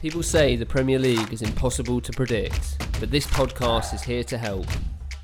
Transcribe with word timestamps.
People 0.00 0.22
say 0.22 0.56
the 0.56 0.64
Premier 0.64 0.98
League 0.98 1.30
is 1.30 1.42
impossible 1.42 2.00
to 2.00 2.10
predict, 2.10 2.78
but 2.98 3.10
this 3.10 3.26
podcast 3.26 3.92
is 3.92 4.00
here 4.00 4.24
to 4.24 4.38
help. 4.38 4.66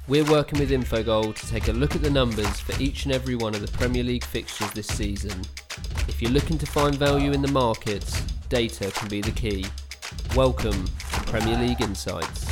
We're 0.06 0.30
working 0.30 0.58
with 0.58 0.70
Infogol 0.70 1.34
to 1.34 1.48
take 1.48 1.68
a 1.68 1.72
look 1.72 1.96
at 1.96 2.02
the 2.02 2.10
numbers 2.10 2.60
for 2.60 2.78
each 2.78 3.06
and 3.06 3.14
every 3.14 3.36
one 3.36 3.54
of 3.54 3.62
the 3.62 3.72
Premier 3.78 4.04
League 4.04 4.24
fixtures 4.24 4.70
this 4.72 4.88
season. 4.88 5.40
If 6.08 6.20
you're 6.20 6.30
looking 6.30 6.58
to 6.58 6.66
find 6.66 6.94
value 6.94 7.32
in 7.32 7.40
the 7.40 7.48
markets, 7.48 8.20
data 8.50 8.90
can 8.90 9.08
be 9.08 9.22
the 9.22 9.30
key. 9.30 9.64
Welcome 10.36 10.84
to 10.84 11.20
Premier 11.24 11.56
League 11.56 11.80
Insights. 11.80 12.45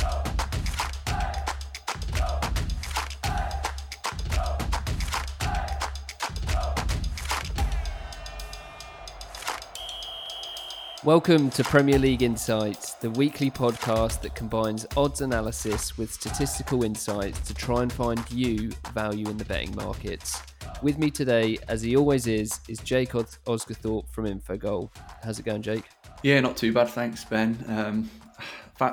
Welcome 11.05 11.51
to 11.51 11.63
Premier 11.63 11.99
League 11.99 12.23
Insights, 12.23 12.95
the 12.95 13.11
weekly 13.11 13.51
podcast 13.51 14.21
that 14.21 14.33
combines 14.33 14.87
odds 14.97 15.21
analysis 15.21 15.99
with 15.99 16.11
statistical 16.11 16.83
insights 16.83 17.41
to 17.41 17.53
try 17.53 17.83
and 17.83 17.93
find 17.93 18.19
you 18.31 18.71
value 18.91 19.29
in 19.29 19.37
the 19.37 19.45
betting 19.45 19.75
markets. 19.75 20.41
With 20.81 20.97
me 20.97 21.11
today, 21.11 21.59
as 21.67 21.83
he 21.83 21.95
always 21.95 22.25
is, 22.25 22.59
is 22.67 22.79
Jake 22.79 23.13
Os- 23.13 23.37
Osgathorpe 23.45 24.09
from 24.09 24.25
Infogol. 24.25 24.89
How's 25.23 25.37
it 25.37 25.45
going, 25.45 25.61
Jake? 25.61 25.83
Yeah, 26.23 26.39
not 26.39 26.57
too 26.57 26.73
bad, 26.73 26.89
thanks, 26.89 27.23
Ben. 27.23 27.63
Um, 27.67 28.09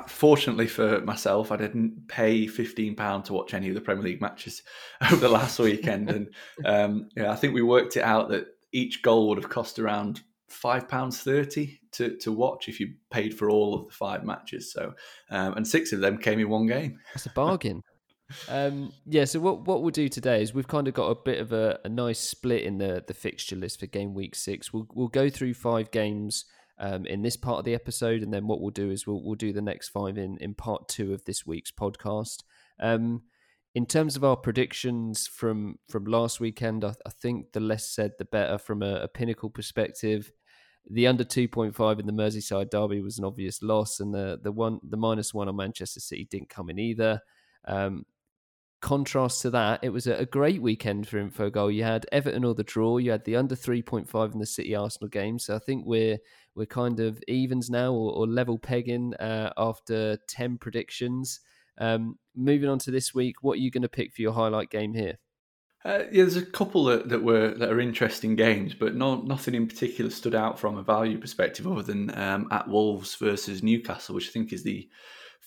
fortunately 0.07 0.67
for 0.67 1.01
myself, 1.01 1.51
I 1.51 1.57
didn't 1.57 2.07
pay 2.07 2.45
fifteen 2.45 2.95
pound 2.95 3.25
to 3.25 3.33
watch 3.33 3.55
any 3.55 3.69
of 3.69 3.73
the 3.73 3.81
Premier 3.81 4.03
League 4.03 4.21
matches 4.21 4.61
over 5.01 5.15
the 5.15 5.29
last 5.29 5.57
weekend, 5.57 6.11
and 6.11 6.29
um, 6.63 7.09
yeah, 7.17 7.31
I 7.31 7.35
think 7.35 7.55
we 7.55 7.63
worked 7.63 7.97
it 7.97 8.03
out 8.03 8.29
that 8.29 8.45
each 8.71 9.01
goal 9.01 9.29
would 9.29 9.39
have 9.39 9.49
cost 9.49 9.79
around 9.79 10.21
five 10.53 10.87
pounds 10.87 11.21
thirty 11.21 11.79
to 11.93 12.17
to 12.17 12.31
watch 12.31 12.67
if 12.67 12.79
you 12.79 12.93
paid 13.11 13.33
for 13.33 13.49
all 13.49 13.75
of 13.75 13.85
the 13.85 13.91
five 13.91 14.23
matches. 14.23 14.71
So, 14.71 14.93
um, 15.29 15.53
and 15.53 15.67
six 15.67 15.91
of 15.91 15.99
them 15.99 16.17
came 16.17 16.39
in 16.39 16.49
one 16.49 16.67
game. 16.67 16.99
That's 17.13 17.25
a 17.25 17.29
bargain. 17.29 17.81
um, 18.49 18.91
yeah. 19.05 19.25
So 19.25 19.39
what 19.39 19.65
what 19.65 19.81
we'll 19.81 19.91
do 19.91 20.09
today 20.09 20.41
is 20.41 20.53
we've 20.53 20.67
kind 20.67 20.87
of 20.87 20.93
got 20.93 21.07
a 21.09 21.15
bit 21.15 21.39
of 21.39 21.51
a, 21.53 21.79
a 21.83 21.89
nice 21.89 22.19
split 22.19 22.63
in 22.63 22.77
the 22.77 23.03
the 23.05 23.13
fixture 23.13 23.55
list 23.55 23.79
for 23.79 23.87
game 23.87 24.13
week 24.13 24.35
six. 24.35 24.73
We'll 24.73 24.87
we'll 24.93 25.07
go 25.07 25.29
through 25.29 25.53
five 25.55 25.91
games. 25.91 26.45
Um, 26.79 27.05
in 27.05 27.21
this 27.21 27.37
part 27.37 27.59
of 27.59 27.65
the 27.65 27.75
episode, 27.75 28.23
and 28.23 28.33
then 28.33 28.47
what 28.47 28.59
we'll 28.59 28.71
do 28.71 28.89
is 28.89 29.05
we'll 29.05 29.23
we'll 29.23 29.35
do 29.35 29.53
the 29.53 29.61
next 29.61 29.89
five 29.89 30.17
in 30.17 30.37
in 30.39 30.55
part 30.55 30.89
two 30.89 31.13
of 31.13 31.23
this 31.23 31.45
week's 31.45 31.71
podcast. 31.71 32.41
Um, 32.79 33.21
in 33.75 33.85
terms 33.85 34.15
of 34.15 34.23
our 34.23 34.35
predictions 34.35 35.27
from 35.27 35.77
from 35.89 36.05
last 36.05 36.39
weekend, 36.39 36.83
I, 36.83 36.95
I 37.05 37.09
think 37.09 37.53
the 37.53 37.59
less 37.59 37.89
said 37.89 38.13
the 38.17 38.25
better 38.25 38.57
from 38.57 38.83
a, 38.83 38.95
a 39.01 39.07
pinnacle 39.07 39.49
perspective 39.49 40.31
the 40.89 41.07
under 41.07 41.23
2.5 41.23 41.99
in 41.99 42.05
the 42.05 42.13
Merseyside 42.13 42.69
derby 42.69 43.01
was 43.01 43.17
an 43.17 43.25
obvious 43.25 43.61
loss, 43.61 43.99
and 43.99 44.13
the 44.13 44.39
the 44.41 44.51
one 44.51 44.79
the 44.83 44.97
minus 44.97 45.33
one 45.33 45.47
on 45.47 45.55
Manchester 45.55 45.99
City 45.99 46.27
didn't 46.29 46.49
come 46.49 46.69
in 46.69 46.79
either. 46.79 47.21
Um, 47.65 48.05
contrast 48.81 49.41
to 49.41 49.49
that, 49.49 49.79
it 49.81 49.89
was 49.89 50.07
a, 50.07 50.15
a 50.15 50.25
great 50.25 50.61
weekend 50.61 51.07
for 51.07 51.17
Infogol. 51.17 51.73
You 51.73 51.85
had 51.85 52.05
Everton 52.11 52.43
or 52.43 52.53
the 52.53 52.63
draw, 52.63 52.97
you 52.97 53.11
had 53.11 53.23
the 53.23 53.37
under 53.37 53.55
3.5 53.55 54.33
in 54.33 54.39
the 54.39 54.45
City 54.45 54.75
Arsenal 54.75 55.07
game. 55.07 55.39
So 55.39 55.55
I 55.55 55.59
think 55.59 55.85
we're 55.85 56.17
we're 56.53 56.65
kind 56.65 56.99
of 56.99 57.19
evens 57.27 57.69
now 57.69 57.93
or, 57.93 58.13
or 58.13 58.27
level 58.27 58.59
pegging 58.59 59.15
uh, 59.15 59.53
after 59.57 60.17
10 60.27 60.57
predictions. 60.57 61.39
Um, 61.79 62.19
moving 62.35 62.69
on 62.69 62.77
to 62.79 62.91
this 62.91 63.13
week, 63.13 63.37
what 63.41 63.53
are 63.53 63.61
you 63.61 63.71
going 63.71 63.81
to 63.81 63.89
pick 63.89 64.13
for 64.13 64.21
your 64.21 64.33
highlight 64.33 64.69
game 64.69 64.93
here? 64.93 65.17
Uh, 65.85 66.03
yeah, 66.11 66.23
there's 66.23 66.37
a 66.37 66.45
couple 66.45 66.85
that, 66.85 67.09
that 67.09 67.23
were 67.23 67.53
that 67.55 67.69
are 67.69 67.79
interesting 67.79 68.35
games, 68.35 68.73
but 68.73 68.95
no, 68.95 69.15
nothing 69.21 69.53
in 69.53 69.67
particular 69.67 70.09
stood 70.09 70.33
out 70.33 70.57
from 70.57 70.77
a 70.77 70.83
value 70.83 71.17
perspective 71.17 71.67
other 71.67 71.83
than 71.83 72.17
um, 72.17 72.47
at 72.51 72.67
Wolves 72.69 73.15
versus 73.15 73.61
Newcastle, 73.61 74.15
which 74.15 74.29
I 74.29 74.31
think 74.31 74.53
is 74.53 74.63
the 74.63 74.87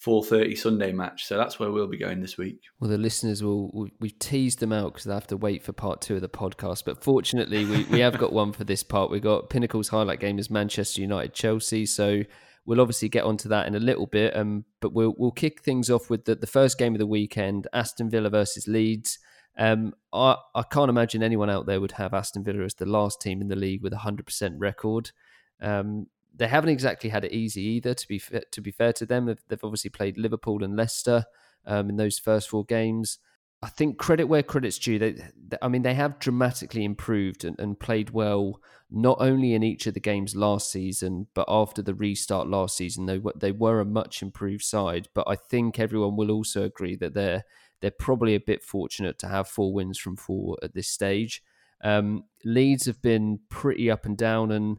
4:30 0.04 0.58
Sunday 0.58 0.92
match. 0.92 1.24
So 1.24 1.38
that's 1.38 1.58
where 1.58 1.72
we'll 1.72 1.88
be 1.88 1.96
going 1.96 2.20
this 2.20 2.36
week. 2.36 2.60
Well, 2.80 2.90
the 2.90 2.98
listeners 2.98 3.42
will 3.42 3.88
we've 3.98 4.18
teased 4.18 4.60
them 4.60 4.72
out 4.72 4.92
because 4.92 5.04
they 5.04 5.14
have 5.14 5.26
to 5.28 5.38
wait 5.38 5.62
for 5.62 5.72
part 5.72 6.02
two 6.02 6.16
of 6.16 6.20
the 6.20 6.28
podcast. 6.28 6.84
But 6.84 7.02
fortunately, 7.02 7.64
we, 7.64 7.84
we 7.84 8.00
have 8.00 8.18
got 8.18 8.32
one 8.32 8.52
for 8.52 8.64
this 8.64 8.82
part. 8.82 9.10
We 9.10 9.20
got 9.20 9.48
Pinnacle's 9.48 9.88
highlight 9.88 10.20
game 10.20 10.38
is 10.38 10.50
Manchester 10.50 11.00
United 11.00 11.32
Chelsea. 11.32 11.86
So 11.86 12.22
we'll 12.66 12.80
obviously 12.80 13.08
get 13.08 13.24
onto 13.24 13.48
that 13.48 13.66
in 13.66 13.74
a 13.74 13.80
little 13.80 14.06
bit. 14.06 14.36
Um, 14.36 14.66
but 14.80 14.92
we'll 14.92 15.14
we'll 15.16 15.30
kick 15.32 15.62
things 15.62 15.88
off 15.88 16.10
with 16.10 16.26
the, 16.26 16.34
the 16.34 16.46
first 16.46 16.78
game 16.78 16.94
of 16.94 16.98
the 16.98 17.06
weekend: 17.06 17.66
Aston 17.72 18.10
Villa 18.10 18.28
versus 18.28 18.68
Leeds. 18.68 19.18
Um, 19.58 19.94
I, 20.12 20.36
I 20.54 20.62
can't 20.62 20.90
imagine 20.90 21.22
anyone 21.22 21.50
out 21.50 21.66
there 21.66 21.80
would 21.80 21.92
have 21.92 22.12
Aston 22.12 22.44
Villa 22.44 22.64
as 22.64 22.74
the 22.74 22.86
last 22.86 23.20
team 23.20 23.40
in 23.40 23.48
the 23.48 23.56
league 23.56 23.82
with 23.82 23.92
a 23.92 23.98
hundred 23.98 24.26
percent 24.26 24.58
record. 24.58 25.12
Um, 25.60 26.08
they 26.34 26.48
haven't 26.48 26.70
exactly 26.70 27.10
had 27.10 27.24
it 27.24 27.32
easy 27.32 27.62
either. 27.62 27.94
To 27.94 28.08
be 28.08 28.20
to 28.50 28.60
be 28.60 28.70
fair 28.70 28.92
to 28.94 29.06
them, 29.06 29.26
they've, 29.26 29.42
they've 29.48 29.64
obviously 29.64 29.90
played 29.90 30.18
Liverpool 30.18 30.62
and 30.62 30.76
Leicester 30.76 31.24
um, 31.66 31.88
in 31.88 31.96
those 31.96 32.18
first 32.18 32.48
four 32.48 32.64
games. 32.64 33.18
I 33.62 33.68
think 33.68 33.96
credit 33.96 34.24
where 34.24 34.42
credit's 34.42 34.78
due. 34.78 34.98
They, 34.98 35.12
they 35.12 35.56
I 35.62 35.68
mean, 35.68 35.82
they 35.82 35.94
have 35.94 36.18
dramatically 36.18 36.84
improved 36.84 37.44
and, 37.44 37.58
and, 37.58 37.80
played 37.80 38.10
well, 38.10 38.60
not 38.90 39.16
only 39.18 39.54
in 39.54 39.62
each 39.62 39.86
of 39.86 39.94
the 39.94 40.00
games 40.00 40.36
last 40.36 40.70
season, 40.70 41.28
but 41.32 41.46
after 41.48 41.80
the 41.80 41.94
restart 41.94 42.48
last 42.48 42.76
season. 42.76 43.06
They 43.06 43.20
they 43.34 43.52
were 43.52 43.80
a 43.80 43.86
much 43.86 44.20
improved 44.20 44.62
side. 44.62 45.08
But 45.14 45.26
I 45.26 45.36
think 45.36 45.80
everyone 45.80 46.16
will 46.16 46.30
also 46.30 46.64
agree 46.64 46.96
that 46.96 47.14
they're 47.14 47.44
they're 47.80 47.90
probably 47.90 48.34
a 48.34 48.40
bit 48.40 48.62
fortunate 48.62 49.18
to 49.20 49.28
have 49.28 49.48
four 49.48 49.72
wins 49.72 49.98
from 49.98 50.16
four 50.16 50.56
at 50.62 50.74
this 50.74 50.88
stage. 50.88 51.42
Um, 51.82 52.24
Leeds 52.44 52.86
have 52.86 53.02
been 53.02 53.40
pretty 53.48 53.90
up 53.90 54.06
and 54.06 54.16
down 54.16 54.50
and 54.50 54.78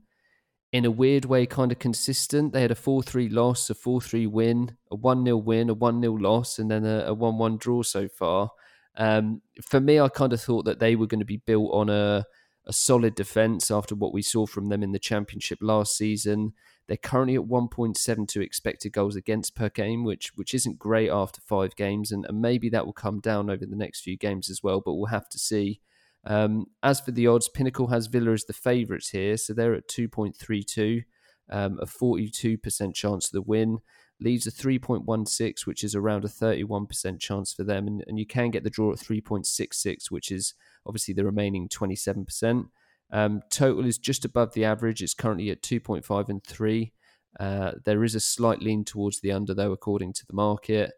in 0.73 0.85
a 0.85 0.91
weird 0.91 1.25
way 1.25 1.45
kind 1.45 1.71
of 1.71 1.79
consistent. 1.79 2.53
They 2.53 2.61
had 2.61 2.71
a 2.71 2.75
4 2.75 3.01
3 3.01 3.29
loss, 3.29 3.69
a 3.69 3.75
4 3.75 4.01
3 4.01 4.27
win, 4.27 4.77
a 4.91 4.95
1 4.95 5.23
0 5.25 5.37
win, 5.37 5.69
a 5.69 5.73
1 5.73 6.01
0 6.01 6.13
loss, 6.13 6.59
and 6.59 6.69
then 6.69 6.85
a 6.85 7.13
1 7.13 7.37
1 7.37 7.57
draw 7.57 7.83
so 7.83 8.07
far. 8.07 8.51
Um, 8.97 9.41
for 9.63 9.79
me, 9.79 9.99
I 9.99 10.09
kind 10.09 10.33
of 10.33 10.41
thought 10.41 10.65
that 10.65 10.79
they 10.79 10.95
were 10.95 11.07
going 11.07 11.19
to 11.19 11.25
be 11.25 11.37
built 11.37 11.71
on 11.71 11.89
a, 11.89 12.25
a 12.65 12.73
solid 12.73 13.15
defence 13.15 13.71
after 13.71 13.95
what 13.95 14.13
we 14.13 14.21
saw 14.21 14.45
from 14.45 14.69
them 14.69 14.83
in 14.83 14.91
the 14.91 14.99
Championship 14.99 15.59
last 15.61 15.95
season. 15.95 16.53
They're 16.87 16.97
currently 16.97 17.35
at 17.35 17.41
1.72 17.41 18.41
expected 18.41 18.93
goals 18.93 19.15
against 19.15 19.55
per 19.55 19.69
game, 19.69 20.03
which 20.03 20.31
which 20.35 20.53
isn't 20.53 20.79
great 20.79 21.09
after 21.09 21.41
five 21.41 21.75
games, 21.75 22.11
and, 22.11 22.25
and 22.25 22.41
maybe 22.41 22.69
that 22.69 22.85
will 22.85 22.93
come 22.93 23.19
down 23.19 23.49
over 23.49 23.65
the 23.65 23.75
next 23.75 24.01
few 24.01 24.17
games 24.17 24.49
as 24.49 24.63
well. 24.63 24.81
But 24.81 24.93
we'll 24.93 25.07
have 25.07 25.29
to 25.29 25.39
see. 25.39 25.81
Um, 26.25 26.67
as 26.83 26.99
for 26.99 27.11
the 27.11 27.27
odds, 27.27 27.49
Pinnacle 27.49 27.87
has 27.87 28.07
Villa 28.07 28.31
as 28.31 28.45
the 28.45 28.53
favourites 28.53 29.09
here, 29.09 29.37
so 29.37 29.53
they're 29.53 29.73
at 29.73 29.87
2.32, 29.87 31.05
um, 31.49 31.79
a 31.81 31.85
42% 31.85 32.93
chance 32.93 33.27
of 33.27 33.31
the 33.31 33.41
win. 33.41 33.79
Leeds 34.19 34.47
a 34.47 34.51
3.16, 34.51 35.65
which 35.65 35.83
is 35.83 35.95
around 35.95 36.25
a 36.25 36.27
31% 36.27 37.19
chance 37.19 37.53
for 37.53 37.63
them, 37.63 37.87
and, 37.87 38.03
and 38.07 38.19
you 38.19 38.25
can 38.25 38.49
get 38.49 38.63
the 38.63 38.69
draw 38.69 38.91
at 38.91 38.97
3.66, 38.97 40.09
which 40.09 40.31
is 40.31 40.53
obviously 40.85 41.13
the 41.13 41.23
remaining 41.23 41.69
27%. 41.69 42.65
Um, 43.11 43.41
total 43.49 43.85
is 43.85 43.97
just 43.97 44.25
above 44.25 44.53
the 44.53 44.65
average. 44.65 45.01
It's 45.01 45.13
currently 45.13 45.49
at 45.49 45.61
2.5 45.61 46.29
and 46.29 46.43
3. 46.43 46.91
Uh, 47.39 47.71
there 47.85 48.03
is 48.03 48.15
a 48.15 48.19
slight 48.19 48.61
lean 48.61 48.83
towards 48.83 49.19
the 49.19 49.31
under, 49.31 49.53
though, 49.53 49.71
according 49.71 50.13
to 50.13 50.25
the 50.25 50.33
market. 50.33 50.93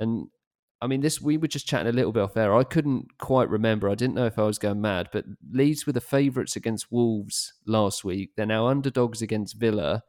And 0.00 0.28
I 0.80 0.88
mean, 0.88 1.00
this 1.00 1.20
we 1.20 1.36
were 1.36 1.46
just 1.46 1.68
chatting 1.68 1.86
a 1.86 1.92
little 1.92 2.10
bit 2.10 2.24
off 2.24 2.36
air. 2.36 2.54
I 2.54 2.64
couldn't 2.64 3.16
quite 3.18 3.48
remember. 3.48 3.88
I 3.88 3.94
didn't 3.94 4.16
know 4.16 4.26
if 4.26 4.38
I 4.38 4.42
was 4.42 4.58
going 4.58 4.80
mad, 4.80 5.10
but 5.12 5.24
Leeds 5.52 5.86
were 5.86 5.92
the 5.92 6.00
favourites 6.00 6.56
against 6.56 6.90
Wolves 6.90 7.54
last 7.66 8.04
week. 8.04 8.30
They're 8.36 8.46
now 8.46 8.66
underdogs 8.66 9.22
against 9.22 9.56
Villa. 9.56 10.02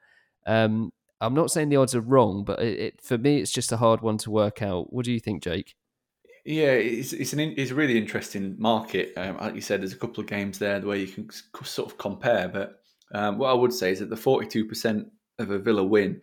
Um, 0.47 0.91
I'm 1.21 1.35
not 1.35 1.51
saying 1.51 1.69
the 1.69 1.75
odds 1.75 1.93
are 1.93 2.01
wrong, 2.01 2.43
but 2.43 2.59
it, 2.59 2.79
it, 2.79 3.01
for 3.01 3.19
me, 3.19 3.37
it's 3.37 3.51
just 3.51 3.71
a 3.71 3.77
hard 3.77 4.01
one 4.01 4.17
to 4.19 4.31
work 4.31 4.63
out. 4.63 4.91
What 4.91 5.05
do 5.05 5.11
you 5.13 5.19
think, 5.19 5.43
Jake? 5.43 5.75
Yeah, 6.45 6.73
it's 6.73 7.13
it's 7.13 7.31
an 7.31 7.39
it's 7.39 7.71
a 7.71 7.75
really 7.75 7.97
interesting 7.97 8.55
market. 8.59 9.13
Um, 9.15 9.37
like 9.37 9.55
you 9.55 9.61
said, 9.61 9.81
there's 9.81 9.93
a 9.93 9.97
couple 9.97 10.21
of 10.21 10.27
games 10.27 10.59
there 10.59 10.81
where 10.81 10.97
you 10.97 11.07
can 11.07 11.29
sort 11.63 11.89
of 11.89 11.97
compare. 11.97 12.49
But 12.49 12.81
um, 13.13 13.37
what 13.37 13.49
I 13.49 13.53
would 13.53 13.73
say 13.73 13.91
is 13.91 13.99
that 13.99 14.09
the 14.09 14.15
42% 14.15 15.05
of 15.39 15.51
a 15.51 15.59
Villa 15.59 15.83
win 15.83 16.21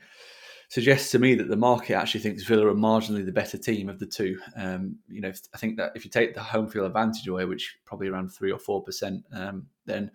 suggests 0.68 1.10
to 1.10 1.18
me 1.18 1.34
that 1.34 1.48
the 1.48 1.56
market 1.56 1.94
actually 1.94 2.20
thinks 2.20 2.44
Villa 2.44 2.66
are 2.66 2.74
marginally 2.74 3.24
the 3.24 3.32
better 3.32 3.56
team 3.56 3.88
of 3.88 3.98
the 3.98 4.06
two. 4.06 4.38
Um, 4.56 4.96
you 5.08 5.22
know, 5.22 5.32
I 5.54 5.58
think 5.58 5.78
that 5.78 5.92
if 5.94 6.04
you 6.04 6.10
take 6.10 6.34
the 6.34 6.42
home 6.42 6.68
field 6.68 6.86
advantage 6.86 7.26
away, 7.26 7.46
which 7.46 7.78
probably 7.86 8.08
around 8.08 8.28
three 8.28 8.52
or 8.52 8.58
four 8.58 8.82
percent, 8.82 9.24
um, 9.32 9.68
then 9.86 10.10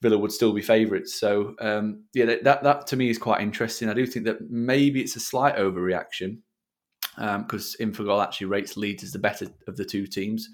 Villa 0.00 0.16
would 0.16 0.32
still 0.32 0.54
be 0.54 0.62
favourites. 0.62 1.14
So 1.14 1.54
um, 1.60 2.04
yeah, 2.14 2.24
that, 2.24 2.44
that 2.44 2.62
that 2.62 2.86
to 2.86 2.96
me 2.96 3.10
is 3.10 3.18
quite 3.18 3.42
interesting. 3.42 3.90
I 3.90 3.94
do 3.94 4.06
think 4.06 4.24
that 4.24 4.50
maybe 4.50 5.02
it's 5.02 5.16
a 5.16 5.20
slight 5.20 5.56
overreaction 5.56 6.38
because 7.16 7.76
um, 7.80 7.92
Infogol 7.92 8.22
actually 8.22 8.46
rates 8.46 8.76
Leeds 8.76 9.02
as 9.02 9.12
the 9.12 9.18
better 9.18 9.46
of 9.66 9.76
the 9.76 9.84
two 9.84 10.06
teams. 10.06 10.48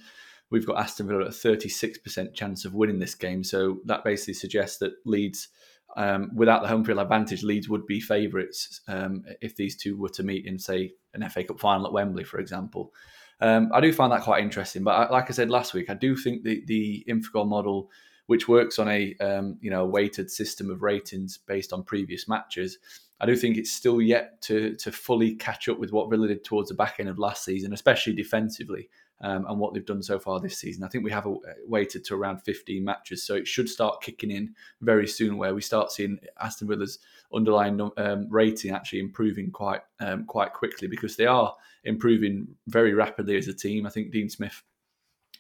We've 0.51 0.67
got 0.67 0.79
Aston 0.79 1.07
Villa 1.07 1.23
at 1.23 1.29
a 1.29 1.31
36% 1.31 2.35
chance 2.35 2.65
of 2.65 2.75
winning 2.75 2.99
this 2.99 3.15
game. 3.15 3.45
So 3.45 3.81
that 3.85 4.03
basically 4.03 4.35
suggests 4.35 4.79
that 4.79 4.95
Leeds, 5.05 5.49
um, 5.97 6.31
without 6.35 6.63
the 6.63 6.69
home 6.69 6.85
field 6.85 6.99
advantage, 6.99 7.43
Leeds 7.43 7.69
would 7.69 7.87
be 7.87 8.01
favourites 8.01 8.81
um, 8.89 9.25
if 9.43 9.57
these 9.57 9.77
two 9.77 9.97
were 9.97 10.09
to 10.11 10.23
meet 10.23 10.47
in, 10.47 10.59
say, 10.59 10.95
an 11.13 11.29
FA 11.29 11.45
Cup 11.45 11.61
final 11.61 11.87
at 11.87 11.93
Wembley, 11.93 12.25
for 12.25 12.39
example. 12.41 12.95
Um, 13.41 13.71
I 13.73 13.81
do 13.81 13.93
find 13.93 14.11
that 14.13 14.23
quite 14.23 14.43
interesting. 14.43 14.85
But 14.85 14.93
I, 14.93 15.11
like 15.11 15.31
I 15.31 15.35
said 15.35 15.51
last 15.51 15.75
week, 15.75 15.91
I 15.91 15.95
do 15.95 16.17
think 16.17 16.45
the, 16.45 16.63
the 16.67 17.05
Infogol 17.09 17.47
model 17.47 17.91
which 18.29 18.47
works 18.47 18.79
on 18.79 18.89
a 18.89 19.15
um, 19.21 19.59
you 19.61 19.71
know 19.71 19.87
weighted 19.87 20.31
system 20.31 20.71
of 20.71 20.83
ratings 20.83 21.39
based 21.39 21.73
on 21.73 21.83
previous 21.83 22.29
matches. 22.29 22.79
I 23.21 23.27
do 23.27 23.35
think 23.35 23.57
it's 23.57 23.73
still 23.73 24.01
yet 24.01 24.41
to 24.43 24.75
to 24.77 24.93
fully 24.93 25.35
catch 25.35 25.69
up 25.69 25.79
with 25.79 25.93
what 25.93 26.11
Villa 26.11 26.29
did 26.29 26.45
towards 26.45 26.69
the 26.69 26.75
back 26.75 26.97
end 26.99 27.09
of 27.09 27.19
last 27.19 27.45
season, 27.45 27.73
especially 27.73 28.13
defensively, 28.13 28.89
um, 29.21 29.45
and 29.49 29.59
what 29.59 29.75
they've 29.75 29.85
done 29.85 30.03
so 30.03 30.19
far 30.19 30.39
this 30.39 30.59
season. 30.59 30.85
I 30.85 30.89
think 30.89 31.05
we 31.05 31.11
have 31.11 31.27
a, 31.27 31.35
waited 31.67 32.05
to 32.07 32.15
around 32.15 32.39
15 32.39 32.85
matches, 32.85 33.27
so 33.27 33.35
it 33.35 33.49
should 33.49 33.69
start 33.69 34.03
kicking 34.03 34.31
in 34.31 34.55
very 34.81 35.09
soon, 35.09 35.37
where 35.37 35.55
we 35.55 35.63
start 35.63 35.91
seeing 35.91 36.19
Aston 36.41 36.69
Villa's 36.69 36.99
underlying 37.35 37.91
um, 37.97 38.29
rating 38.31 38.73
actually 38.73 39.01
improving 39.01 39.51
quite 39.51 39.81
um, 40.01 40.25
quite 40.25 40.53
quickly 40.53 40.87
because 40.89 41.17
they 41.17 41.27
are 41.27 41.55
improving 41.85 42.47
very 42.69 42.95
rapidly 42.95 43.37
as 43.37 43.49
a 43.49 43.55
team. 43.55 43.87
I 43.87 43.91
think 43.91 44.13
Dean 44.13 44.29
Smith 44.29 44.63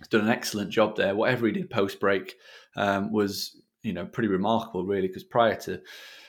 has 0.00 0.08
done 0.08 0.22
an 0.22 0.28
excellent 0.28 0.70
job 0.70 0.96
there. 0.96 1.14
Whatever 1.14 1.46
he 1.46 1.52
did 1.52 1.70
post 1.70 2.00
break 2.00 2.36
um, 2.76 3.12
was 3.12 3.60
you 3.82 3.92
know 3.92 4.04
pretty 4.04 4.28
remarkable, 4.28 4.84
really, 4.84 5.06
because 5.06 5.24
prior 5.24 5.54
to 5.54 5.80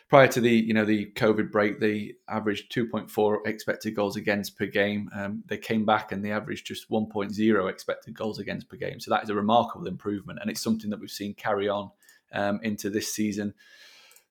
prior 0.10 0.28
to 0.28 0.42
the 0.42 0.52
you 0.52 0.74
know 0.74 0.86
the 0.86 1.12
COVID 1.16 1.52
break, 1.52 1.80
they 1.80 2.16
averaged 2.28 2.74
2.4 2.74 3.46
expected 3.46 3.96
goals 3.96 4.16
against 4.18 4.58
per 4.58 4.66
game. 4.66 5.10
Um, 5.16 5.44
they 5.48 5.58
came 5.58 5.86
back 5.86 6.12
and 6.12 6.26
they 6.26 6.32
averaged 6.32 6.66
just 6.66 6.90
1.0 6.90 7.70
expected 7.70 8.14
goals 8.16 8.40
against 8.40 8.68
per 8.68 8.76
game. 8.76 9.00
So 9.00 9.12
that 9.12 9.24
is 9.24 9.30
a 9.30 9.36
remarkable 9.36 9.88
improvement, 9.88 10.40
and 10.42 10.50
it's 10.50 10.62
something 10.62 10.90
that 10.90 11.00
we've 11.00 11.10
seen 11.10 11.36
carry 11.36 11.70
on 11.70 11.92
um, 12.34 12.60
into 12.64 12.90
this 12.90 13.14
season. 13.14 13.54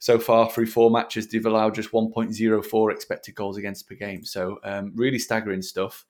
So 0.00 0.18
far, 0.18 0.50
through 0.50 0.66
four 0.66 0.90
matches, 0.90 1.26
they've 1.26 1.44
allowed 1.44 1.74
just 1.74 1.90
1.04 1.90 2.92
expected 2.92 3.34
goals 3.34 3.56
against 3.56 3.88
per 3.88 3.96
game. 3.96 4.24
So 4.24 4.60
um, 4.62 4.92
really 4.94 5.18
staggering 5.18 5.62
stuff. 5.62 6.04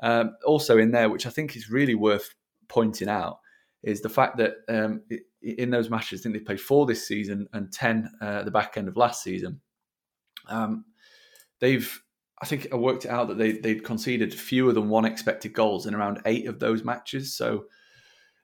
Um, 0.00 0.36
also 0.46 0.78
in 0.78 0.92
there, 0.92 1.10
which 1.10 1.26
I 1.26 1.30
think 1.30 1.56
is 1.56 1.68
really 1.68 1.96
worth 1.96 2.32
pointing 2.68 3.08
out, 3.08 3.40
is 3.82 4.02
the 4.02 4.08
fact 4.08 4.36
that 4.36 4.58
um, 4.68 5.02
in 5.44 5.70
those 5.70 5.90
matches, 5.90 6.20
I 6.20 6.22
think 6.22 6.34
they 6.34 6.40
played 6.40 6.60
four 6.60 6.86
this 6.86 7.06
season 7.06 7.48
and 7.52 7.72
ten 7.72 8.10
uh, 8.20 8.38
at 8.40 8.44
the 8.44 8.50
back 8.50 8.76
end 8.76 8.88
of 8.88 8.96
last 8.96 9.22
season. 9.22 9.60
Um, 10.48 10.84
they've, 11.60 12.02
I 12.40 12.46
think, 12.46 12.68
I 12.72 12.76
worked 12.76 13.04
it 13.04 13.10
out 13.10 13.28
that 13.28 13.38
they 13.38 13.52
they'd 13.52 13.84
conceded 13.84 14.34
fewer 14.34 14.72
than 14.72 14.88
one 14.88 15.04
expected 15.04 15.52
goals 15.52 15.86
in 15.86 15.94
around 15.94 16.20
eight 16.26 16.46
of 16.46 16.60
those 16.60 16.84
matches. 16.84 17.36
So 17.36 17.66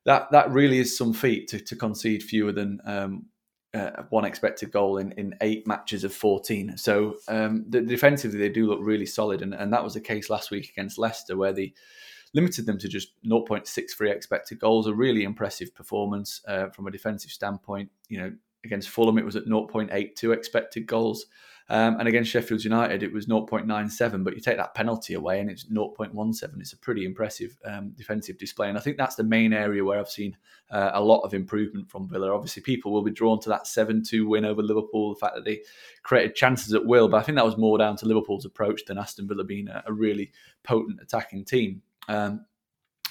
that 0.04 0.30
that 0.32 0.50
really 0.50 0.78
is 0.78 0.96
some 0.96 1.12
feat 1.12 1.48
to, 1.48 1.60
to 1.60 1.76
concede 1.76 2.22
fewer 2.22 2.52
than 2.52 2.80
um, 2.84 3.26
uh, 3.74 4.02
one 4.10 4.24
expected 4.24 4.72
goal 4.72 4.98
in, 4.98 5.12
in 5.12 5.34
eight 5.40 5.66
matches 5.66 6.04
of 6.04 6.12
14. 6.12 6.76
So 6.76 7.16
um, 7.28 7.64
the, 7.68 7.80
defensively, 7.80 8.38
they 8.38 8.48
do 8.48 8.66
look 8.66 8.80
really 8.82 9.06
solid. 9.06 9.42
And, 9.42 9.54
and 9.54 9.72
that 9.72 9.84
was 9.84 9.94
the 9.94 10.00
case 10.00 10.30
last 10.30 10.50
week 10.50 10.70
against 10.70 10.98
Leicester, 10.98 11.36
where 11.36 11.52
they 11.52 11.74
limited 12.34 12.66
them 12.66 12.78
to 12.78 12.88
just 12.88 13.12
0.63 13.24 14.10
expected 14.10 14.58
goals. 14.58 14.86
A 14.86 14.94
really 14.94 15.24
impressive 15.24 15.74
performance 15.74 16.40
uh, 16.46 16.68
from 16.68 16.86
a 16.86 16.90
defensive 16.90 17.30
standpoint. 17.30 17.90
You 18.08 18.20
know, 18.20 18.32
against 18.64 18.88
Fulham, 18.88 19.18
it 19.18 19.24
was 19.24 19.36
at 19.36 19.46
0.82 19.46 20.34
expected 20.34 20.86
goals. 20.86 21.26
Um, 21.70 22.00
and 22.00 22.08
against 22.08 22.32
Sheffield 22.32 22.64
United, 22.64 23.04
it 23.04 23.12
was 23.12 23.26
0.97, 23.26 24.24
but 24.24 24.34
you 24.34 24.40
take 24.40 24.56
that 24.56 24.74
penalty 24.74 25.14
away 25.14 25.38
and 25.38 25.48
it's 25.48 25.64
0.17. 25.64 26.60
It's 26.60 26.72
a 26.72 26.76
pretty 26.76 27.04
impressive 27.04 27.56
um, 27.64 27.92
defensive 27.96 28.38
display. 28.38 28.68
And 28.68 28.76
I 28.76 28.80
think 28.80 28.96
that's 28.96 29.14
the 29.14 29.22
main 29.22 29.52
area 29.52 29.84
where 29.84 30.00
I've 30.00 30.10
seen 30.10 30.36
uh, 30.72 30.90
a 30.94 31.00
lot 31.00 31.20
of 31.20 31.32
improvement 31.32 31.88
from 31.88 32.08
Villa. 32.08 32.34
Obviously, 32.34 32.60
people 32.62 32.90
will 32.90 33.04
be 33.04 33.12
drawn 33.12 33.38
to 33.42 33.48
that 33.50 33.68
7 33.68 34.02
2 34.02 34.28
win 34.28 34.44
over 34.44 34.62
Liverpool, 34.62 35.14
the 35.14 35.20
fact 35.20 35.36
that 35.36 35.44
they 35.44 35.60
created 36.02 36.34
chances 36.34 36.74
at 36.74 36.84
will, 36.84 37.08
but 37.08 37.18
I 37.18 37.22
think 37.22 37.36
that 37.36 37.46
was 37.46 37.56
more 37.56 37.78
down 37.78 37.96
to 37.98 38.06
Liverpool's 38.06 38.44
approach 38.44 38.84
than 38.86 38.98
Aston 38.98 39.28
Villa 39.28 39.44
being 39.44 39.68
a, 39.68 39.84
a 39.86 39.92
really 39.92 40.32
potent 40.64 40.98
attacking 41.00 41.44
team. 41.44 41.82
Um, 42.08 42.46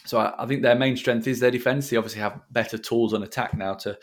so 0.06 0.18
I, 0.18 0.44
I, 0.44 0.46
think 0.46 0.62
their 0.62 0.76
main 0.76 0.98
strength 0.98 1.28
is 1.28 1.40
their 1.40 1.52
defence. 1.52 1.90
They 1.90 1.98
obviously 1.98 2.22
have 2.22 2.42
better 2.52 2.78
tools 2.78 3.14
on 3.14 3.24
attack 3.24 3.56
now 3.56 3.76
to 3.76 3.98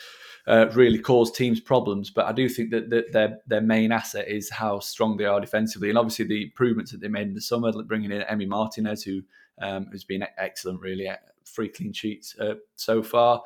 uh, 0.46 0.66
really 0.74 0.98
cause 0.98 1.32
teams 1.32 1.60
problems. 1.60 2.10
But 2.10 2.26
I 2.26 2.32
do 2.32 2.48
think 2.48 2.70
that, 2.70 2.90
that, 2.90 3.12
their 3.12 3.38
their 3.46 3.60
main 3.60 3.92
asset 3.92 4.28
is 4.28 4.50
how 4.50 4.78
strong 4.80 5.16
they 5.16 5.24
are 5.24 5.40
defensively, 5.40 5.88
and 5.88 5.98
obviously 5.98 6.26
the 6.26 6.44
improvements 6.44 6.92
that 6.92 7.00
they 7.00 7.08
made 7.08 7.28
in 7.28 7.34
the 7.34 7.40
summer, 7.40 7.72
bringing 7.82 8.12
in 8.12 8.22
Emi 8.22 8.46
Martinez, 8.46 9.02
who 9.02 9.22
um, 9.60 9.86
has 9.92 10.04
been 10.04 10.24
excellent, 10.38 10.80
really, 10.80 11.10
free 11.44 11.68
clean 11.68 11.92
sheets 11.92 12.36
uh, 12.38 12.54
so 12.76 13.02
far. 13.02 13.42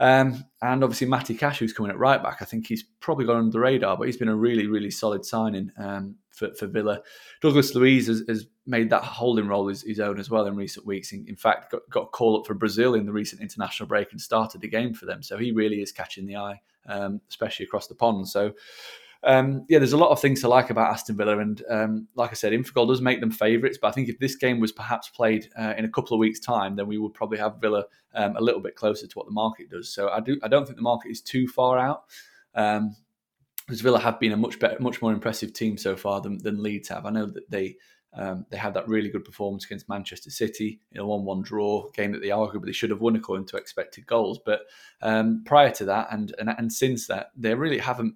Um, 0.00 0.44
and 0.60 0.82
obviously 0.82 1.06
Matty 1.06 1.34
Cash, 1.34 1.58
who's 1.58 1.72
coming 1.72 1.90
at 1.90 1.98
right 1.98 2.22
back, 2.22 2.38
I 2.40 2.44
think 2.44 2.66
he's 2.66 2.84
probably 3.00 3.24
gone 3.24 3.36
under 3.36 3.50
the 3.50 3.60
radar, 3.60 3.96
but 3.96 4.06
he's 4.06 4.16
been 4.16 4.28
a 4.28 4.36
really, 4.36 4.66
really 4.66 4.90
solid 4.90 5.24
signing 5.24 5.70
um, 5.78 6.16
for, 6.30 6.52
for 6.54 6.66
Villa. 6.66 7.02
Douglas 7.40 7.74
Luiz 7.74 8.06
has, 8.06 8.22
has 8.28 8.46
made 8.66 8.90
that 8.90 9.02
holding 9.02 9.48
role 9.48 9.68
his, 9.68 9.82
his, 9.82 10.00
own 10.00 10.18
as 10.18 10.30
well 10.30 10.46
in 10.46 10.56
recent 10.56 10.86
weeks. 10.86 11.12
In, 11.12 11.24
in 11.28 11.36
fact, 11.36 11.72
got, 11.72 11.82
got 11.90 12.02
a 12.04 12.06
call 12.06 12.38
up 12.38 12.46
for 12.46 12.54
Brazil 12.54 12.94
in 12.94 13.06
the 13.06 13.12
recent 13.12 13.42
international 13.42 13.88
break 13.88 14.12
and 14.12 14.20
started 14.20 14.60
the 14.60 14.68
game 14.68 14.94
for 14.94 15.06
them. 15.06 15.22
So 15.22 15.36
he 15.36 15.52
really 15.52 15.82
is 15.82 15.92
catching 15.92 16.26
the 16.26 16.36
eye, 16.36 16.60
um, 16.86 17.20
especially 17.28 17.64
across 17.64 17.86
the 17.86 17.94
pond. 17.94 18.28
So 18.28 18.52
um, 19.24 19.64
yeah, 19.68 19.78
there's 19.78 19.92
a 19.92 19.98
lot 19.98 20.10
of 20.10 20.20
things 20.20 20.40
to 20.40 20.48
like 20.48 20.70
about 20.70 20.90
Aston 20.90 21.16
Villa, 21.16 21.38
and 21.38 21.62
um, 21.70 22.08
like 22.14 22.30
I 22.30 22.34
said, 22.34 22.52
Infogol 22.52 22.88
does 22.88 23.00
make 23.00 23.20
them 23.20 23.30
favourites. 23.30 23.78
But 23.80 23.88
I 23.88 23.90
think 23.92 24.08
if 24.08 24.18
this 24.18 24.34
game 24.34 24.58
was 24.58 24.72
perhaps 24.72 25.08
played 25.08 25.48
uh, 25.58 25.74
in 25.78 25.84
a 25.84 25.88
couple 25.88 26.14
of 26.14 26.18
weeks' 26.18 26.40
time, 26.40 26.74
then 26.74 26.88
we 26.88 26.98
would 26.98 27.14
probably 27.14 27.38
have 27.38 27.60
Villa 27.60 27.84
um, 28.14 28.36
a 28.36 28.40
little 28.40 28.60
bit 28.60 28.74
closer 28.74 29.06
to 29.06 29.18
what 29.18 29.26
the 29.26 29.32
market 29.32 29.70
does. 29.70 29.94
So 29.94 30.08
I 30.08 30.20
do, 30.20 30.38
I 30.42 30.48
don't 30.48 30.64
think 30.64 30.76
the 30.76 30.82
market 30.82 31.10
is 31.10 31.20
too 31.20 31.46
far 31.46 31.78
out. 31.78 32.04
Um, 32.54 32.96
because 33.66 33.80
Villa 33.80 34.00
have 34.00 34.18
been 34.18 34.32
a 34.32 34.36
much 34.36 34.58
better, 34.58 34.76
much 34.80 35.00
more 35.00 35.12
impressive 35.12 35.52
team 35.52 35.78
so 35.78 35.94
far 35.94 36.20
than, 36.20 36.38
than 36.38 36.60
Leeds 36.60 36.88
have. 36.88 37.06
I 37.06 37.10
know 37.10 37.26
that 37.26 37.48
they 37.48 37.76
um, 38.14 38.44
they 38.50 38.58
had 38.58 38.74
that 38.74 38.88
really 38.88 39.08
good 39.08 39.24
performance 39.24 39.64
against 39.64 39.88
Manchester 39.88 40.30
City 40.30 40.80
in 40.92 41.00
a 41.00 41.06
1 41.06 41.24
1 41.24 41.42
draw, 41.42 41.88
game 41.92 42.12
that 42.12 42.20
they 42.20 42.28
arguably 42.28 42.74
should 42.74 42.90
have 42.90 43.00
won 43.00 43.16
according 43.16 43.46
to 43.46 43.56
expected 43.56 44.06
goals. 44.06 44.38
But 44.44 44.62
um, 45.00 45.42
prior 45.46 45.70
to 45.70 45.84
that 45.86 46.08
and, 46.10 46.34
and, 46.38 46.50
and 46.50 46.72
since 46.72 47.06
that, 47.06 47.28
they 47.36 47.54
really 47.54 47.78
haven't 47.78 48.14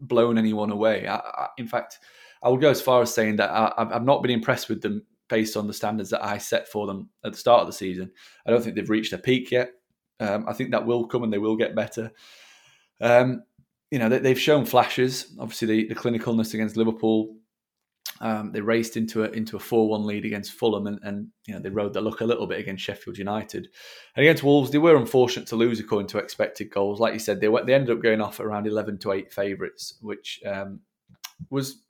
blown 0.00 0.38
anyone 0.38 0.70
away. 0.70 1.06
I, 1.06 1.16
I, 1.16 1.48
in 1.58 1.66
fact, 1.66 1.98
I 2.42 2.48
would 2.48 2.60
go 2.60 2.70
as 2.70 2.82
far 2.82 3.02
as 3.02 3.14
saying 3.14 3.36
that 3.36 3.50
I, 3.50 3.72
have 3.92 4.04
not 4.04 4.22
been 4.22 4.30
impressed 4.30 4.68
with 4.68 4.82
them 4.82 5.04
based 5.28 5.56
on 5.56 5.66
the 5.66 5.72
standards 5.72 6.10
that 6.10 6.24
I 6.24 6.38
set 6.38 6.68
for 6.68 6.86
them 6.86 7.08
at 7.24 7.32
the 7.32 7.38
start 7.38 7.60
of 7.60 7.66
the 7.66 7.72
season. 7.72 8.10
I 8.46 8.50
don't 8.50 8.62
think 8.62 8.76
they've 8.76 8.90
reached 8.90 9.12
their 9.12 9.20
peak 9.20 9.50
yet. 9.50 9.70
Um, 10.20 10.44
I 10.48 10.52
think 10.52 10.70
that 10.70 10.86
will 10.86 11.06
come 11.06 11.22
and 11.22 11.32
they 11.32 11.38
will 11.38 11.56
get 11.56 11.74
better. 11.74 12.12
Um, 13.00 13.42
you 13.90 13.98
know, 13.98 14.08
they, 14.08 14.28
have 14.28 14.40
shown 14.40 14.64
flashes. 14.64 15.34
Obviously, 15.38 15.68
the, 15.68 15.88
the 15.88 15.94
clinicalness 15.94 16.54
against 16.54 16.76
Liverpool. 16.76 17.36
Um, 18.22 18.52
they 18.52 18.60
raced 18.60 18.96
into 18.96 19.24
a 19.24 19.30
into 19.30 19.56
a 19.56 19.60
four 19.60 19.88
one 19.88 20.06
lead 20.06 20.24
against 20.24 20.52
Fulham, 20.52 20.86
and, 20.86 21.00
and 21.02 21.28
you 21.46 21.54
know 21.54 21.60
they 21.60 21.70
rode 21.70 21.92
their 21.92 22.02
luck 22.02 22.20
a 22.20 22.24
little 22.24 22.46
bit 22.46 22.60
against 22.60 22.84
Sheffield 22.84 23.18
United. 23.18 23.68
And 24.14 24.24
against 24.24 24.44
Wolves, 24.44 24.70
they 24.70 24.78
were 24.78 24.96
unfortunate 24.96 25.48
to 25.48 25.56
lose 25.56 25.80
according 25.80 26.06
to 26.08 26.18
expected 26.18 26.70
goals. 26.70 27.00
Like 27.00 27.14
you 27.14 27.18
said, 27.18 27.40
they 27.40 27.48
they 27.66 27.74
ended 27.74 27.90
up 27.90 28.02
going 28.02 28.20
off 28.20 28.38
around 28.38 28.68
eleven 28.68 28.96
to 29.00 29.10
eight 29.10 29.32
favourites, 29.32 29.98
which 30.00 30.40
um, 30.46 30.80
was, 31.50 31.82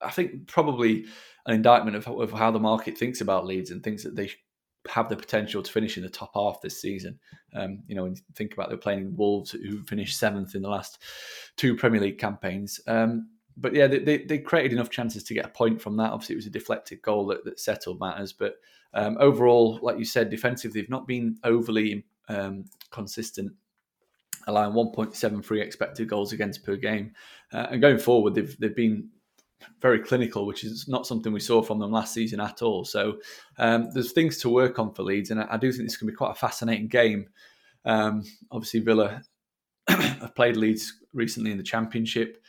I 0.00 0.10
think, 0.10 0.46
probably 0.46 1.04
an 1.44 1.54
indictment 1.54 1.96
of, 1.96 2.08
of 2.08 2.32
how 2.32 2.50
the 2.50 2.58
market 2.58 2.96
thinks 2.96 3.20
about 3.20 3.44
Leeds 3.44 3.70
and 3.70 3.84
thinks 3.84 4.02
that 4.04 4.16
they 4.16 4.30
have 4.88 5.10
the 5.10 5.16
potential 5.16 5.62
to 5.62 5.70
finish 5.70 5.98
in 5.98 6.02
the 6.02 6.08
top 6.08 6.30
half 6.34 6.62
this 6.62 6.80
season. 6.80 7.18
Um, 7.54 7.82
you 7.86 7.94
know, 7.94 8.04
when 8.04 8.12
you 8.12 8.22
think 8.34 8.54
about 8.54 8.70
they're 8.70 8.78
playing 8.78 9.14
Wolves, 9.14 9.50
who 9.50 9.82
finished 9.82 10.18
seventh 10.18 10.54
in 10.54 10.62
the 10.62 10.70
last 10.70 11.02
two 11.58 11.76
Premier 11.76 12.00
League 12.00 12.18
campaigns. 12.18 12.80
Um, 12.86 13.28
but 13.56 13.74
yeah, 13.74 13.86
they, 13.86 13.98
they, 13.98 14.18
they, 14.18 14.38
created 14.38 14.72
enough 14.72 14.90
chances 14.90 15.22
to 15.24 15.34
get 15.34 15.44
a 15.44 15.48
point 15.48 15.80
from 15.80 15.96
that. 15.96 16.12
Obviously, 16.12 16.34
it 16.34 16.36
was 16.36 16.46
a 16.46 16.50
deflected 16.50 17.02
goal 17.02 17.26
that, 17.26 17.44
that 17.44 17.60
settled 17.60 18.00
matters. 18.00 18.32
But 18.32 18.56
um, 18.94 19.16
overall, 19.20 19.78
like 19.82 19.98
you 19.98 20.04
said, 20.04 20.30
defensively, 20.30 20.80
they've 20.80 20.90
not 20.90 21.06
been 21.06 21.38
overly 21.44 22.04
um, 22.28 22.64
consistent, 22.90 23.52
allowing 24.46 24.74
1.73 24.74 25.62
expected 25.62 26.08
goals 26.08 26.32
against 26.32 26.64
per 26.64 26.76
game. 26.76 27.12
Uh, 27.52 27.66
and 27.70 27.80
going 27.80 27.98
forward, 27.98 28.34
they've 28.34 28.56
they've 28.58 28.76
been 28.76 29.10
very 29.82 29.98
clinical, 29.98 30.46
which 30.46 30.64
is 30.64 30.88
not 30.88 31.06
something 31.06 31.32
we 31.32 31.40
saw 31.40 31.62
from 31.62 31.78
them 31.78 31.92
last 31.92 32.14
season 32.14 32.40
at 32.40 32.62
all. 32.62 32.84
So 32.84 33.18
um, 33.58 33.90
there's 33.92 34.12
things 34.12 34.38
to 34.38 34.48
work 34.48 34.78
on 34.78 34.94
for 34.94 35.02
Leeds, 35.02 35.30
and 35.30 35.40
I, 35.40 35.48
I 35.50 35.56
do 35.56 35.70
think 35.72 35.84
this 35.84 35.96
can 35.96 36.06
be 36.08 36.14
quite 36.14 36.32
a 36.32 36.38
fascinating 36.38 36.88
game. 36.88 37.28
Um, 37.84 38.24
obviously, 38.50 38.80
Villa 38.80 39.22
have 39.88 40.34
played 40.34 40.56
Leeds 40.56 40.94
recently 41.12 41.50
in 41.50 41.58
the 41.58 41.62
Championship 41.62 42.42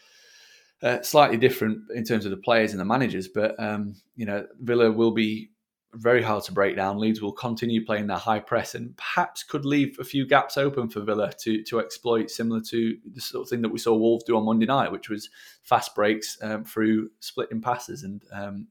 uh, 0.83 1.01
slightly 1.01 1.37
different 1.37 1.79
in 1.93 2.03
terms 2.03 2.25
of 2.25 2.31
the 2.31 2.37
players 2.37 2.71
and 2.71 2.79
the 2.79 2.85
managers, 2.85 3.27
but 3.27 3.59
um, 3.59 3.95
you 4.15 4.25
know 4.25 4.45
Villa 4.59 4.91
will 4.91 5.11
be 5.11 5.51
very 5.93 6.21
hard 6.21 6.43
to 6.45 6.53
break 6.53 6.75
down. 6.75 6.97
Leeds 6.97 7.21
will 7.21 7.33
continue 7.33 7.85
playing 7.85 8.07
their 8.07 8.17
high 8.17 8.39
press 8.39 8.75
and 8.75 8.95
perhaps 8.95 9.43
could 9.43 9.65
leave 9.65 9.97
a 9.99 10.03
few 10.03 10.25
gaps 10.25 10.57
open 10.57 10.89
for 10.89 11.01
Villa 11.01 11.33
to 11.41 11.63
to 11.63 11.79
exploit, 11.79 12.29
similar 12.29 12.61
to 12.61 12.97
the 13.13 13.21
sort 13.21 13.43
of 13.43 13.49
thing 13.49 13.61
that 13.61 13.69
we 13.69 13.79
saw 13.79 13.93
Wolves 13.93 14.23
do 14.23 14.37
on 14.37 14.45
Monday 14.45 14.65
night, 14.65 14.91
which 14.91 15.09
was 15.09 15.29
fast 15.63 15.93
breaks 15.93 16.37
um, 16.41 16.63
through 16.63 17.09
splitting 17.19 17.61
passes. 17.61 18.03
And 18.03 18.21
um, 18.31 18.67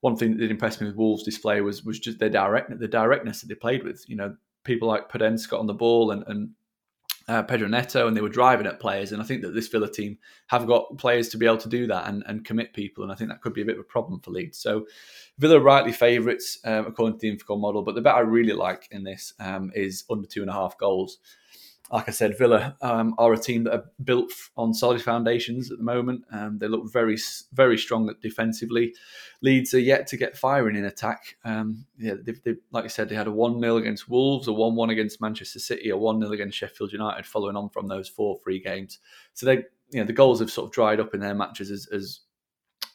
one 0.00 0.16
thing 0.16 0.32
that 0.32 0.38
did 0.38 0.50
impress 0.50 0.80
me 0.80 0.86
with 0.86 0.96
Wolves' 0.96 1.22
display 1.22 1.60
was 1.60 1.84
was 1.84 1.98
just 1.98 2.18
their 2.18 2.30
direct 2.30 2.78
the 2.78 2.88
directness 2.88 3.40
that 3.40 3.48
they 3.48 3.54
played 3.54 3.84
with. 3.84 4.04
You 4.08 4.16
know, 4.16 4.36
people 4.64 4.88
like 4.88 5.10
Podence 5.10 5.48
got 5.48 5.60
on 5.60 5.66
the 5.66 5.74
ball 5.74 6.10
and, 6.10 6.24
and 6.26 6.50
uh, 7.30 7.44
Pedro 7.44 7.68
Neto, 7.68 8.08
and 8.08 8.16
they 8.16 8.20
were 8.20 8.28
driving 8.28 8.66
at 8.66 8.80
players. 8.80 9.12
And 9.12 9.22
I 9.22 9.24
think 9.24 9.42
that 9.42 9.54
this 9.54 9.68
Villa 9.68 9.88
team 9.88 10.18
have 10.48 10.66
got 10.66 10.98
players 10.98 11.28
to 11.28 11.38
be 11.38 11.46
able 11.46 11.58
to 11.58 11.68
do 11.68 11.86
that 11.86 12.08
and, 12.08 12.24
and 12.26 12.44
commit 12.44 12.74
people. 12.74 13.04
And 13.04 13.12
I 13.12 13.14
think 13.14 13.30
that 13.30 13.40
could 13.40 13.54
be 13.54 13.62
a 13.62 13.64
bit 13.64 13.76
of 13.76 13.82
a 13.82 13.84
problem 13.84 14.18
for 14.18 14.32
Leeds. 14.32 14.58
So 14.58 14.86
Villa 15.38 15.60
rightly 15.60 15.92
favourites 15.92 16.58
um, 16.64 16.86
according 16.86 17.20
to 17.20 17.30
the 17.30 17.36
Infogol 17.36 17.60
model. 17.60 17.82
But 17.82 17.94
the 17.94 18.00
bet 18.00 18.16
I 18.16 18.20
really 18.20 18.52
like 18.52 18.88
in 18.90 19.04
this 19.04 19.32
um, 19.38 19.70
is 19.76 20.02
under 20.10 20.26
two 20.26 20.40
and 20.40 20.50
a 20.50 20.54
half 20.54 20.76
goals. 20.76 21.18
Like 21.92 22.08
I 22.08 22.12
said, 22.12 22.38
Villa 22.38 22.76
um, 22.82 23.14
are 23.18 23.32
a 23.32 23.38
team 23.38 23.64
that 23.64 23.74
are 23.74 23.84
built 24.04 24.30
on 24.56 24.72
solid 24.72 25.02
foundations 25.02 25.72
at 25.72 25.78
the 25.78 25.84
moment. 25.84 26.24
Um, 26.30 26.58
they 26.58 26.68
look 26.68 26.90
very, 26.92 27.18
very 27.52 27.76
strong 27.76 28.12
defensively. 28.22 28.94
Leeds 29.42 29.74
are 29.74 29.80
yet 29.80 30.06
to 30.08 30.16
get 30.16 30.36
firing 30.36 30.76
in 30.76 30.84
attack. 30.84 31.36
Um, 31.44 31.84
yeah, 31.98 32.14
they've, 32.22 32.40
they've, 32.44 32.60
like 32.70 32.84
I 32.84 32.88
said, 32.88 33.08
they 33.08 33.16
had 33.16 33.26
a 33.26 33.32
1 33.32 33.60
0 33.60 33.76
against 33.78 34.08
Wolves, 34.08 34.46
a 34.46 34.52
1 34.52 34.76
1 34.76 34.90
against 34.90 35.20
Manchester 35.20 35.58
City, 35.58 35.90
a 35.90 35.96
1 35.96 36.20
0 36.20 36.32
against 36.32 36.56
Sheffield 36.56 36.92
United, 36.92 37.26
following 37.26 37.56
on 37.56 37.68
from 37.68 37.88
those 37.88 38.08
four 38.08 38.38
free 38.44 38.60
games. 38.60 39.00
So 39.34 39.46
they, 39.46 39.64
you 39.90 40.00
know, 40.00 40.04
the 40.04 40.12
goals 40.12 40.38
have 40.38 40.50
sort 40.50 40.68
of 40.68 40.72
dried 40.72 41.00
up 41.00 41.12
in 41.12 41.20
their 41.20 41.34
matches 41.34 41.72
as, 41.72 41.88
as 41.92 42.20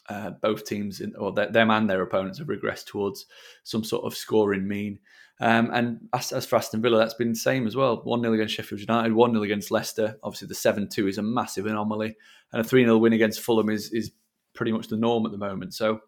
uh, 0.08 0.32
both 0.42 0.66
teams, 0.66 1.02
in, 1.02 1.16
or 1.16 1.34
them 1.34 1.72
and 1.72 1.90
their 1.90 2.02
opponents, 2.02 2.40
have 2.40 2.48
regressed 2.48 2.86
towards 2.86 3.26
some 3.64 3.84
sort 3.84 4.06
of 4.06 4.16
scoring 4.16 4.68
mean. 4.68 5.00
Um, 5.42 5.70
and 5.74 6.08
as, 6.14 6.32
as, 6.32 6.46
for 6.46 6.56
Aston 6.56 6.82
Villa, 6.82 6.98
that's 6.98 7.14
been 7.14 7.34
the 7.34 7.36
same 7.36 7.68
as 7.68 7.76
well. 7.76 8.02
1 8.04 8.22
0 8.22 8.34
against 8.34 8.56
Sheffield 8.56 8.80
United, 8.80 9.14
1 9.14 9.32
0 9.32 9.44
against 9.44 9.72
Leicester. 9.72 10.18
Obviously, 10.24 10.48
the 10.48 10.56
7 10.56 10.88
2 10.88 11.08
is 11.08 11.18
a 11.18 11.22
massive 11.22 11.66
anomaly. 11.66 12.16
And 12.54 12.62
a 12.62 12.64
3 12.64 12.84
0 12.84 12.98
win 12.98 13.14
against 13.14 13.42
Fulham 13.42 13.70
is, 13.70 13.92
is 13.92 14.12
pretty 14.54 14.72
much 14.72 14.88
the 14.88 14.98
norm 14.98 15.26
at 15.26 15.32
the 15.32 15.38
moment. 15.38 15.74
So 15.74 16.00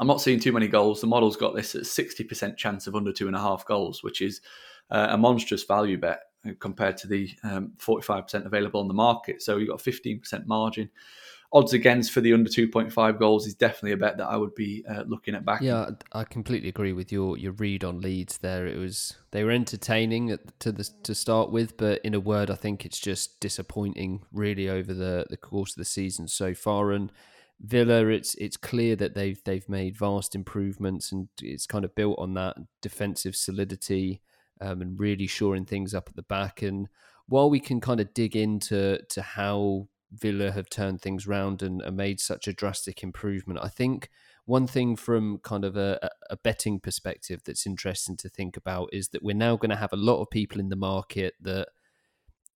I'm 0.00 0.06
not 0.06 0.20
seeing 0.20 0.40
too 0.40 0.52
many 0.52 0.68
goals. 0.68 1.00
The 1.00 1.06
model's 1.06 1.36
got 1.36 1.54
this 1.54 1.74
at 1.74 1.82
60% 1.82 2.56
chance 2.56 2.86
of 2.86 2.94
under 2.94 3.12
two 3.12 3.26
and 3.26 3.36
a 3.36 3.40
half 3.40 3.66
goals, 3.66 4.02
which 4.02 4.22
is 4.22 4.40
uh, 4.90 5.08
a 5.10 5.18
monstrous 5.18 5.64
value 5.64 5.98
bet 5.98 6.20
compared 6.60 6.96
to 6.96 7.08
the 7.08 7.30
um, 7.42 7.72
45% 7.78 8.46
available 8.46 8.80
on 8.80 8.88
the 8.88 8.94
market. 8.94 9.42
So 9.42 9.56
you've 9.56 9.68
got 9.68 9.86
a 9.86 9.90
15% 9.90 10.46
margin 10.46 10.88
odds 11.52 11.72
against 11.72 12.12
for 12.12 12.20
the 12.20 12.34
under 12.34 12.50
2.5 12.50 13.18
goals 13.18 13.46
is 13.46 13.54
definitely 13.54 13.92
a 13.92 13.96
bet 13.96 14.18
that 14.18 14.26
I 14.26 14.36
would 14.36 14.54
be 14.54 14.84
uh, 14.88 15.04
looking 15.06 15.34
at 15.34 15.44
back. 15.44 15.62
Yeah, 15.62 15.90
I 16.12 16.24
completely 16.24 16.68
agree 16.68 16.92
with 16.92 17.10
your 17.10 17.38
your 17.38 17.52
read 17.52 17.84
on 17.84 18.00
Leeds 18.00 18.38
there. 18.38 18.66
It 18.66 18.76
was 18.76 19.16
they 19.30 19.44
were 19.44 19.50
entertaining 19.50 20.36
to 20.58 20.72
the 20.72 20.88
to 21.04 21.14
start 21.14 21.50
with, 21.50 21.76
but 21.76 22.00
in 22.04 22.14
a 22.14 22.20
word, 22.20 22.50
I 22.50 22.54
think 22.54 22.84
it's 22.84 23.00
just 23.00 23.40
disappointing 23.40 24.22
really 24.32 24.68
over 24.68 24.92
the 24.92 25.26
the 25.30 25.36
course 25.36 25.72
of 25.72 25.76
the 25.76 25.84
season 25.84 26.28
so 26.28 26.54
far. 26.54 26.92
And 26.92 27.10
Villa, 27.60 28.06
it's 28.06 28.34
it's 28.34 28.56
clear 28.56 28.94
that 28.96 29.14
they've 29.14 29.42
they've 29.44 29.68
made 29.68 29.96
vast 29.96 30.34
improvements, 30.34 31.12
and 31.12 31.28
it's 31.40 31.66
kind 31.66 31.84
of 31.84 31.94
built 31.94 32.18
on 32.18 32.34
that 32.34 32.56
defensive 32.82 33.34
solidity 33.34 34.20
um, 34.60 34.82
and 34.82 35.00
really 35.00 35.26
shoring 35.26 35.64
things 35.64 35.94
up 35.94 36.08
at 36.08 36.16
the 36.16 36.22
back. 36.22 36.60
And 36.60 36.88
while 37.26 37.48
we 37.48 37.60
can 37.60 37.80
kind 37.80 38.00
of 38.00 38.12
dig 38.14 38.36
into 38.36 39.00
to 39.08 39.22
how 39.22 39.88
Villa 40.12 40.52
have 40.52 40.70
turned 40.70 41.00
things 41.00 41.26
round 41.26 41.62
and, 41.62 41.82
and, 41.82 41.96
made 41.96 42.20
such 42.20 42.48
a 42.48 42.52
drastic 42.52 43.02
improvement. 43.02 43.60
I 43.62 43.68
think 43.68 44.08
one 44.46 44.66
thing 44.66 44.96
from 44.96 45.38
kind 45.38 45.64
of 45.64 45.76
a, 45.76 46.10
a, 46.30 46.36
betting 46.36 46.80
perspective 46.80 47.42
that's 47.44 47.66
interesting 47.66 48.16
to 48.18 48.28
think 48.28 48.56
about 48.56 48.88
is 48.92 49.08
that 49.08 49.22
we're 49.22 49.36
now 49.36 49.56
going 49.56 49.70
to 49.70 49.76
have 49.76 49.92
a 49.92 49.96
lot 49.96 50.22
of 50.22 50.30
people 50.30 50.60
in 50.60 50.70
the 50.70 50.76
market 50.76 51.34
that 51.42 51.68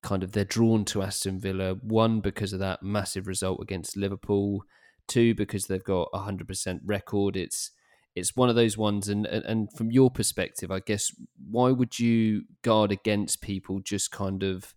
kind 0.03 0.23
of 0.23 0.33
they're 0.33 0.45
drawn 0.45 0.85
to 0.87 1.03
Aston 1.03 1.39
Villa. 1.39 1.75
One 1.75 2.21
because 2.21 2.53
of 2.53 2.61
that 2.61 2.83
massive 2.83 3.27
result 3.27 3.61
against 3.63 3.97
Liverpool. 3.97 4.65
Two 5.07 5.35
because 5.35 5.67
they've 5.67 5.85
got 5.85 6.09
a 6.15 6.21
hundred 6.21 6.49
percent 6.49 6.81
record. 6.85 7.37
It's 7.37 7.73
it's 8.15 8.37
one 8.37 8.49
of 8.49 8.55
those 8.55 8.79
ones, 8.79 9.09
and, 9.09 9.27
and 9.27 9.45
and 9.45 9.73
from 9.73 9.91
your 9.91 10.11
perspective, 10.11 10.71
I 10.71 10.81
guess 10.81 11.11
why 11.51 11.71
would 11.71 11.99
you 11.99 12.45
guard 12.63 12.93
against 12.93 13.43
people 13.43 13.81
just 13.81 14.11
kind 14.11 14.43
of 14.43 14.75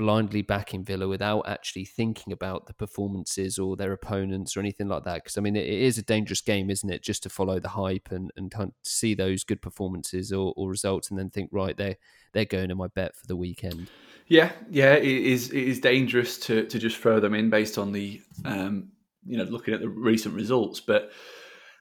blindly 0.00 0.40
backing 0.40 0.82
Villa 0.82 1.06
without 1.06 1.46
actually 1.46 1.84
thinking 1.84 2.32
about 2.32 2.64
the 2.64 2.72
performances 2.72 3.58
or 3.58 3.76
their 3.76 3.92
opponents 3.92 4.56
or 4.56 4.60
anything 4.60 4.88
like 4.88 5.04
that. 5.04 5.16
Because 5.22 5.36
I 5.36 5.42
mean, 5.42 5.56
it 5.56 5.68
is 5.68 5.98
a 5.98 6.02
dangerous 6.02 6.40
game, 6.40 6.70
isn't 6.70 6.88
it? 6.88 7.02
Just 7.02 7.22
to 7.24 7.28
follow 7.28 7.60
the 7.60 7.68
hype 7.68 8.08
and 8.10 8.32
and 8.34 8.50
see 8.82 9.12
those 9.12 9.44
good 9.44 9.60
performances 9.60 10.32
or, 10.32 10.54
or 10.56 10.70
results, 10.70 11.10
and 11.10 11.18
then 11.18 11.28
think, 11.28 11.50
right, 11.52 11.76
they're 11.76 11.96
they're 12.32 12.46
going 12.46 12.70
to 12.70 12.74
my 12.74 12.86
bet 12.86 13.14
for 13.14 13.26
the 13.26 13.36
weekend. 13.36 13.90
Yeah, 14.26 14.52
yeah, 14.70 14.94
it 14.94 15.04
is. 15.04 15.50
It 15.50 15.64
is 15.64 15.80
dangerous 15.80 16.38
to 16.46 16.64
to 16.64 16.78
just 16.78 16.96
throw 16.96 17.20
them 17.20 17.34
in 17.34 17.50
based 17.50 17.76
on 17.76 17.92
the 17.92 18.22
um, 18.46 18.88
you 19.26 19.36
know 19.36 19.44
looking 19.44 19.74
at 19.74 19.80
the 19.80 19.88
recent 19.88 20.34
results, 20.34 20.80
but. 20.80 21.10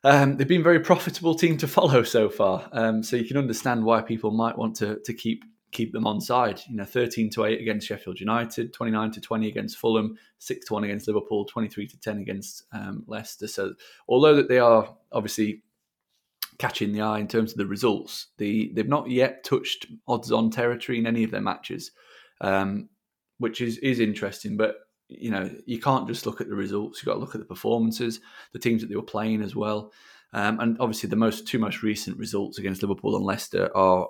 Um, 0.02 0.38
they've 0.38 0.48
been 0.48 0.62
a 0.62 0.64
very 0.64 0.80
profitable 0.80 1.36
team 1.36 1.58
to 1.58 1.68
follow 1.68 2.04
so 2.04 2.30
far, 2.30 2.70
um, 2.72 3.04
so 3.04 3.18
you 3.18 3.26
can 3.26 3.36
understand 3.36 3.84
why 3.84 4.02
people 4.02 4.32
might 4.32 4.58
want 4.58 4.78
to 4.78 4.98
to 5.04 5.14
keep 5.14 5.44
keep 5.72 5.94
them 5.94 6.08
on 6.08 6.20
side. 6.22 6.62
You 6.68 6.78
know, 6.78 6.86
13 6.86 7.30
to 7.32 7.46
8 7.46 7.62
against 7.62 7.88
Sheffield 7.88 8.20
United, 8.20 8.74
29 8.74 9.12
to 9.12 9.22
20 9.22 9.48
against 9.48 9.78
Fulham, 9.78 10.18
6 10.40 10.66
to 10.68 10.74
1 10.74 10.84
against 10.84 11.08
Liverpool, 11.08 11.46
23 11.46 11.88
to 11.88 12.00
10 12.00 12.18
against 12.20 12.64
um, 12.72 13.04
Leicester. 13.08 13.48
So, 13.48 13.74
although 14.08 14.36
that 14.36 14.50
they 14.50 14.60
are 14.60 14.96
obviously 15.12 15.64
catching 16.58 16.92
the 16.92 17.02
eye 17.02 17.20
in 17.20 17.28
terms 17.28 17.52
of 17.52 17.58
the 17.58 17.66
results, 17.66 18.28
the, 18.38 18.72
they've 18.74 18.88
not 18.88 19.10
yet 19.10 19.44
touched 19.44 19.88
odds 20.08 20.32
on 20.32 20.50
territory 20.50 20.98
in 20.98 21.08
any 21.08 21.24
of 21.24 21.32
their 21.32 21.42
matches, 21.42 21.92
um, 22.42 22.90
which 23.38 23.62
is, 23.62 23.78
is 23.78 24.00
interesting. 24.00 24.58
But, 24.58 24.76
you 25.08 25.32
know, 25.32 25.50
you 25.66 25.80
can't 25.80 26.08
just 26.08 26.26
look 26.26 26.42
at 26.42 26.50
the 26.50 26.56
results, 26.56 27.00
you've 27.00 27.08
got 27.08 27.14
to 27.14 27.20
look 27.20 27.36
at 27.36 27.42
the 27.42 27.46
performances, 27.46 28.20
the 28.54 28.60
teams 28.60 28.82
that 28.82 28.88
they 28.88 28.96
were 28.96 29.02
playing 29.02 29.42
as 29.42 29.56
well. 29.56 29.92
Um, 30.32 30.60
and 30.60 30.78
obviously, 30.80 31.10
the 31.10 31.16
most 31.16 31.48
two 31.48 31.58
most 31.58 31.82
recent 31.82 32.18
results 32.18 32.60
against 32.60 32.84
Liverpool 32.84 33.16
and 33.16 33.26
Leicester 33.26 33.76
are 33.76 34.08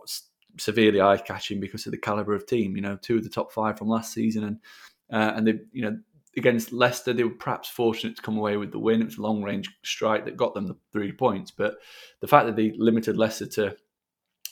severely 0.59 1.01
eye 1.01 1.17
catching 1.17 1.59
because 1.59 1.85
of 1.85 1.91
the 1.91 1.97
caliber 1.97 2.33
of 2.33 2.45
team. 2.45 2.75
You 2.75 2.81
know, 2.81 2.97
two 3.01 3.17
of 3.17 3.23
the 3.23 3.29
top 3.29 3.51
five 3.51 3.77
from 3.77 3.87
last 3.87 4.13
season, 4.13 4.43
and 4.43 4.59
uh, 5.11 5.33
and 5.35 5.47
they, 5.47 5.59
you 5.71 5.81
know, 5.81 5.97
against 6.37 6.71
Leicester, 6.71 7.13
they 7.13 7.23
were 7.23 7.29
perhaps 7.31 7.69
fortunate 7.69 8.15
to 8.15 8.21
come 8.21 8.37
away 8.37 8.57
with 8.57 8.71
the 8.71 8.79
win. 8.79 9.01
It 9.01 9.05
was 9.05 9.17
a 9.17 9.21
long 9.21 9.41
range 9.43 9.69
strike 9.83 10.25
that 10.25 10.37
got 10.37 10.53
them 10.53 10.67
the 10.67 10.77
three 10.91 11.11
points, 11.11 11.51
but 11.51 11.77
the 12.19 12.27
fact 12.27 12.45
that 12.45 12.55
they 12.55 12.73
limited 12.77 13.17
Leicester 13.17 13.47
to 13.47 13.75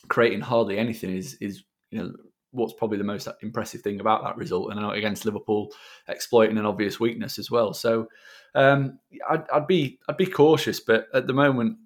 creating 0.10 0.42
hardly 0.42 0.78
anything 0.78 1.16
is 1.16 1.36
is 1.42 1.64
you 1.92 2.00
know 2.00 2.14
what's 2.52 2.74
probably 2.74 2.98
the 2.98 3.04
most 3.04 3.28
impressive 3.42 3.82
thing 3.82 4.00
about 4.00 4.24
that 4.24 4.38
result. 4.38 4.72
And 4.72 4.80
I 4.80 4.84
know 4.84 4.92
against 4.92 5.26
Liverpool, 5.26 5.72
exploiting 6.08 6.58
an 6.58 6.66
obvious 6.66 7.00
weakness 7.00 7.38
as 7.38 7.52
well. 7.52 7.74
So 7.74 8.08
um, 8.56 9.00
I'd, 9.30 9.44
I'd 9.54 9.68
be 9.68 10.00
I'd 10.08 10.18
be 10.18 10.26
cautious, 10.26 10.80
but 10.80 11.08
at 11.14 11.28
the 11.28 11.34
moment. 11.34 11.78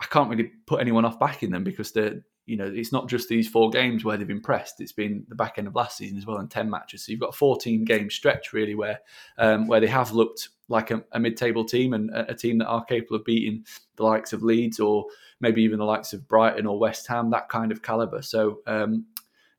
I 0.00 0.06
can't 0.06 0.30
really 0.30 0.50
put 0.66 0.80
anyone 0.80 1.04
off 1.04 1.20
backing 1.20 1.50
them 1.50 1.62
because 1.62 1.92
they're 1.92 2.22
you 2.46 2.56
know, 2.56 2.72
it's 2.72 2.92
not 2.92 3.08
just 3.08 3.28
these 3.28 3.48
four 3.48 3.70
games 3.70 4.04
where 4.04 4.16
they've 4.16 4.30
impressed. 4.30 4.80
It's 4.80 4.92
been 4.92 5.24
the 5.28 5.34
back 5.34 5.58
end 5.58 5.66
of 5.66 5.74
last 5.74 5.98
season 5.98 6.16
as 6.16 6.26
well, 6.26 6.38
and 6.38 6.50
ten 6.50 6.70
matches. 6.70 7.04
So 7.04 7.10
you've 7.10 7.20
got 7.20 7.30
a 7.30 7.36
fourteen 7.36 7.84
game 7.84 8.08
stretch 8.08 8.52
really 8.52 8.76
where 8.76 9.00
um, 9.36 9.66
where 9.66 9.80
they 9.80 9.88
have 9.88 10.12
looked 10.12 10.50
like 10.68 10.92
a, 10.92 11.02
a 11.12 11.20
mid 11.20 11.36
table 11.36 11.64
team 11.64 11.92
and 11.92 12.10
a, 12.10 12.30
a, 12.30 12.34
team 12.34 12.58
that 12.58 12.66
are 12.66 12.84
capable 12.84 13.16
of 13.16 13.24
beating 13.24 13.64
the 13.96 14.02
likes 14.02 14.32
of 14.32 14.42
Leeds 14.42 14.80
or 14.80 15.06
maybe 15.40 15.62
even 15.62 15.78
the 15.78 15.84
likes 15.84 16.12
of 16.12 16.26
Brighton 16.26 16.66
or 16.66 16.78
West 16.78 17.06
Ham, 17.06 17.30
that 17.30 17.48
kind 17.48 17.70
of 17.70 17.82
caliber. 17.82 18.20
So 18.22 18.60
um, 18.66 19.06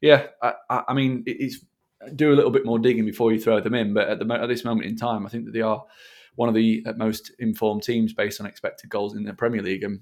yeah, 0.02 0.28
I, 0.42 0.54
I, 0.70 0.94
mean, 0.94 1.24
it's 1.26 1.60
do 2.16 2.32
a 2.32 2.36
little 2.36 2.52
bit 2.52 2.66
more 2.66 2.80
digging 2.80 3.06
before 3.06 3.32
you 3.32 3.40
throw 3.40 3.60
them 3.60 3.74
in. 3.74 3.94
But 3.94 4.10
at 4.10 4.20
the 4.20 4.34
at 4.34 4.48
this 4.48 4.64
moment 4.64 4.88
in 4.88 4.96
time, 4.96 5.26
I 5.26 5.30
think 5.30 5.46
that 5.46 5.52
they 5.52 5.62
are 5.62 5.84
one 6.36 6.50
of 6.50 6.56
the 6.56 6.86
most 6.96 7.32
informed 7.40 7.84
teams 7.84 8.14
based 8.14 8.40
on 8.40 8.48
expected 8.48 8.90
goals 8.90 9.16
in 9.16 9.24
the 9.24 9.34
Premier 9.34 9.62
League 9.62 9.84
and 9.84 10.02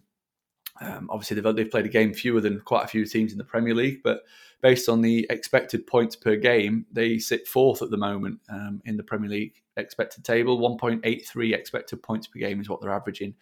um, 0.82 1.08
obviously, 1.10 1.40
they've, 1.40 1.56
they've 1.56 1.72
played 1.72 1.86
a 1.86 1.90
game 1.90 2.14
fewer 2.14 2.42
than 2.42 2.60
quite 2.62 2.84
a 2.84 2.88
few 2.88 3.06
teams 3.06 3.32
in 3.32 3.38
the 3.38 3.44
Premier 3.44 3.74
League, 3.74 4.02
but 4.04 4.24
based 4.62 4.90
on 4.90 5.02
the 5.02 5.26
expected 5.30 5.88
points 5.88 6.16
per 6.16 6.36
game, 6.36 6.86
they 6.92 7.18
sit 7.18 7.48
fourth 7.48 7.82
at 7.82 7.92
the 7.92 7.98
moment 7.98 8.40
um, 8.50 8.82
in 8.86 8.98
the 8.98 9.04
Premier 9.04 9.30
League 9.30 9.62
expected 9.78 10.24
table. 10.24 10.60
1.83 10.60 11.54
expected 11.54 12.02
points 12.02 12.28
per 12.28 12.40
game 12.40 12.60
is 12.60 12.70
what 12.70 12.82
they're 12.82 12.94
averaging. 12.94 13.36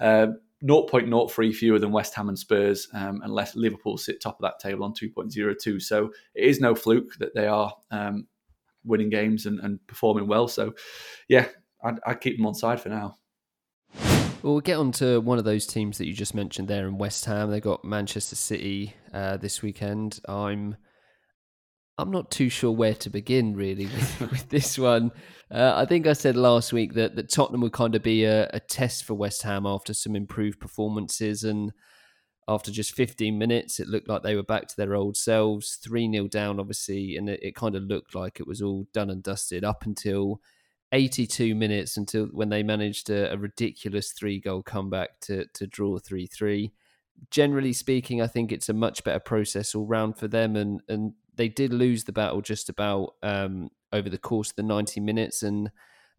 Uh, 0.00 0.28
0.03 0.64 1.54
fewer 1.54 1.78
than 1.78 1.92
West 1.92 2.14
Ham 2.14 2.28
and 2.28 2.38
Spurs, 2.38 2.88
um, 2.92 3.20
unless 3.22 3.54
Liverpool 3.54 3.96
sit 3.96 4.20
top 4.20 4.38
of 4.38 4.42
that 4.42 4.58
table 4.58 4.84
on 4.84 4.92
2.02. 4.92 5.80
So 5.80 6.10
it 6.34 6.44
is 6.44 6.60
no 6.60 6.74
fluke 6.74 7.14
that 7.18 7.34
they 7.34 7.46
are 7.46 7.72
um, 7.90 8.26
winning 8.84 9.10
games 9.10 9.46
and, 9.46 9.60
and, 9.60 9.84
performing 9.86 10.26
well. 10.26 10.48
So, 10.48 10.74
yeah, 11.28 11.46
I'd, 11.82 12.00
I'd 12.06 12.20
keep 12.20 12.36
them 12.36 12.46
on 12.46 12.54
side 12.54 12.80
for 12.80 12.88
now. 12.88 13.18
Well, 14.42 14.52
we'll 14.52 14.60
get 14.60 14.78
on 14.78 14.92
to 14.92 15.20
one 15.20 15.38
of 15.38 15.44
those 15.44 15.66
teams 15.66 15.98
that 15.98 16.06
you 16.06 16.12
just 16.12 16.32
mentioned 16.32 16.68
there 16.68 16.86
in 16.86 16.96
West 16.96 17.24
Ham. 17.24 17.50
They 17.50 17.60
got 17.60 17.84
Manchester 17.84 18.36
City 18.36 18.94
uh, 19.12 19.36
this 19.36 19.62
weekend. 19.62 20.20
I'm 20.28 20.76
I'm 21.98 22.12
not 22.12 22.30
too 22.30 22.48
sure 22.48 22.70
where 22.70 22.94
to 22.94 23.10
begin 23.10 23.56
really 23.56 23.86
with, 23.86 24.20
with 24.30 24.48
this 24.48 24.78
one. 24.78 25.10
Uh, 25.50 25.72
I 25.74 25.86
think 25.86 26.06
I 26.06 26.12
said 26.12 26.36
last 26.36 26.72
week 26.72 26.94
that, 26.94 27.16
that 27.16 27.32
Tottenham 27.32 27.62
would 27.62 27.72
kind 27.72 27.96
of 27.96 28.04
be 28.04 28.24
a, 28.24 28.48
a 28.52 28.60
test 28.60 29.04
for 29.04 29.14
West 29.14 29.42
Ham 29.42 29.66
after 29.66 29.92
some 29.92 30.14
improved 30.14 30.60
performances. 30.60 31.42
And 31.42 31.72
after 32.46 32.70
just 32.70 32.94
15 32.94 33.36
minutes, 33.36 33.80
it 33.80 33.88
looked 33.88 34.08
like 34.08 34.22
they 34.22 34.36
were 34.36 34.44
back 34.44 34.68
to 34.68 34.76
their 34.76 34.94
old 34.94 35.16
selves. 35.16 35.80
3 35.82 36.12
0 36.12 36.28
down, 36.28 36.60
obviously. 36.60 37.16
And 37.16 37.28
it, 37.28 37.40
it 37.42 37.56
kind 37.56 37.74
of 37.74 37.82
looked 37.82 38.14
like 38.14 38.38
it 38.38 38.46
was 38.46 38.62
all 38.62 38.86
done 38.94 39.10
and 39.10 39.20
dusted 39.20 39.64
up 39.64 39.84
until 39.84 40.40
82 40.92 41.54
minutes 41.54 41.96
until 41.96 42.26
when 42.26 42.48
they 42.48 42.62
managed 42.62 43.10
a, 43.10 43.32
a 43.32 43.36
ridiculous 43.36 44.12
three 44.12 44.40
goal 44.40 44.62
comeback 44.62 45.20
to, 45.20 45.46
to 45.54 45.66
draw 45.66 45.98
3 45.98 46.26
3. 46.26 46.72
Generally 47.30 47.72
speaking, 47.72 48.22
I 48.22 48.26
think 48.26 48.52
it's 48.52 48.68
a 48.68 48.74
much 48.74 49.04
better 49.04 49.18
process 49.18 49.74
all 49.74 49.86
round 49.86 50.16
for 50.16 50.28
them. 50.28 50.56
And, 50.56 50.80
and 50.88 51.12
they 51.34 51.48
did 51.48 51.72
lose 51.72 52.04
the 52.04 52.12
battle 52.12 52.40
just 52.40 52.68
about 52.68 53.14
um, 53.22 53.70
over 53.92 54.08
the 54.08 54.18
course 54.18 54.50
of 54.50 54.56
the 54.56 54.62
90 54.62 55.00
minutes. 55.00 55.42
And, 55.42 55.70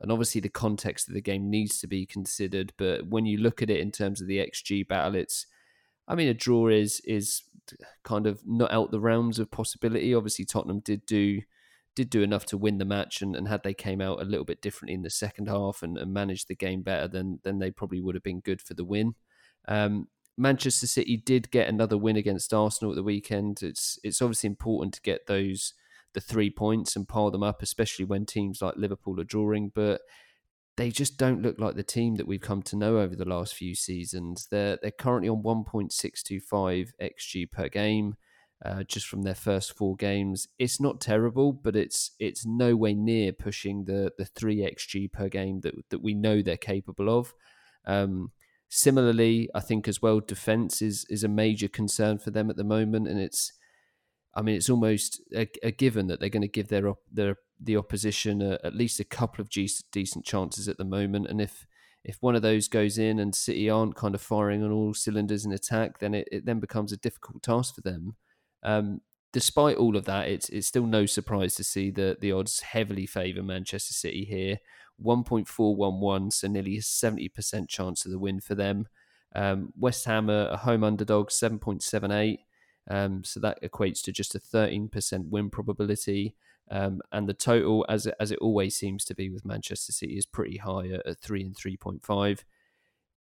and 0.02 0.12
obviously, 0.12 0.42
the 0.42 0.50
context 0.50 1.08
of 1.08 1.14
the 1.14 1.22
game 1.22 1.50
needs 1.50 1.80
to 1.80 1.88
be 1.88 2.06
considered. 2.06 2.74
But 2.78 3.08
when 3.08 3.26
you 3.26 3.38
look 3.38 3.62
at 3.62 3.70
it 3.70 3.80
in 3.80 3.92
terms 3.92 4.22
of 4.22 4.28
the 4.28 4.38
XG 4.38 4.88
battle, 4.88 5.16
it's, 5.16 5.46
I 6.08 6.16
mean, 6.16 6.28
a 6.28 6.34
draw 6.34 6.68
is 6.68 7.02
is 7.06 7.44
kind 8.04 8.26
of 8.26 8.42
not 8.46 8.72
out 8.72 8.92
the 8.92 9.00
realms 9.00 9.40
of 9.40 9.52
possibility. 9.52 10.14
Obviously, 10.14 10.46
Tottenham 10.46 10.80
did 10.80 11.06
do 11.06 11.42
did 11.96 12.10
do 12.10 12.22
enough 12.22 12.46
to 12.48 12.58
win 12.58 12.78
the 12.78 12.86
match, 12.86 13.22
and, 13.22 13.36
and 13.36 13.48
had 13.48 13.64
they 13.64 13.74
came 13.74 14.02
out 14.02 14.22
a 14.22 14.26
little 14.26 14.46
bit 14.46 14.62
differently 14.62 14.94
in 14.94 15.02
the 15.02 15.10
second 15.10 15.48
half 15.48 15.84
and, 15.84 15.98
and 15.98 16.14
managed 16.14 16.48
the 16.48 16.56
game 16.56 16.82
better, 16.82 17.08
then 17.08 17.40
then 17.44 17.60
they 17.60 17.72
probably 17.72 18.02
would 18.02 18.16
have 18.16 18.24
been 18.24 18.40
good 18.40 18.62
for 18.62 18.74
the 18.74 18.86
win. 18.86 19.16
Um, 19.68 20.08
Manchester 20.38 20.88
City 20.88 21.18
did 21.18 21.52
get 21.52 21.68
another 21.68 21.98
win 21.98 22.16
against 22.16 22.54
Arsenal 22.54 22.94
at 22.94 22.96
the 22.96 23.04
weekend. 23.04 23.62
It's 23.62 24.00
it's 24.04 24.22
obviously 24.22 24.48
important 24.48 24.94
to 24.94 25.02
get 25.02 25.28
those 25.28 25.74
the 26.14 26.22
three 26.22 26.50
points 26.50 26.96
and 26.96 27.08
pile 27.08 27.30
them 27.30 27.44
up, 27.44 27.62
especially 27.62 28.06
when 28.06 28.26
teams 28.26 28.62
like 28.62 28.76
Liverpool 28.78 29.20
are 29.20 29.26
drawing. 29.26 29.72
But 29.76 30.02
they 30.78 30.92
just 30.92 31.18
don't 31.18 31.42
look 31.42 31.60
like 31.60 31.76
the 31.76 31.84
team 31.84 32.16
that 32.16 32.26
we've 32.26 32.40
come 32.40 32.62
to 32.64 32.78
know 32.78 33.00
over 33.00 33.16
the 33.16 33.26
last 33.26 33.54
few 33.54 33.76
seasons. 33.76 34.48
They're 34.50 34.80
they're 34.82 34.92
currently 34.92 35.28
on 35.28 35.44
1.625 35.44 36.92
xg 37.02 37.52
per 37.52 37.68
game, 37.68 38.16
uh, 38.66 38.84
just 38.84 39.08
from 39.08 39.24
their 39.24 39.36
first 39.36 39.76
four 39.78 39.96
games. 39.96 40.48
It's 40.58 40.82
not 40.82 41.00
terrible, 41.02 41.54
but 41.54 41.76
it's 41.76 42.12
it's 42.20 42.46
no 42.46 42.76
way 42.76 42.94
near 42.94 43.32
pushing 43.32 43.86
the 43.86 44.12
the 44.18 44.26
three 44.26 44.58
xg 44.58 45.12
per 45.12 45.30
game 45.30 45.62
that 45.62 45.76
that 45.90 46.02
we 46.02 46.14
know 46.14 46.42
they're 46.42 46.58
capable 46.58 47.10
of. 47.10 47.34
Um, 47.86 48.32
similarly, 48.68 49.50
I 49.56 49.62
think 49.62 49.88
as 49.88 50.02
well, 50.02 50.20
defense 50.20 50.82
is 50.82 51.06
is 51.10 51.24
a 51.24 51.30
major 51.30 51.68
concern 51.68 52.20
for 52.20 52.32
them 52.32 52.50
at 52.50 52.58
the 52.58 52.64
moment, 52.64 53.08
and 53.08 53.20
it's 53.20 53.54
I 54.36 54.42
mean, 54.42 54.56
it's 54.56 54.70
almost 54.70 55.22
a, 55.36 55.48
a 55.64 55.72
given 55.72 56.08
that 56.08 56.20
they're 56.20 56.30
going 56.30 56.42
to 56.42 56.48
give 56.48 56.68
their 56.68 56.94
their 57.12 57.38
the 57.60 57.78
opposition 57.78 58.42
a, 58.42 58.58
at 58.64 58.76
least 58.76 59.00
a 59.00 59.04
couple 59.06 59.42
of 59.42 59.50
decent 59.50 60.26
chances 60.26 60.68
at 60.68 60.78
the 60.78 60.86
moment. 60.86 61.28
And 61.28 61.42
if 61.42 61.66
if 62.04 62.18
one 62.22 62.36
of 62.36 62.42
those 62.42 62.68
goes 62.68 62.98
in 62.98 63.20
and 63.20 63.36
City 63.36 63.70
aren't 63.70 63.96
kind 63.96 64.16
of 64.16 64.22
firing 64.22 64.64
on 64.64 64.72
all 64.72 64.94
cylinders 64.94 65.46
in 65.46 65.52
attack, 65.52 66.00
then 66.00 66.14
it, 66.14 66.28
it 66.32 66.46
then 66.46 66.60
becomes 66.60 66.92
a 66.92 66.98
difficult 66.98 67.44
task 67.44 67.76
for 67.76 67.82
them. 67.82 68.16
Um, 68.64 69.02
despite 69.32 69.78
all 69.78 69.96
of 69.96 70.06
that, 70.06 70.28
it's 70.28 70.50
it's 70.50 70.68
still 70.68 70.86
no 70.86 71.06
surprise 71.06 71.56
to 71.56 71.64
see 71.64 71.92
that 71.92 72.22
the 72.22 72.32
odds 72.32 72.62
heavily 72.62 73.06
favour 73.06 73.44
Manchester 73.44 73.94
City 73.94 74.26
here. 74.26 74.60
1.411, 75.04 76.34
so 76.34 76.48
nearly 76.48 76.78
a 76.78 76.82
70% 76.82 77.70
chance 77.70 78.06
of 78.06 78.12
the 78.12 78.20
win 78.20 78.40
for 78.40 78.56
them. 78.56 78.88
Um, 79.36 79.72
West 79.78 80.06
Ham 80.06 80.30
are 80.30 80.50
a 80.50 80.58
home 80.58 80.84
underdog, 80.84 81.30
7.78. 81.30 82.40
Um, 82.90 83.24
so 83.24 83.40
that 83.40 83.62
equates 83.62 84.02
to 84.04 84.12
just 84.12 84.36
a 84.36 84.40
13% 84.40 85.30
win 85.30 85.50
probability. 85.50 86.36
Um, 86.72 87.02
and 87.12 87.28
the 87.28 87.34
total, 87.34 87.86
as 87.90 88.06
it, 88.06 88.16
as 88.20 88.32
it 88.32 88.40
always 88.40 88.76
seems 88.76 89.04
to 89.06 89.16
be 89.16 89.30
with 89.30 89.46
Manchester 89.46 89.92
City, 89.92 90.18
is 90.18 90.26
pretty 90.26 90.58
high 90.58 90.88
at, 90.88 91.06
at 91.06 91.20
3 91.20 91.44
and 91.44 91.56
3.5. 91.56 92.44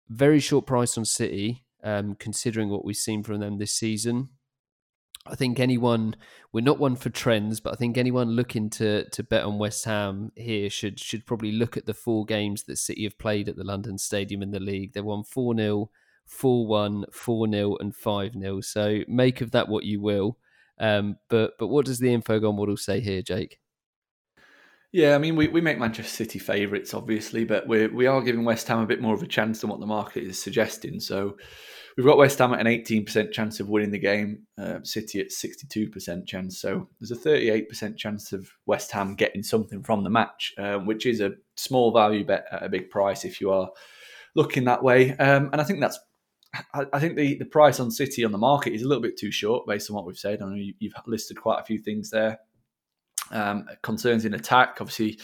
Very 0.10 0.40
short 0.40 0.66
price 0.66 0.98
on 0.98 1.06
City, 1.06 1.66
um, 1.84 2.16
considering 2.16 2.70
what 2.70 2.84
we've 2.84 2.96
seen 2.96 3.24
from 3.24 3.40
them 3.40 3.58
this 3.58 3.74
season. 3.74 4.30
I 5.30 5.36
think 5.36 5.60
anyone 5.60 6.16
we're 6.52 6.64
not 6.64 6.80
one 6.80 6.96
for 6.96 7.10
trends, 7.10 7.60
but 7.60 7.74
I 7.74 7.76
think 7.76 7.98
anyone 7.98 8.30
looking 8.30 8.70
to 8.72 9.10
to 9.10 9.24
bet 9.24 9.44
on 9.44 9.58
West 9.60 9.86
Ham 9.86 10.32
here 10.36 10.70
should 10.70 11.00
should 11.00 11.26
probably 11.26 11.52
look 11.52 11.78
at 11.78 11.86
the 11.86 11.94
four 11.94 12.26
games 12.26 12.64
that 12.64 12.78
City 12.78 13.04
have 13.04 13.18
played 13.18 13.48
at 13.48 13.56
the 13.56 13.64
London 13.64 13.98
Stadium 13.98 14.42
in 14.42 14.52
the 14.52 14.60
league. 14.60 14.94
They 14.94 15.02
won 15.02 15.24
4 15.24 15.56
0, 15.56 15.90
4 16.26 16.68
1, 16.68 17.06
4 17.12 17.52
0, 17.52 17.78
and 17.80 17.96
5 17.96 18.34
0. 18.34 18.62
So 18.62 19.00
make 19.08 19.42
of 19.42 19.52
that 19.52 19.68
what 19.70 19.86
you 19.86 20.02
will. 20.02 20.38
Um, 20.80 21.18
but 21.30 21.54
but 21.60 21.68
what 21.68 21.86
does 21.86 22.00
the 22.00 22.16
Infogol 22.16 22.56
model 22.56 22.78
say 22.78 23.00
here, 23.00 23.22
Jake? 23.22 23.60
Yeah, 24.92 25.14
I 25.14 25.20
mean, 25.20 25.36
we, 25.36 25.48
we 25.48 25.62
make 25.62 25.78
Manchester 25.78 26.12
City 26.12 26.40
favourites, 26.40 26.96
obviously, 26.96 27.44
but 27.46 27.68
we 27.68 27.88
we 27.88 28.08
are 28.08 28.22
giving 28.22 28.44
West 28.44 28.68
Ham 28.70 28.80
a 28.80 28.88
bit 28.88 29.02
more 29.02 29.14
of 29.14 29.22
a 29.22 29.28
chance 29.28 29.62
than 29.62 29.70
what 29.70 29.80
the 29.80 29.86
market 29.86 30.24
is 30.24 30.42
suggesting. 30.42 31.00
So 31.00 31.38
we've 32.00 32.06
got 32.06 32.18
West 32.18 32.40
Ham 32.40 32.54
at 32.54 32.62
an 32.62 32.68
18% 32.68 33.34
chance 33.34 33.60
of 33.60 33.68
winning 33.68 33.92
the 33.92 34.00
game, 34.00 34.48
uh, 34.58 34.80
City 34.84 35.20
at 35.20 35.32
62% 35.32 36.26
chance. 36.26 36.58
So 36.58 36.88
there's 36.98 37.12
a 37.12 37.30
38% 37.30 37.98
chance 37.98 38.32
of 38.32 38.50
West 38.66 38.90
Ham 38.94 39.16
getting 39.16 39.44
something 39.44 39.84
from 39.84 40.06
the 40.06 40.10
match, 40.10 40.54
uh, 40.58 40.78
which 40.78 41.06
is 41.06 41.20
a 41.20 41.34
small 41.58 41.92
value 41.92 42.24
bet 42.24 42.46
at 42.54 42.64
a 42.64 42.70
big 42.70 42.90
price 42.90 43.26
if 43.26 43.42
you 43.42 43.52
are 43.52 43.70
looking 44.34 44.64
that 44.64 44.82
way. 44.82 45.12
Um, 45.18 45.50
and 45.52 45.60
I 45.60 45.66
think 45.66 45.82
that's 45.82 46.00
I, 46.74 47.00
think 47.02 47.18
the, 47.18 47.36
the 47.38 47.46
price 47.46 47.82
on 47.82 47.92
City 47.92 48.24
on 48.24 48.32
the 48.32 48.38
market 48.38 48.74
is 48.74 48.82
a 48.82 48.88
little 48.88 49.04
bit 49.04 49.20
too 49.20 49.30
short 49.30 49.68
based 49.68 49.90
on 49.90 49.96
what 49.98 50.06
we've 50.06 50.18
said. 50.18 50.42
I 50.42 50.46
know 50.46 50.56
you, 50.56 50.90
have 50.96 51.04
listed 51.06 51.36
quite 51.36 51.60
a 51.60 51.66
few 51.66 51.80
things 51.80 52.12
there. 52.12 52.40
Um, 53.30 53.66
concerns 53.84 54.24
in 54.24 54.34
attack, 54.34 54.78
obviously, 54.80 55.20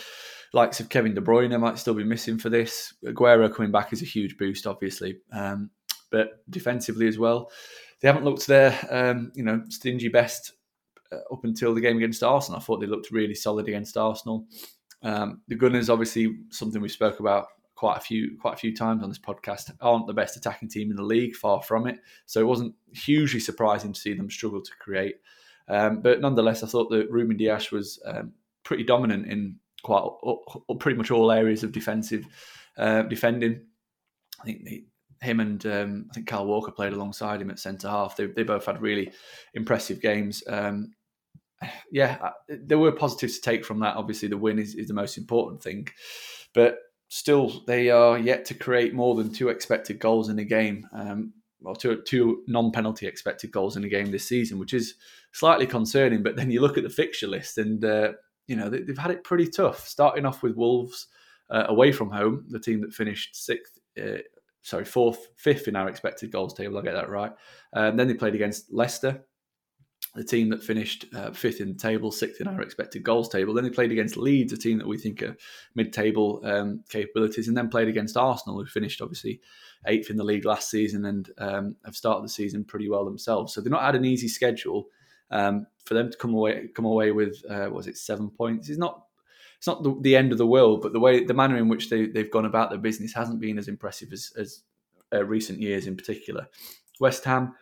likes 0.53 0.79
of 0.79 0.89
Kevin 0.89 1.15
De 1.15 1.21
Bruyne 1.21 1.57
might 1.59 1.79
still 1.79 1.93
be 1.93 2.03
missing 2.03 2.37
for 2.37 2.49
this. 2.49 2.93
Aguero 3.05 3.53
coming 3.53 3.71
back 3.71 3.93
is 3.93 4.01
a 4.01 4.05
huge 4.05 4.37
boost, 4.37 4.67
obviously, 4.67 5.17
um, 5.33 5.69
but 6.15 6.49
defensively 6.49 7.09
as 7.09 7.19
well, 7.19 7.51
they 7.99 8.07
haven't 8.07 8.23
looked 8.23 8.47
their 8.47 8.73
um, 8.89 9.33
you 9.35 9.43
know 9.43 9.61
stingy 9.67 10.07
best 10.07 10.53
uh, 11.11 11.33
up 11.33 11.43
until 11.43 11.73
the 11.73 11.81
game 11.81 11.97
against 11.97 12.23
Arsenal. 12.23 12.57
I 12.59 12.63
thought 12.63 12.79
they 12.79 12.87
looked 12.87 13.11
really 13.11 13.35
solid 13.35 13.67
against 13.67 13.97
Arsenal. 13.97 14.45
Um, 15.03 15.41
the 15.49 15.55
Gunners, 15.55 15.89
obviously, 15.89 16.37
something 16.51 16.81
we 16.81 16.87
spoke 16.87 17.19
about 17.19 17.47
quite 17.75 17.97
a 17.97 17.99
few 17.99 18.37
quite 18.39 18.53
a 18.53 18.57
few 18.57 18.73
times 18.73 19.03
on 19.03 19.09
this 19.09 19.19
podcast 19.19 19.69
aren't 19.81 20.07
the 20.07 20.13
best 20.13 20.37
attacking 20.37 20.69
team 20.69 20.89
in 20.89 20.95
the 20.95 21.03
league 21.03 21.35
far 21.35 21.61
from 21.61 21.87
it 21.87 21.99
so 22.25 22.39
it 22.39 22.47
wasn't 22.47 22.73
hugely 22.93 23.39
surprising 23.39 23.91
to 23.91 23.99
see 23.99 24.13
them 24.13 24.29
struggle 24.29 24.61
to 24.61 24.71
create 24.79 25.17
um, 25.67 26.01
but 26.01 26.21
nonetheless 26.21 26.63
i 26.63 26.67
thought 26.67 26.89
that 26.89 27.11
Ruben 27.11 27.35
Dias 27.35 27.73
was 27.73 28.01
um, 28.05 28.31
pretty 28.63 28.85
dominant 28.85 29.27
in 29.27 29.57
quite 29.83 30.07
pretty 30.79 30.97
much 30.97 31.11
all 31.11 31.33
areas 31.33 31.65
of 31.65 31.73
defensive 31.73 32.25
uh, 32.77 33.01
defending 33.01 33.59
i 34.41 34.45
think 34.45 34.65
he, 34.65 34.85
him 35.25 35.39
and 35.39 35.65
um, 35.65 36.07
I 36.09 36.13
think 36.13 36.27
Kyle 36.27 36.45
Walker 36.45 36.71
played 36.71 36.93
alongside 36.93 37.41
him 37.41 37.49
at 37.49 37.59
centre 37.59 37.89
half. 37.89 38.15
They, 38.15 38.27
they 38.27 38.43
both 38.43 38.65
had 38.65 38.81
really 38.81 39.11
impressive 39.53 40.01
games. 40.01 40.43
Um, 40.47 40.93
yeah, 41.91 42.17
uh, 42.21 42.31
there 42.47 42.77
were 42.77 42.91
positives 42.91 43.35
to 43.35 43.41
take 43.41 43.65
from 43.65 43.79
that. 43.79 43.95
Obviously, 43.95 44.27
the 44.27 44.37
win 44.37 44.59
is, 44.59 44.75
is 44.75 44.87
the 44.87 44.93
most 44.93 45.17
important 45.17 45.61
thing, 45.61 45.87
but 46.53 46.77
still 47.07 47.63
they 47.67 47.89
are 47.89 48.17
yet 48.17 48.45
to 48.45 48.53
create 48.53 48.93
more 48.93 49.15
than 49.15 49.31
two 49.31 49.49
expected 49.49 49.99
goals 49.99 50.29
in 50.29 50.39
a 50.39 50.43
game. 50.43 50.87
Um, 50.93 51.33
well, 51.61 51.75
two, 51.75 52.01
two 52.05 52.43
non-penalty 52.47 53.07
expected 53.07 53.51
goals 53.51 53.77
in 53.77 53.83
a 53.83 53.89
game 53.89 54.11
this 54.11 54.27
season, 54.27 54.59
which 54.59 54.73
is 54.73 54.95
slightly 55.31 55.65
concerning. 55.65 56.23
But 56.23 56.35
then 56.35 56.51
you 56.51 56.61
look 56.61 56.77
at 56.77 56.83
the 56.83 56.89
fixture 56.89 57.27
list, 57.27 57.57
and 57.57 57.83
uh, 57.83 58.13
you 58.47 58.55
know 58.55 58.69
they, 58.69 58.83
have 58.87 58.97
had 58.97 59.11
it 59.11 59.23
pretty 59.23 59.47
tough. 59.47 59.87
Starting 59.87 60.25
off 60.25 60.43
with 60.43 60.55
Wolves 60.55 61.07
uh, 61.49 61.65
away 61.67 61.91
from 61.91 62.09
home, 62.09 62.45
the 62.49 62.59
team 62.59 62.81
that 62.81 62.93
finished 62.93 63.35
sixth, 63.35 63.79
uh, 63.99 64.17
sorry, 64.65 64.83
fourth, 64.83 65.27
fifth 65.35 65.67
in 65.67 65.75
our 65.75 65.87
expected 65.87 66.31
goals 66.31 66.53
table. 66.55 66.77
I 66.77 66.81
get 66.81 66.95
that 66.95 67.09
right. 67.09 67.31
Um, 67.71 67.97
then 67.97 68.07
they 68.07 68.15
played 68.15 68.33
against 68.33 68.73
Leicester, 68.73 69.23
the 70.15 70.23
team 70.23 70.49
that 70.49 70.63
finished 70.63 71.05
uh, 71.13 71.31
fifth 71.31 71.61
in 71.61 71.73
the 71.73 71.77
table, 71.77 72.11
sixth 72.11 72.41
in 72.41 72.47
our 72.47 72.61
expected 72.61 73.03
goals 73.03 73.29
table. 73.29 73.53
Then 73.53 73.63
they 73.63 73.69
played 73.69 73.91
against 73.91 74.17
Leeds, 74.17 74.53
a 74.53 74.57
team 74.57 74.79
that 74.79 74.87
we 74.87 74.97
think 74.97 75.21
are 75.21 75.37
mid-table 75.75 76.41
um, 76.43 76.83
capabilities, 76.89 77.47
and 77.47 77.55
then 77.55 77.69
played 77.69 77.87
against 77.87 78.17
Arsenal, 78.17 78.57
who 78.57 78.65
finished 78.65 79.01
obviously 79.01 79.39
eighth 79.85 80.09
in 80.09 80.17
the 80.17 80.23
league 80.23 80.45
last 80.45 80.71
season 80.71 81.05
and 81.05 81.29
um, 81.37 81.75
have 81.85 81.95
started 81.95 82.23
the 82.23 82.29
season 82.29 82.63
pretty 82.63 82.89
well 82.89 83.05
themselves. 83.05 83.53
So 83.53 83.61
they've 83.61 83.71
not 83.71 83.83
had 83.83 83.95
an 83.95 84.05
easy 84.05 84.27
schedule. 84.27 84.87
Um, 85.29 85.67
for 85.85 85.95
them 85.95 86.11
to 86.11 86.17
come 86.17 86.33
away 86.33 86.69
come 86.75 86.85
away 86.85 87.11
with 87.11 87.43
uh, 87.49 87.69
was 87.71 87.87
it 87.87 87.97
seven 87.97 88.29
points 88.29 88.69
is 88.69 88.77
not 88.77 89.04
it's 89.57 89.67
not 89.67 89.83
the, 89.83 89.95
the, 90.01 90.15
end 90.15 90.31
of 90.31 90.37
the 90.37 90.47
world, 90.47 90.81
but 90.81 90.93
the 90.93 90.99
way 90.99 91.23
the 91.23 91.33
manner 91.33 91.57
in 91.57 91.67
which 91.67 91.89
they, 91.89 92.07
they've 92.07 92.31
gone 92.31 92.45
about 92.45 92.69
their 92.69 92.79
business 92.79 93.13
hasn't 93.13 93.39
been 93.39 93.57
as 93.57 93.67
impressive 93.67 94.11
as, 94.11 94.31
as 94.37 94.63
uh, 95.13 95.23
recent 95.23 95.59
years 95.59 95.87
in 95.87 95.95
particular. 95.95 96.47
West 96.99 97.23
Ham 97.25 97.53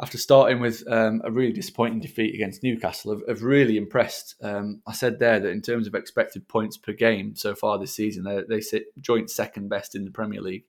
after 0.00 0.16
starting 0.16 0.60
with 0.60 0.82
um, 0.90 1.20
a 1.24 1.30
really 1.30 1.52
disappointing 1.52 2.00
defeat 2.00 2.34
against 2.34 2.62
Newcastle, 2.62 3.12
have, 3.12 3.22
have 3.28 3.42
really 3.42 3.76
impressed. 3.76 4.34
Um, 4.42 4.80
I 4.86 4.92
said 4.92 5.18
there 5.18 5.38
that 5.38 5.50
in 5.50 5.60
terms 5.60 5.86
of 5.86 5.94
expected 5.94 6.48
points 6.48 6.78
per 6.78 6.92
game 6.92 7.36
so 7.36 7.54
far 7.54 7.78
this 7.78 7.94
season, 7.94 8.24
they, 8.24 8.42
they 8.48 8.60
sit 8.62 8.84
joint 9.00 9.30
second 9.30 9.68
best 9.68 9.94
in 9.94 10.06
the 10.06 10.10
Premier 10.10 10.40
League. 10.40 10.64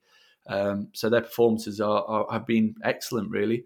Um, 0.48 0.90
so 0.92 1.10
their 1.10 1.22
performances 1.22 1.80
are, 1.80 2.04
are, 2.04 2.28
have 2.30 2.46
been 2.46 2.76
excellent, 2.84 3.30
really. 3.30 3.64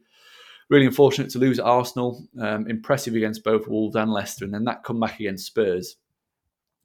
Really 0.70 0.86
unfortunate 0.86 1.32
to 1.32 1.40
lose 1.40 1.60
Arsenal. 1.60 2.28
Um, 2.40 2.70
impressive 2.70 3.16
against 3.16 3.44
both 3.44 3.68
Wolves 3.68 3.96
and 3.96 4.12
Leicester, 4.12 4.46
and 4.46 4.54
then 4.54 4.66
that 4.66 4.84
comeback 4.84 5.20
against 5.20 5.48
Spurs 5.48 5.96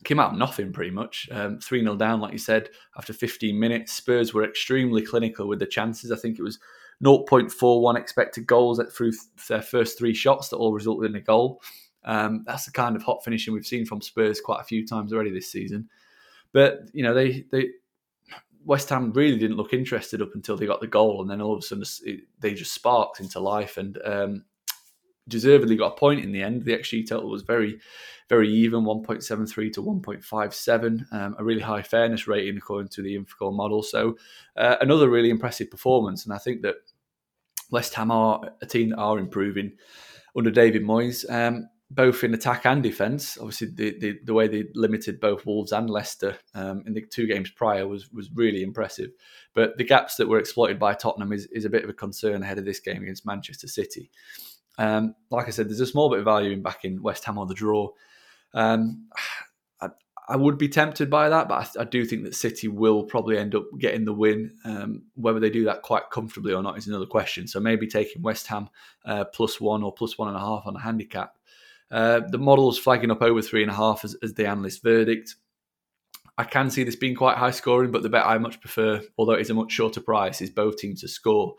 came 0.05 0.19
out 0.19 0.37
nothing 0.37 0.73
pretty 0.73 0.91
much. 0.91 1.29
Um, 1.31 1.59
3 1.61 1.83
0 1.83 1.97
down, 1.97 2.21
like 2.21 2.33
you 2.33 2.39
said, 2.39 2.71
after 2.97 3.13
15 3.13 3.59
minutes. 3.59 3.93
Spurs 3.93 4.33
were 4.33 4.45
extremely 4.45 5.03
clinical 5.03 5.47
with 5.47 5.59
the 5.59 5.67
chances. 5.67 6.11
I 6.11 6.17
think 6.17 6.39
it 6.39 6.43
was 6.43 6.59
0.41 7.05 7.97
expected 7.97 8.47
goals 8.47 8.81
through 8.93 9.13
their 9.49 9.63
first 9.63 9.99
three 9.99 10.15
shots 10.15 10.49
that 10.49 10.57
all 10.57 10.73
resulted 10.73 11.11
in 11.11 11.17
a 11.17 11.21
goal. 11.21 11.63
Um, 12.05 12.45
that's 12.47 12.65
the 12.65 12.73
kind 12.73 12.97
of 12.97 13.03
hot 13.03 13.25
finishing 13.25 13.53
we've 13.53 13.67
seen 13.67 13.85
from 13.85 14.01
Spurs 14.01 14.41
quite 14.41 14.61
a 14.61 14.65
few 14.65 14.87
times 14.87 15.13
already 15.13 15.31
this 15.31 15.51
season. 15.51 15.89
But 16.53 16.89
you 16.93 17.03
know 17.03 17.15
they 17.15 17.45
they 17.53 17.69
West 18.65 18.89
Ham 18.91 19.13
really 19.13 19.39
didn't 19.39 19.57
look 19.57 19.73
interested 19.73 20.21
up 20.21 20.35
until 20.35 20.57
they 20.57 20.67
got 20.67 20.81
the 20.81 20.87
goal, 20.87 21.21
and 21.21 21.31
then 21.31 21.41
all 21.41 21.55
of 21.55 21.59
a 21.59 21.63
sudden 21.63 21.85
they 22.41 22.55
just 22.55 22.75
sparked 22.75 23.21
into 23.21 23.41
life 23.41 23.77
and 23.77 23.99
um, 24.05 24.45
deservedly 25.31 25.77
got 25.77 25.93
a 25.93 25.97
point 25.97 26.23
in 26.25 26.33
the 26.33 26.43
end. 26.43 26.65
The 26.65 26.77
XG 26.77 27.09
total 27.09 27.31
was 27.31 27.43
very 27.43 27.81
very 28.31 28.49
even 28.49 28.85
1.73 28.85 29.73
to 29.73 29.83
1.57, 29.83 31.13
um, 31.13 31.35
a 31.37 31.43
really 31.43 31.61
high 31.61 31.83
fairness 31.83 32.29
rating 32.29 32.57
according 32.57 32.89
to 32.89 33.03
the 33.03 33.19
Infogol 33.19 33.53
model. 33.53 33.83
So 33.83 34.17
uh, 34.57 34.77
another 34.81 35.11
really 35.11 35.31
impressive 35.31 35.69
performance, 35.69 36.25
and 36.25 36.33
I 36.33 36.39
think 36.39 36.63
that 36.63 36.77
West 37.73 37.93
Ham 37.95 38.13
are 38.13 38.41
a 38.63 38.67
team 38.67 38.91
that 38.91 38.99
are 38.99 39.19
improving 39.19 39.73
under 40.37 40.51
David 40.51 40.83
Moyes. 40.83 41.29
Um, 41.29 41.69
both 41.93 42.23
in 42.23 42.33
attack 42.33 42.67
and 42.67 42.85
defence. 42.85 43.37
Obviously, 43.37 43.67
the, 43.75 43.99
the, 43.99 44.19
the 44.25 44.33
way 44.33 44.47
they 44.47 44.67
limited 44.77 45.19
both 45.19 45.45
Wolves 45.45 45.73
and 45.73 45.91
Leicester 45.91 46.37
um, 46.55 46.85
in 46.87 46.95
the 46.95 47.05
two 47.05 47.27
games 47.27 47.51
prior 47.51 47.89
was 47.89 48.11
was 48.13 48.31
really 48.33 48.63
impressive. 48.63 49.11
But 49.55 49.77
the 49.77 49.85
gaps 49.85 50.15
that 50.17 50.29
were 50.29 50.39
exploited 50.39 50.79
by 50.79 50.95
Tottenham 50.95 51.33
is, 51.33 51.47
is 51.47 51.65
a 51.65 51.71
bit 51.71 51.83
of 51.83 51.91
a 51.91 51.95
concern 51.95 52.45
ahead 52.45 52.59
of 52.59 52.65
this 52.65 52.79
game 52.79 53.03
against 53.03 53.27
Manchester 53.27 53.67
City. 53.67 54.09
Um, 54.81 55.15
like 55.31 55.47
I 55.47 55.51
said, 55.51 55.69
there's 55.69 55.81
a 55.81 55.87
small 55.87 56.09
bit 56.09 56.21
of 56.21 56.25
value 56.25 56.53
in 56.53 56.63
backing 56.63 57.03
West 57.03 57.25
Ham 57.25 57.39
on 57.39 57.49
the 57.49 57.55
draw. 57.55 57.91
Um, 58.55 59.09
I, 59.81 59.89
I, 60.29 60.37
would 60.37 60.59
be 60.59 60.69
tempted 60.69 61.11
by 61.11 61.29
that, 61.29 61.49
but 61.49 61.77
I, 61.77 61.83
I, 61.83 61.85
do 61.85 62.05
think 62.05 62.25
that 62.25 62.35
City 62.35 62.67
will 62.67 63.05
probably 63.05 63.37
end 63.39 63.55
up 63.55 63.65
getting 63.79 64.05
the 64.05 64.13
win. 64.13 64.55
Um, 64.65 65.03
whether 65.15 65.39
they 65.39 65.51
do 65.51 65.65
that 65.65 65.83
quite 65.83 66.11
comfortably 66.11 66.53
or 66.55 66.63
not 66.63 66.79
is 66.79 66.89
another 66.89 67.07
question. 67.07 67.47
So 67.47 67.61
maybe 67.61 67.87
taking 67.87 68.23
West 68.23 68.47
Ham 68.47 68.71
uh, 69.05 69.25
plus 69.25 69.61
one 69.61 69.83
or 69.83 69.93
plus 69.93 70.19
one 70.19 70.29
and 70.29 70.37
a 70.37 70.41
half 70.41 70.63
on 70.67 70.75
a 70.75 70.81
handicap 70.81 71.37
uh, 71.91 72.21
the 72.29 72.39
model's 72.39 72.79
flagging 72.79 73.11
up 73.11 73.23
over 73.23 73.43
three 73.43 73.63
and 73.63 73.71
a 73.71 73.75
half 73.75 74.05
as, 74.05 74.17
as 74.23 74.35
the 74.35 74.47
analyst 74.47 74.83
verdict. 74.83 75.35
I 76.39 76.45
can 76.45 76.71
see 76.71 76.85
this 76.85 76.97
being 76.97 77.17
quite 77.17 77.37
high 77.37 77.51
scoring, 77.51 77.91
but 77.91 78.03
the 78.03 78.09
bet 78.09 78.25
I 78.25 78.39
much 78.39 78.61
prefer, 78.61 79.03
although 79.19 79.33
it 79.33 79.43
is 79.43 79.51
a 79.51 79.55
much 79.55 79.73
shorter 79.73 80.01
price, 80.01 80.41
is 80.41 80.51
both 80.51 80.79
teams 80.79 81.01
to 81.01 81.09
score. 81.09 81.57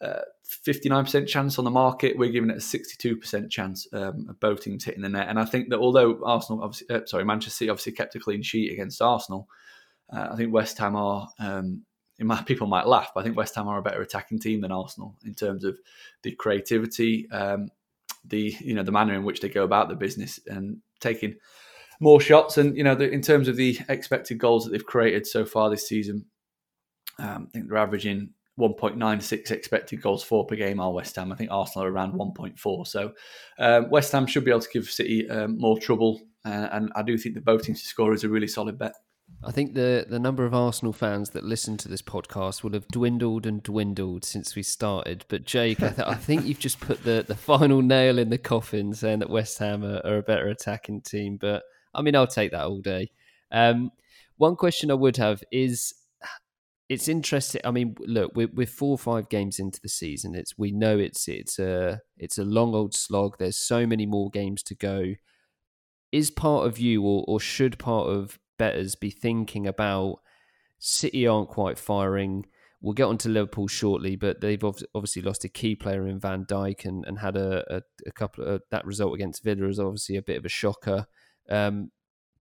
Uh, 0.00 0.22
59% 0.66 1.28
chance 1.28 1.58
on 1.58 1.64
the 1.64 1.70
market. 1.70 2.16
We're 2.16 2.30
giving 2.30 2.50
it 2.50 2.56
a 2.56 2.60
62% 2.60 3.50
chance 3.50 3.86
um, 3.92 4.26
of 4.28 4.40
both 4.40 4.62
teams 4.62 4.84
hitting 4.84 5.02
the 5.02 5.08
net. 5.08 5.28
And 5.28 5.38
I 5.38 5.44
think 5.44 5.68
that 5.68 5.78
although 5.78 6.18
Arsenal, 6.24 6.64
obviously, 6.64 6.88
uh, 6.94 7.06
sorry, 7.06 7.24
Manchester 7.24 7.56
City 7.56 7.70
obviously 7.70 7.92
kept 7.92 8.14
a 8.14 8.20
clean 8.20 8.42
sheet 8.42 8.72
against 8.72 9.02
Arsenal, 9.02 9.46
uh, 10.12 10.28
I 10.32 10.36
think 10.36 10.52
West 10.52 10.78
Ham 10.78 10.96
are. 10.96 11.28
Um, 11.38 11.84
my, 12.18 12.42
people 12.46 12.66
might 12.66 12.86
laugh, 12.86 13.12
but 13.14 13.20
I 13.20 13.24
think 13.24 13.36
West 13.36 13.54
Ham 13.54 13.68
are 13.68 13.78
a 13.78 13.82
better 13.82 14.02
attacking 14.02 14.40
team 14.40 14.60
than 14.62 14.72
Arsenal 14.72 15.16
in 15.24 15.34
terms 15.34 15.64
of 15.64 15.78
the 16.22 16.32
creativity. 16.32 17.30
Um, 17.30 17.70
the 18.24 18.54
you 18.60 18.74
know 18.74 18.82
the 18.82 18.92
manner 18.92 19.14
in 19.14 19.24
which 19.24 19.40
they 19.40 19.48
go 19.48 19.64
about 19.64 19.88
the 19.88 19.94
business 19.94 20.38
and 20.46 20.78
taking 21.00 21.36
more 22.00 22.20
shots. 22.20 22.58
And 22.58 22.76
you 22.76 22.84
know, 22.84 22.94
the, 22.94 23.08
in 23.10 23.22
terms 23.22 23.48
of 23.48 23.56
the 23.56 23.78
expected 23.88 24.38
goals 24.38 24.64
that 24.64 24.70
they've 24.70 24.84
created 24.84 25.26
so 25.26 25.44
far 25.44 25.70
this 25.70 25.86
season, 25.88 26.26
um, 27.18 27.48
I 27.48 27.50
think 27.52 27.68
they're 27.68 27.78
averaging 27.78 28.30
1.96 28.60 29.50
expected 29.50 30.00
goals 30.00 30.22
for 30.22 30.46
per 30.46 30.56
game. 30.56 30.80
Are 30.80 30.92
West 30.92 31.16
Ham? 31.16 31.32
I 31.32 31.36
think 31.36 31.50
Arsenal 31.50 31.86
are 31.86 31.90
around 31.90 32.12
1.4. 32.12 32.86
So 32.86 33.12
um, 33.58 33.90
West 33.90 34.12
Ham 34.12 34.26
should 34.26 34.44
be 34.44 34.50
able 34.50 34.60
to 34.60 34.68
give 34.72 34.88
City 34.88 35.28
um, 35.28 35.58
more 35.58 35.78
trouble, 35.78 36.20
uh, 36.44 36.68
and 36.72 36.92
I 36.94 37.02
do 37.02 37.18
think 37.18 37.34
the 37.34 37.40
both 37.40 37.64
teams 37.64 37.82
to 37.82 37.88
score 37.88 38.12
is 38.14 38.24
a 38.24 38.28
really 38.28 38.48
solid 38.48 38.78
bet. 38.78 38.92
I 39.42 39.52
think 39.52 39.74
the 39.74 40.04
the 40.08 40.18
number 40.18 40.44
of 40.44 40.52
Arsenal 40.52 40.92
fans 40.92 41.30
that 41.30 41.44
listen 41.44 41.76
to 41.78 41.88
this 41.88 42.02
podcast 42.02 42.62
will 42.62 42.72
have 42.72 42.86
dwindled 42.88 43.46
and 43.46 43.62
dwindled 43.62 44.24
since 44.24 44.54
we 44.54 44.62
started. 44.62 45.24
But 45.28 45.44
Jake, 45.44 45.82
I, 45.82 45.88
th- 45.88 46.08
I 46.08 46.14
think 46.14 46.44
you've 46.44 46.58
just 46.58 46.80
put 46.80 47.04
the, 47.04 47.24
the 47.26 47.34
final 47.34 47.80
nail 47.80 48.18
in 48.18 48.28
the 48.28 48.38
coffin, 48.38 48.92
saying 48.92 49.20
that 49.20 49.30
West 49.30 49.58
Ham 49.58 49.82
are, 49.82 50.02
are, 50.04 50.18
a 50.18 50.22
better 50.22 50.48
attacking 50.48 51.02
team. 51.02 51.38
But 51.38 51.62
I 51.94 52.02
mean, 52.02 52.14
I'll 52.16 52.26
take 52.26 52.50
that 52.50 52.66
all 52.66 52.80
day. 52.80 53.10
Um, 53.50 53.92
one 54.36 54.56
question 54.56 54.90
I 54.90 54.94
would 54.94 55.16
have 55.16 55.42
is, 55.50 55.94
it's 56.90 57.06
interesting. 57.06 57.60
I 57.64 57.70
mean, 57.70 57.94
look, 58.00 58.32
we're, 58.34 58.50
we're 58.52 58.66
four 58.66 58.90
or 58.90 58.98
five 58.98 59.28
games 59.28 59.60
into 59.60 59.80
the 59.80 59.88
season. 59.88 60.34
It's 60.34 60.58
we 60.58 60.72
know 60.72 60.98
it's 60.98 61.28
it's 61.28 61.60
a 61.60 62.00
it's 62.18 62.36
a 62.36 62.44
long 62.44 62.74
old 62.74 62.94
slog. 62.94 63.36
There's 63.38 63.56
so 63.56 63.86
many 63.86 64.06
more 64.06 64.28
games 64.28 64.64
to 64.64 64.74
go. 64.74 65.14
Is 66.10 66.32
part 66.32 66.66
of 66.66 66.80
you, 66.80 67.04
or, 67.04 67.24
or 67.28 67.38
should 67.38 67.78
part 67.78 68.08
of 68.08 68.40
betters 68.58 68.96
be 68.96 69.10
thinking 69.10 69.68
about 69.68 70.16
City 70.80 71.28
aren't 71.28 71.48
quite 71.48 71.78
firing. 71.78 72.46
We'll 72.80 72.94
get 72.94 73.04
on 73.04 73.18
to 73.18 73.28
Liverpool 73.28 73.68
shortly, 73.68 74.16
but 74.16 74.40
they've 74.40 74.64
obviously 74.64 75.22
lost 75.22 75.44
a 75.44 75.48
key 75.48 75.76
player 75.76 76.08
in 76.08 76.18
Van 76.18 76.44
Dijk 76.44 76.86
and, 76.86 77.04
and 77.06 77.20
had 77.20 77.36
a, 77.36 77.62
a, 77.72 77.82
a 78.06 78.12
couple 78.12 78.44
of 78.44 78.62
that 78.72 78.84
result 78.84 79.14
against 79.14 79.44
Villa 79.44 79.68
is 79.68 79.78
obviously 79.78 80.16
a 80.16 80.22
bit 80.22 80.38
of 80.38 80.44
a 80.44 80.48
shocker. 80.48 81.06
Um, 81.48 81.92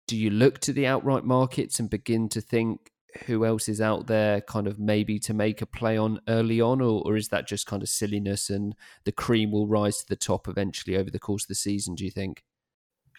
do 0.08 0.16
you 0.16 0.30
look 0.30 0.58
to 0.60 0.72
the 0.72 0.86
outright 0.86 1.24
markets 1.24 1.78
and 1.78 1.88
begin 1.88 2.28
to 2.30 2.40
think 2.40 2.90
who 3.26 3.44
else 3.44 3.68
is 3.68 3.80
out 3.80 4.06
there 4.06 4.40
kind 4.40 4.66
of 4.66 4.78
maybe 4.78 5.18
to 5.18 5.32
make 5.32 5.62
a 5.62 5.66
play 5.66 5.96
on 5.96 6.20
early 6.28 6.60
on 6.60 6.80
or, 6.80 7.02
or 7.04 7.16
is 7.16 7.28
that 7.28 7.46
just 7.46 7.66
kind 7.66 7.82
of 7.82 7.88
silliness 7.88 8.50
and 8.50 8.74
the 9.04 9.12
cream 9.12 9.52
will 9.52 9.66
rise 9.66 9.98
to 9.98 10.08
the 10.08 10.16
top 10.16 10.48
eventually 10.48 10.96
over 10.96 11.10
the 11.10 11.18
course 11.18 11.44
of 11.44 11.48
the 11.48 11.54
season 11.54 11.94
do 11.94 12.04
you 12.04 12.10
think 12.10 12.42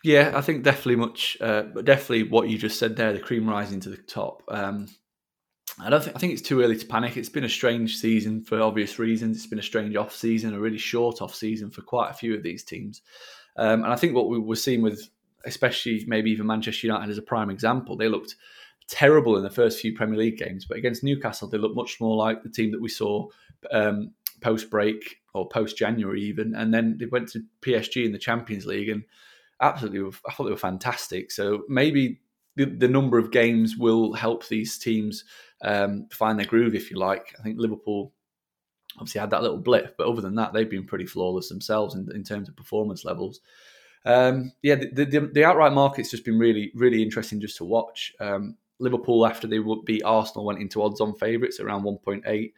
yeah, 0.05 0.34
I 0.36 0.41
think 0.41 0.62
definitely 0.62 0.97
much, 0.97 1.36
uh, 1.41 1.63
definitely 1.63 2.29
what 2.29 2.47
you 2.47 2.60
just 2.60 2.77
said 2.77 2.95
there, 2.95 3.12
the 3.12 3.19
cream 3.19 3.49
rising 3.49 3.79
to 3.79 3.89
the 3.89 3.97
top. 3.97 4.43
Um, 4.47 4.88
I 5.79 5.89
don't 5.89 6.03
think 6.03 6.15
I 6.15 6.19
think 6.19 6.34
it's 6.34 6.43
too 6.43 6.62
early 6.62 6.77
to 6.77 6.86
panic. 6.86 7.17
It's 7.17 7.27
been 7.27 7.43
a 7.43 7.49
strange 7.49 7.97
season 7.97 8.43
for 8.43 8.62
obvious 8.62 8.99
reasons. 8.99 9.38
It's 9.38 9.47
been 9.47 9.58
a 9.58 9.63
strange 9.63 9.95
off 9.95 10.15
season, 10.15 10.53
a 10.53 10.60
really 10.60 10.77
short 10.77 11.23
off 11.23 11.34
season 11.34 11.71
for 11.71 11.81
quite 11.81 12.12
a 12.12 12.13
few 12.13 12.36
of 12.36 12.43
these 12.43 12.63
teams. 12.63 13.01
Um, 13.58 13.84
and 13.84 13.91
I 13.91 13.95
think 13.95 14.13
what 14.13 14.29
we 14.29 14.38
were 14.38 14.55
seeing 14.55 14.84
with, 14.84 15.10
especially 15.43 16.03
maybe 16.05 16.29
even 16.29 16.45
Manchester 16.45 16.86
United 16.86 17.10
as 17.10 17.17
a 17.17 17.23
prime 17.23 17.49
example, 17.49 17.97
they 17.97 18.08
looked 18.08 18.36
terrible 18.88 19.38
in 19.38 19.43
the 19.43 19.50
first 19.50 19.80
few 19.80 19.95
Premier 19.95 20.17
League 20.17 20.38
games, 20.38 20.65
but 20.65 20.78
against 20.78 21.04
Newcastle 21.04 21.48
they 21.48 21.58
looked 21.58 21.76
much 21.76 22.00
more 22.00 22.15
like 22.15 22.43
the 22.43 22.50
team 22.50 22.71
that 22.71 22.82
we 22.82 22.89
saw 22.89 23.28
um, 23.71 24.12
post 24.41 24.69
break 24.69 25.17
or 25.34 25.48
post 25.48 25.78
January 25.78 26.21
even. 26.21 26.56
And 26.56 26.74
then 26.74 26.98
they 27.00 27.06
went 27.06 27.30
to 27.30 27.43
PSG 27.62 28.06
in 28.06 28.12
the 28.12 28.19
Champions 28.19 28.65
League 28.65 28.89
and 28.89 29.04
absolutely, 29.62 30.17
I 30.28 30.34
thought 30.34 30.45
they 30.45 30.52
were 30.52 30.58
fantastic. 30.58 31.32
So 31.32 31.63
maybe 31.67 32.21
the, 32.56 32.65
the 32.65 32.88
number 32.88 33.17
of 33.17 33.32
games 33.32 33.76
will 33.78 34.13
help 34.13 34.48
these 34.48 34.78
teams 34.78 35.24
um, 35.62 36.08
find 36.12 36.39
their 36.39 36.45
groove, 36.45 36.76
if 36.76 36.91
you 36.91 36.98
like. 36.98 37.36
I 37.39 37.43
think 37.43 37.60
Liverpool 37.60 38.13
obviously 38.98 39.19
had 39.19 39.32
that 39.32 39.41
little 39.41 39.58
blip, 39.58 39.95
but 39.98 40.08
other 40.08 40.21
than 40.21 40.36
that, 40.36 40.54
they've 40.54 40.69
been 40.69 40.86
pretty 40.86 41.06
flawless 41.06 41.50
themselves 41.50 41.95
in, 41.95 42.10
in 42.13 42.24
terms 42.24 42.48
of 42.48 42.56
performance 42.56 43.04
levels. 43.04 43.41
Um, 44.06 44.52
yeah, 44.62 44.76
the, 44.76 45.06
the, 45.06 45.32
the, 45.34 45.43
outright 45.43 45.74
market's 45.74 46.12
just 46.12 46.24
been 46.24 46.38
really, 46.38 46.71
really 46.76 47.02
interesting 47.02 47.41
just 47.41 47.58
to 47.58 47.65
watch. 47.65 48.13
Um, 48.19 48.56
Liverpool, 48.79 49.25
after 49.25 49.47
they 49.47 49.59
beat 49.85 50.03
Arsenal, 50.03 50.45
went 50.45 50.61
into 50.61 50.81
odds 50.81 51.01
on 51.01 51.15
favourites 51.15 51.59
around 51.59 51.83
1.8. 51.83 52.53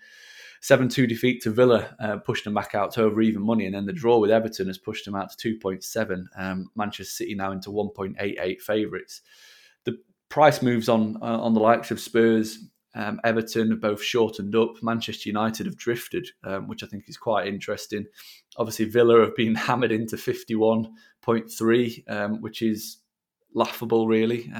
7 0.59 0.89
2 0.89 1.05
defeat 1.05 1.43
to 1.43 1.51
Villa 1.51 1.95
uh, 1.99 2.17
pushed 2.17 2.43
them 2.43 2.55
back 2.55 2.73
out 2.73 2.91
to 2.91 3.03
over 3.03 3.21
even 3.21 3.43
money. 3.43 3.67
And 3.67 3.75
then 3.75 3.85
the 3.85 3.93
draw 3.93 4.17
with 4.17 4.31
Everton 4.31 4.67
has 4.67 4.79
pushed 4.79 5.05
them 5.05 5.15
out 5.15 5.29
to 5.31 5.59
2.7. 5.59 6.25
Um, 6.35 6.71
Manchester 6.75 7.11
City 7.11 7.35
now 7.35 7.51
into 7.51 7.69
1.88 7.69 8.59
favourites. 8.61 9.21
The 9.83 9.99
price 10.29 10.63
moves 10.63 10.89
on 10.89 11.17
uh, 11.21 11.39
on 11.39 11.53
the 11.53 11.59
likes 11.59 11.91
of 11.91 11.99
Spurs, 11.99 12.57
um, 12.97 13.21
Everton 13.23 13.69
have 13.69 13.81
both 13.81 14.01
shortened 14.01 14.55
up. 14.55 14.81
Manchester 14.81 15.29
United 15.29 15.67
have 15.67 15.77
drifted, 15.77 16.29
um, 16.43 16.67
which 16.67 16.81
I 16.81 16.87
think 16.87 17.07
is 17.07 17.15
quite 17.15 17.47
interesting. 17.47 18.07
Obviously, 18.57 18.85
Villa 18.85 19.19
have 19.21 19.35
been 19.35 19.53
hammered 19.67 19.91
into 19.91 20.15
51.3, 20.15 22.11
um, 22.11 22.41
which 22.41 22.63
is 22.63 22.97
laughable, 23.53 24.07
really. 24.07 24.51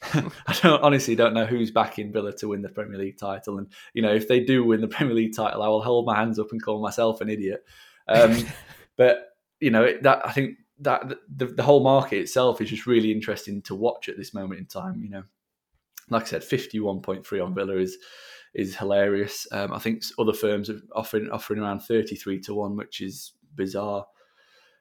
I 0.12 0.58
don't 0.62 0.82
honestly 0.82 1.14
don't 1.14 1.34
know 1.34 1.46
who's 1.46 1.70
backing 1.70 2.12
Villa 2.12 2.32
to 2.34 2.48
win 2.48 2.62
the 2.62 2.68
Premier 2.68 2.98
League 2.98 3.18
title, 3.18 3.58
and 3.58 3.66
you 3.94 4.02
know 4.02 4.14
if 4.14 4.28
they 4.28 4.40
do 4.40 4.64
win 4.64 4.80
the 4.80 4.88
Premier 4.88 5.14
League 5.14 5.34
title, 5.34 5.62
I 5.62 5.68
will 5.68 5.82
hold 5.82 6.06
my 6.06 6.16
hands 6.16 6.38
up 6.38 6.52
and 6.52 6.62
call 6.62 6.80
myself 6.80 7.20
an 7.20 7.28
idiot. 7.28 7.64
Um, 8.06 8.46
but 8.96 9.36
you 9.60 9.70
know 9.70 9.92
that 10.02 10.26
I 10.26 10.32
think 10.32 10.58
that 10.80 11.12
the, 11.34 11.46
the 11.46 11.62
whole 11.62 11.82
market 11.82 12.18
itself 12.18 12.60
is 12.60 12.70
just 12.70 12.86
really 12.86 13.10
interesting 13.10 13.62
to 13.62 13.74
watch 13.74 14.08
at 14.08 14.16
this 14.16 14.32
moment 14.32 14.60
in 14.60 14.66
time. 14.66 15.00
You 15.02 15.10
know, 15.10 15.22
like 16.10 16.22
I 16.22 16.26
said, 16.26 16.44
fifty 16.44 16.78
one 16.78 17.00
point 17.00 17.26
three 17.26 17.40
on 17.40 17.54
Villa 17.54 17.76
is 17.76 17.98
is 18.54 18.76
hilarious. 18.76 19.46
Um, 19.52 19.72
I 19.72 19.78
think 19.78 20.02
other 20.18 20.32
firms 20.32 20.70
are 20.70 20.80
offering 20.94 21.28
offering 21.30 21.60
around 21.60 21.80
thirty 21.80 22.14
three 22.14 22.40
to 22.42 22.54
one, 22.54 22.76
which 22.76 23.00
is 23.00 23.32
bizarre. 23.54 24.06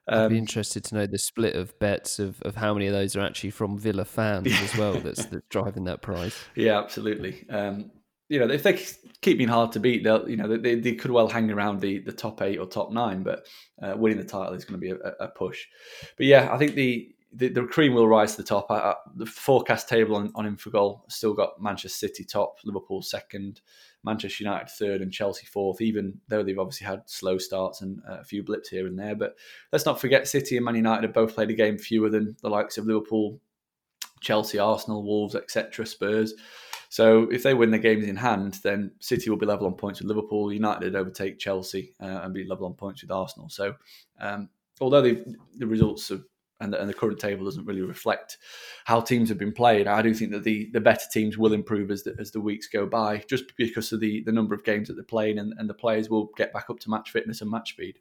Um, 0.07 0.23
I'd 0.23 0.29
be 0.29 0.35
um, 0.35 0.39
interested 0.39 0.83
to 0.85 0.95
know 0.95 1.05
the 1.05 1.17
split 1.17 1.55
of 1.55 1.77
bets 1.79 2.19
of, 2.19 2.41
of 2.43 2.55
how 2.55 2.73
many 2.73 2.87
of 2.87 2.93
those 2.93 3.15
are 3.15 3.21
actually 3.21 3.51
from 3.51 3.77
Villa 3.77 4.05
fans 4.05 4.47
as 4.61 4.75
well. 4.77 4.93
That's, 4.99 5.25
that's 5.25 5.45
driving 5.49 5.83
that 5.85 6.01
price. 6.01 6.37
Yeah, 6.55 6.79
absolutely. 6.79 7.45
Um, 7.49 7.91
you 8.29 8.39
know, 8.39 8.49
if 8.49 8.63
they 8.63 8.73
keep 9.21 9.37
being 9.37 9.49
hard 9.49 9.71
to 9.73 9.79
beat, 9.79 10.03
they'll 10.03 10.29
you 10.29 10.35
know 10.35 10.57
they, 10.57 10.75
they 10.75 10.95
could 10.95 11.11
well 11.11 11.29
hang 11.29 11.49
around 11.49 11.79
the, 11.79 11.99
the 11.99 12.11
top 12.11 12.41
eight 12.41 12.57
or 12.57 12.65
top 12.65 12.91
nine, 12.91 13.23
but 13.23 13.45
uh, 13.81 13.93
winning 13.95 14.17
the 14.17 14.25
title 14.25 14.53
is 14.53 14.65
going 14.65 14.79
to 14.79 14.85
be 14.85 14.91
a, 14.91 15.25
a, 15.25 15.27
push. 15.29 15.65
But 16.17 16.25
yeah, 16.25 16.49
I 16.51 16.57
think 16.57 16.75
the 16.75 17.09
the, 17.33 17.49
the 17.49 17.63
cream 17.63 17.93
will 17.93 18.07
rise 18.07 18.35
to 18.35 18.41
the 18.41 18.47
top. 18.47 18.67
The 19.15 19.25
forecast 19.25 19.89
table 19.89 20.15
on, 20.15 20.31
on 20.35 20.45
Infogol 20.45 21.01
still 21.11 21.33
got 21.33 21.61
Manchester 21.61 22.07
City 22.07 22.23
top, 22.23 22.57
Liverpool 22.63 23.01
second, 23.01 23.61
Manchester 24.03 24.43
United 24.43 24.69
third, 24.69 25.01
and 25.01 25.11
Chelsea 25.11 25.45
fourth. 25.45 25.81
Even 25.81 26.19
though 26.29 26.41
they've 26.41 26.59
obviously 26.59 26.87
had 26.87 27.01
slow 27.05 27.37
starts 27.37 27.81
and 27.81 28.01
a 28.07 28.23
few 28.23 28.43
blips 28.43 28.69
here 28.69 28.87
and 28.87 28.97
there, 28.97 29.15
but 29.15 29.35
let's 29.71 29.85
not 29.85 29.99
forget 29.99 30.27
City 30.27 30.55
and 30.55 30.65
Man 30.65 30.75
United 30.75 31.03
have 31.03 31.13
both 31.13 31.35
played 31.35 31.49
a 31.49 31.53
game 31.53 31.77
fewer 31.77 32.09
than 32.09 32.35
the 32.41 32.49
likes 32.49 32.77
of 32.77 32.85
Liverpool, 32.85 33.39
Chelsea, 34.21 34.57
Arsenal, 34.57 35.03
Wolves, 35.03 35.35
etc. 35.35 35.85
Spurs. 35.85 36.33
So 36.89 37.23
if 37.29 37.43
they 37.43 37.53
win 37.53 37.71
their 37.71 37.81
games 37.81 38.05
in 38.05 38.15
hand, 38.15 38.59
then 38.63 38.91
City 38.99 39.29
will 39.29 39.37
be 39.37 39.45
level 39.45 39.67
on 39.67 39.73
points 39.73 39.99
with 39.99 40.07
Liverpool. 40.07 40.53
United 40.53 40.95
overtake 40.95 41.37
Chelsea 41.37 41.93
uh, 42.01 42.21
and 42.23 42.33
be 42.33 42.45
level 42.45 42.65
on 42.65 42.73
points 42.73 43.01
with 43.01 43.11
Arsenal. 43.11 43.49
So 43.49 43.75
um, 44.21 44.47
although 44.79 45.01
the 45.01 45.35
results 45.59 46.07
have 46.09 46.23
and 46.59 46.73
the, 46.73 46.79
and 46.79 46.89
the 46.89 46.93
current 46.93 47.19
table 47.19 47.45
doesn't 47.45 47.65
really 47.65 47.81
reflect 47.81 48.37
how 48.85 48.99
teams 48.99 49.29
have 49.29 49.37
been 49.37 49.53
playing. 49.53 49.87
I 49.87 50.01
do 50.01 50.13
think 50.13 50.31
that 50.31 50.43
the, 50.43 50.69
the 50.73 50.81
better 50.81 51.05
teams 51.11 51.37
will 51.37 51.53
improve 51.53 51.91
as 51.91 52.03
the, 52.03 52.15
as 52.19 52.31
the 52.31 52.41
weeks 52.41 52.67
go 52.67 52.85
by, 52.85 53.23
just 53.29 53.55
because 53.57 53.91
of 53.91 53.99
the, 53.99 54.23
the 54.25 54.31
number 54.31 54.55
of 54.55 54.63
games 54.63 54.87
that 54.87 54.95
they're 54.95 55.03
playing, 55.03 55.39
and, 55.39 55.53
and 55.57 55.69
the 55.69 55.73
players 55.73 56.09
will 56.09 56.29
get 56.37 56.53
back 56.53 56.69
up 56.69 56.79
to 56.79 56.89
match 56.89 57.11
fitness 57.11 57.41
and 57.41 57.51
match 57.51 57.71
speed. 57.71 57.99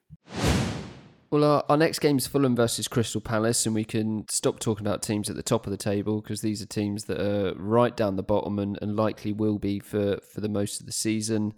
Well, 1.28 1.42
our, 1.42 1.64
our 1.68 1.76
next 1.76 1.98
game 1.98 2.18
is 2.18 2.26
Fulham 2.28 2.54
versus 2.54 2.86
Crystal 2.86 3.20
Palace, 3.20 3.66
and 3.66 3.74
we 3.74 3.84
can 3.84 4.26
stop 4.28 4.60
talking 4.60 4.86
about 4.86 5.02
teams 5.02 5.28
at 5.28 5.34
the 5.34 5.42
top 5.42 5.66
of 5.66 5.70
the 5.72 5.76
table 5.76 6.20
because 6.20 6.40
these 6.40 6.62
are 6.62 6.66
teams 6.66 7.06
that 7.06 7.20
are 7.20 7.52
right 7.56 7.96
down 7.96 8.16
the 8.16 8.22
bottom 8.22 8.58
and, 8.58 8.78
and 8.80 8.96
likely 8.96 9.32
will 9.32 9.58
be 9.58 9.80
for, 9.80 10.18
for 10.32 10.40
the 10.40 10.48
most 10.48 10.80
of 10.80 10.86
the 10.86 10.92
season. 10.92 11.52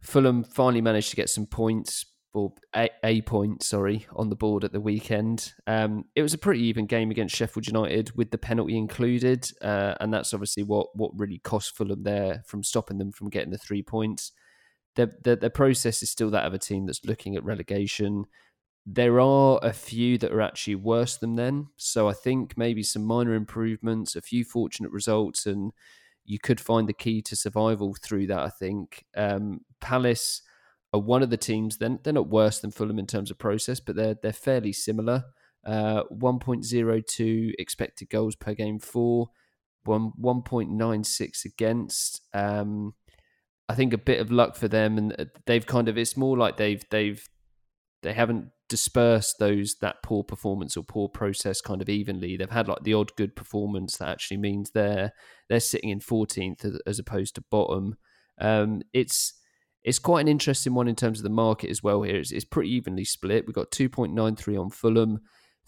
Fulham 0.00 0.42
finally 0.42 0.80
managed 0.80 1.10
to 1.10 1.16
get 1.16 1.28
some 1.28 1.44
points, 1.44 2.06
or 2.32 2.52
a, 2.76 2.88
a 3.02 3.22
point, 3.22 3.62
sorry, 3.62 4.06
on 4.14 4.28
the 4.28 4.36
board 4.36 4.62
at 4.64 4.72
the 4.72 4.80
weekend. 4.80 5.52
Um, 5.66 6.04
it 6.14 6.22
was 6.22 6.34
a 6.34 6.38
pretty 6.38 6.62
even 6.64 6.86
game 6.86 7.10
against 7.10 7.34
Sheffield 7.34 7.66
United 7.66 8.16
with 8.16 8.30
the 8.30 8.38
penalty 8.38 8.76
included, 8.76 9.50
uh, 9.62 9.94
and 10.00 10.12
that's 10.12 10.32
obviously 10.32 10.62
what 10.62 10.94
what 10.94 11.18
really 11.18 11.38
cost 11.38 11.76
Fulham 11.76 12.02
there 12.04 12.42
from 12.46 12.62
stopping 12.62 12.98
them 12.98 13.12
from 13.12 13.30
getting 13.30 13.50
the 13.50 13.58
three 13.58 13.82
points. 13.82 14.32
Their, 14.96 15.10
their 15.22 15.50
process 15.50 16.02
is 16.02 16.10
still 16.10 16.30
that 16.30 16.44
of 16.44 16.52
a 16.52 16.58
team 16.58 16.84
that's 16.84 17.04
looking 17.04 17.36
at 17.36 17.44
relegation. 17.44 18.24
There 18.84 19.20
are 19.20 19.60
a 19.62 19.72
few 19.72 20.18
that 20.18 20.32
are 20.32 20.40
actually 20.40 20.74
worse 20.74 21.16
than 21.16 21.36
them, 21.36 21.70
so 21.76 22.08
I 22.08 22.12
think 22.12 22.56
maybe 22.56 22.82
some 22.82 23.04
minor 23.04 23.34
improvements, 23.34 24.16
a 24.16 24.20
few 24.20 24.44
fortunate 24.44 24.90
results, 24.90 25.46
and 25.46 25.72
you 26.24 26.38
could 26.38 26.60
find 26.60 26.88
the 26.88 26.92
key 26.92 27.22
to 27.22 27.36
survival 27.36 27.94
through 27.94 28.28
that. 28.28 28.40
I 28.40 28.50
think 28.50 29.04
um, 29.16 29.60
Palace 29.80 30.42
are 30.92 31.00
one 31.00 31.22
of 31.22 31.30
the 31.30 31.36
teams. 31.36 31.78
Then 31.78 32.00
they're 32.02 32.12
not 32.12 32.28
worse 32.28 32.60
than 32.60 32.70
Fulham 32.70 32.98
in 32.98 33.06
terms 33.06 33.30
of 33.30 33.38
process, 33.38 33.80
but 33.80 33.96
they're 33.96 34.16
they're 34.20 34.32
fairly 34.32 34.72
similar. 34.72 35.24
Uh, 35.64 36.04
1.02 36.04 37.52
expected 37.58 38.08
goals 38.08 38.34
per 38.34 38.54
game 38.54 38.78
for, 38.78 39.28
one 39.84 40.12
1.96 40.18 41.44
against. 41.44 42.22
Um, 42.32 42.94
I 43.68 43.74
think 43.74 43.92
a 43.92 43.98
bit 43.98 44.20
of 44.20 44.32
luck 44.32 44.56
for 44.56 44.68
them, 44.68 44.98
and 44.98 45.14
uh, 45.18 45.26
they've 45.46 45.66
kind 45.66 45.88
of 45.88 45.98
it's 45.98 46.16
more 46.16 46.36
like 46.36 46.56
they've 46.56 46.82
they've 46.90 47.22
they 48.02 48.12
haven't 48.12 48.48
dispersed 48.68 49.38
those 49.38 49.76
that 49.80 50.02
poor 50.02 50.24
performance 50.24 50.76
or 50.76 50.82
poor 50.82 51.08
process 51.08 51.60
kind 51.60 51.82
of 51.82 51.88
evenly. 51.88 52.36
They've 52.36 52.50
had 52.50 52.68
like 52.68 52.82
the 52.82 52.94
odd 52.94 53.14
good 53.16 53.36
performance 53.36 53.98
that 53.98 54.08
actually 54.08 54.38
means 54.38 54.70
they're 54.70 55.12
they're 55.48 55.60
sitting 55.60 55.90
in 55.90 56.00
14th 56.00 56.78
as 56.86 56.98
opposed 56.98 57.34
to 57.34 57.44
bottom. 57.50 57.96
Um, 58.40 58.82
it's 58.92 59.34
it's 59.82 59.98
quite 59.98 60.20
an 60.20 60.28
interesting 60.28 60.74
one 60.74 60.88
in 60.88 60.96
terms 60.96 61.18
of 61.18 61.22
the 61.22 61.30
market 61.30 61.70
as 61.70 61.82
well. 61.82 62.02
Here, 62.02 62.16
it's, 62.16 62.32
it's 62.32 62.44
pretty 62.44 62.70
evenly 62.70 63.04
split. 63.04 63.46
We've 63.46 63.54
got 63.54 63.70
2.93 63.70 64.60
on 64.60 64.70
Fulham, 64.70 65.20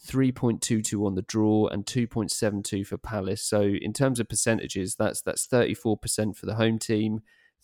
3.22 0.06 1.06
on 1.06 1.14
the 1.14 1.22
draw, 1.22 1.68
and 1.68 1.86
2.72 1.86 2.86
for 2.86 2.98
Palace. 2.98 3.42
So 3.42 3.62
in 3.62 3.92
terms 3.92 4.20
of 4.20 4.28
percentages, 4.28 4.96
that's 4.96 5.22
that's 5.22 5.46
34% 5.46 6.36
for 6.36 6.46
the 6.46 6.56
home 6.56 6.78
team, 6.78 7.20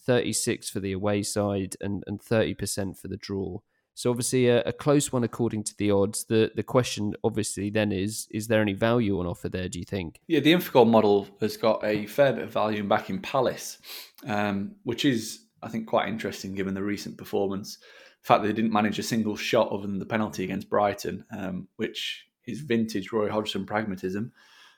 36 0.07 0.71
for 0.71 0.81
the 0.81 0.93
away 0.93 1.23
side, 1.23 1.77
and 1.81 2.03
and 2.07 2.21
30% 2.21 2.99
for 2.99 3.09
the 3.09 3.17
draw. 3.17 3.59
So 3.99 4.11
obviously 4.11 4.47
a, 4.47 4.63
a, 4.63 4.73
close 4.73 5.13
one 5.13 5.25
according 5.25 5.65
to 5.65 5.77
the 5.77 5.91
odds. 5.91 6.25
The 6.25 6.53
the 6.55 6.63
question 6.63 7.15
obviously 7.25 7.69
then 7.69 7.91
is 7.91 8.29
is 8.31 8.47
there 8.47 8.63
any 8.63 8.73
value 8.73 9.19
on 9.19 9.27
offer 9.27 9.49
there? 9.49 9.69
Do 9.69 9.81
you 9.81 9.85
think? 9.85 10.21
Yeah, 10.29 10.39
the 10.39 10.53
Infogol 10.53 10.89
model 10.89 11.27
has 11.41 11.57
got 11.57 11.83
a 11.83 12.07
fair 12.07 12.33
bit 12.33 12.45
of 12.45 12.53
value 12.53 12.85
back 12.85 13.11
in 13.11 13.21
Palace, 13.21 13.79
um, 14.25 14.77
which 14.85 15.05
is 15.05 15.48
I 15.63 15.69
think 15.69 15.87
quite 15.87 16.09
interesting 16.09 16.55
given 16.55 16.75
the 16.75 16.83
recent 16.83 17.17
performance. 17.17 17.79
The 18.23 18.27
fact 18.27 18.43
that 18.43 18.49
they 18.49 18.55
didn't 18.55 18.73
manage 18.73 18.99
a 18.99 19.03
single 19.03 19.37
shot 19.37 19.71
other 19.71 19.87
than 19.87 19.99
the 19.99 20.07
penalty 20.07 20.45
against 20.45 20.71
Brighton, 20.71 21.25
um, 21.37 21.69
which 21.77 22.27
is 22.47 22.61
vintage 22.61 23.13
Roy 23.13 23.29
Hodgson 23.29 23.67
pragmatism. 23.67 24.33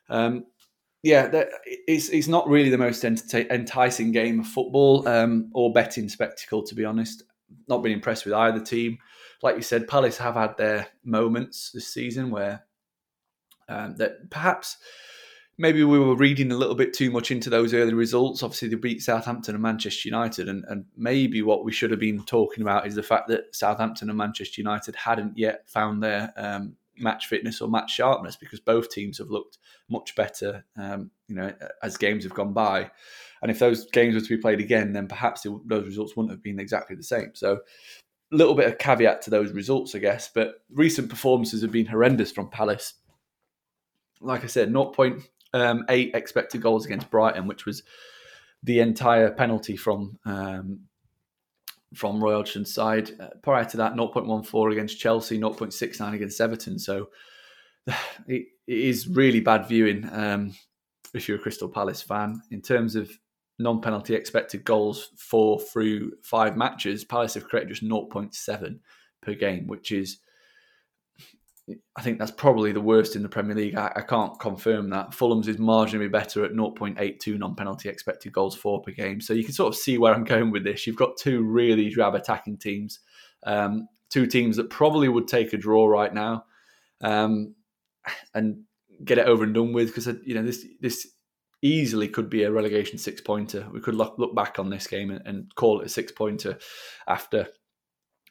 Um, 0.09 0.47
yeah, 1.03 1.31
it's, 1.65 2.11
it's 2.11 2.29
not 2.29 2.49
really 2.49 2.69
the 2.69 2.77
most 2.77 3.05
enticing 3.05 4.13
game 4.13 4.41
of 4.41 4.47
football 4.47 5.09
um, 5.09 5.51
or 5.55 5.73
betting 5.73 6.09
spectacle, 6.11 6.63
to 6.65 6.75
be 6.75 6.85
honest. 6.85 7.23
Not 7.69 7.83
been 7.83 7.93
impressed 7.93 8.27
with 8.27 8.35
either 8.35 8.61
team 8.61 8.99
like 9.43 9.57
you 9.57 9.63
said, 9.63 9.89
Palace 9.89 10.19
have 10.19 10.35
had 10.35 10.57
their 10.57 10.89
moments 11.05 11.71
this 11.73 11.89
season 11.89 12.31
where 12.31 12.65
um, 13.69 13.97
that 13.97 14.31
perhaps 14.31 14.77
maybe 15.61 15.85
we 15.85 15.99
were 15.99 16.17
reading 16.17 16.51
a 16.51 16.57
little 16.57 16.75
bit 16.75 16.95
too 16.95 17.11
much 17.11 17.31
into 17.31 17.51
those 17.51 17.75
early 17.75 17.93
results. 17.93 18.43
Obviously, 18.43 18.69
they 18.69 18.77
beat 18.77 19.03
Southampton 19.03 19.55
and 19.55 19.63
Manchester 19.63 20.09
United, 20.09 20.49
and, 20.49 20.65
and 20.69 20.87
maybe 20.97 21.43
what 21.43 21.67
we 21.67 21.71
should 21.71 21.91
have 21.91 22.01
been 22.01 22.25
talking 22.25 22.63
about 22.63 22.87
is 22.87 22.95
the 22.95 23.03
fact 23.03 23.29
that 23.29 23.55
Southampton 23.55 24.09
and 24.09 24.17
Manchester 24.17 24.63
United 24.63 24.97
hadn't 24.97 25.37
yet 25.37 25.69
found 25.69 26.03
their 26.03 26.33
um, 26.39 26.77
match 26.97 27.27
fitness 27.27 27.61
or 27.61 27.69
match 27.69 27.93
sharpness 27.93 28.37
because 28.37 28.59
both 28.59 28.91
teams 28.91 29.19
have 29.19 29.29
looked 29.29 29.59
much 29.91 30.15
better, 30.15 30.65
um, 30.79 31.11
you 31.29 31.35
know, 31.35 31.53
as 31.83 31.99
games 31.99 32.25
have 32.25 32.35
gone 32.35 32.55
by. 32.55 32.91
And 33.43 33.51
if 33.51 33.59
those 33.59 33.85
games 33.91 34.15
were 34.15 34.23
to 34.23 34.37
be 34.37 34.41
played 34.41 34.61
again, 34.61 34.95
then 34.95 35.09
perhaps 35.09 35.47
those 35.67 35.85
results 35.85 36.17
wouldn't 36.17 36.33
have 36.33 36.43
been 36.43 36.59
exactly 36.59 36.97
the 36.97 37.03
same. 37.03 37.33
So 37.35 37.59
a 38.33 38.37
little 38.37 38.55
bit 38.55 38.67
of 38.67 38.79
caveat 38.79 39.21
to 39.23 39.31
those 39.31 39.53
results, 39.53 39.95
I 39.95 39.99
guess. 39.99 40.31
But 40.35 40.55
recent 40.73 41.11
performances 41.11 41.61
have 41.61 41.73
been 41.73 41.87
horrendous 41.87 42.33
from 42.33 42.49
Palace. 42.49 42.95
Like 44.23 44.45
I 44.45 44.47
said, 44.47 44.71
0.8 44.71 45.23
um, 45.53 45.85
expected 45.89 46.63
goals 46.63 46.87
against 46.87 47.11
Brighton, 47.11 47.47
which 47.47 47.67
was 47.67 47.83
the 48.63 48.81
entire 48.81 49.31
penalty 49.31 49.77
from 49.77 50.19
um, 50.25 50.81
from 51.95 52.23
Roy 52.23 52.35
Hodgson's 52.35 52.73
side. 52.73 53.11
Uh, 53.19 53.29
prior 53.43 53.65
to 53.65 53.77
that, 53.79 53.95
0.14 53.95 54.73
against 54.73 55.01
Chelsea, 55.01 55.39
0.69 55.39 56.15
against 56.15 56.41
Everton. 56.41 56.79
So 56.79 57.09
it, 57.87 58.47
it 58.67 58.79
is 58.79 59.09
really 59.09 59.41
bad 59.41 59.67
viewing 59.67 60.09
um, 60.13 60.55
if 61.15 61.29
you're 61.29 61.39
a 61.39 61.41
Crystal 61.41 61.69
Palace 61.69 62.03
fan 62.03 62.41
in 62.51 62.61
terms 62.63 62.95
of 62.95 63.11
non-penalty 63.59 64.15
expected 64.15 64.65
goals 64.65 65.11
for 65.17 65.61
through 65.61 66.13
five 66.23 66.57
matches, 66.57 67.05
Palace 67.05 67.35
have 67.35 67.49
created 67.49 67.71
just 67.71 67.85
0.7 67.85 68.79
per 69.21 69.35
game, 69.35 69.67
which 69.67 69.93
is 69.93 70.19
I 71.97 72.03
think 72.03 72.19
that's 72.19 72.31
probably 72.31 72.73
the 72.73 72.81
worst 72.81 73.17
in 73.17 73.23
the 73.23 73.29
Premier 73.29 73.55
League. 73.55 73.77
I, 73.77 73.93
I, 73.97 74.01
can't 74.03 74.39
confirm 74.41 74.91
that. 74.91 75.15
Fulham's 75.15 75.47
is 75.47 75.59
marginally 75.59 76.11
better 76.11 76.45
at 76.45 76.53
0.82 76.53 77.39
non-penalty 77.39 77.89
expected 77.89 78.33
goals 78.33 78.57
for 78.57 78.83
per 78.83 78.91
game. 78.93 79.21
So 79.21 79.35
you 79.35 79.45
can 79.45 79.53
sort 79.53 79.73
of 79.73 79.79
see 79.79 79.99
where 79.99 80.15
I'm 80.15 80.25
going 80.25 80.51
with 80.51 80.65
this. 80.65 80.87
You've 80.87 80.97
got 80.97 81.17
two 81.17 81.43
really 81.43 81.89
drab 81.89 82.15
attacking 82.15 82.59
teams, 82.59 83.01
um, 83.45 83.89
two 84.09 84.27
teams 84.27 84.57
that 84.57 84.71
probably 84.71 85.09
would 85.09 85.29
take 85.29 85.53
a 85.53 85.57
draw 85.57 85.87
right 85.87 86.13
now, 86.13 86.45
um, 87.03 87.55
and 88.35 88.65
get 89.05 89.19
it 89.19 89.27
over 89.27 89.45
and 89.45 89.55
done 89.55 89.73
with. 89.73 89.89
Because 89.95 90.09
you 90.25 90.35
know 90.35 90.43
this 90.43 90.67
this 90.81 91.07
easily 91.63 92.09
could 92.09 92.31
be 92.31 92.43
a 92.43 92.51
relegation 92.51 92.99
six 92.99 93.21
pointer. 93.21 93.69
We 93.73 93.81
could 93.81 93.95
look, 93.95 94.15
look 94.19 94.35
back 94.35 94.59
on 94.59 94.71
this 94.71 94.87
game 94.87 95.11
and, 95.11 95.27
and 95.27 95.55
call 95.55 95.81
it 95.81 95.87
a 95.87 95.91
six 95.91 96.11
pointer 96.13 96.59
after 97.07 97.49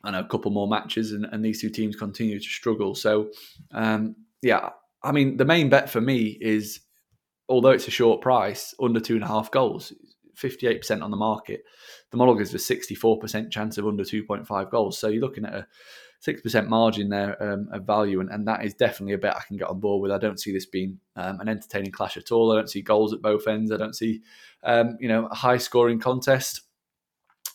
Know 0.03 0.19
a 0.19 0.23
couple 0.23 0.51
more 0.51 0.67
matches, 0.67 1.11
and, 1.11 1.25
and 1.25 1.43
these 1.43 1.61
two 1.61 1.69
teams 1.69 1.95
continue 1.95 2.39
to 2.39 2.45
struggle. 2.45 2.95
So, 2.95 3.31
um, 3.71 4.15
yeah, 4.41 4.69
I 5.03 5.11
mean, 5.11 5.37
the 5.37 5.45
main 5.45 5.69
bet 5.69 5.89
for 5.89 6.01
me 6.01 6.37
is 6.39 6.81
although 7.47 7.71
it's 7.71 7.87
a 7.87 7.91
short 7.91 8.21
price, 8.21 8.73
under 8.81 8.99
two 8.99 9.15
and 9.15 9.23
a 9.23 9.27
half 9.27 9.51
goals, 9.51 9.91
58% 10.37 11.03
on 11.03 11.11
the 11.11 11.17
market, 11.17 11.63
the 12.11 12.17
model 12.17 12.35
gives 12.35 12.53
a 12.53 12.57
64% 12.57 13.51
chance 13.51 13.77
of 13.77 13.87
under 13.87 14.03
2.5 14.03 14.71
goals. 14.71 14.97
So 14.97 15.09
you're 15.09 15.21
looking 15.21 15.45
at 15.45 15.53
a 15.53 15.67
six 16.19 16.41
percent 16.41 16.69
margin 16.69 17.09
there 17.09 17.41
um, 17.41 17.69
of 17.71 17.85
value, 17.85 18.19
and, 18.19 18.29
and 18.29 18.47
that 18.47 18.63
is 18.63 18.73
definitely 18.73 19.13
a 19.13 19.17
bet 19.17 19.35
I 19.35 19.41
can 19.47 19.57
get 19.57 19.69
on 19.69 19.79
board 19.79 20.01
with. 20.01 20.11
I 20.11 20.17
don't 20.17 20.39
see 20.39 20.51
this 20.51 20.65
being 20.65 20.99
um, 21.15 21.39
an 21.39 21.49
entertaining 21.49 21.91
clash 21.91 22.17
at 22.17 22.31
all. 22.31 22.51
I 22.51 22.55
don't 22.55 22.69
see 22.69 22.81
goals 22.81 23.13
at 23.13 23.21
both 23.21 23.47
ends. 23.47 23.71
I 23.71 23.77
don't 23.77 23.95
see 23.95 24.21
um, 24.63 24.97
you 24.99 25.07
know 25.07 25.27
a 25.27 25.35
high 25.35 25.57
scoring 25.57 25.99
contest. 25.99 26.61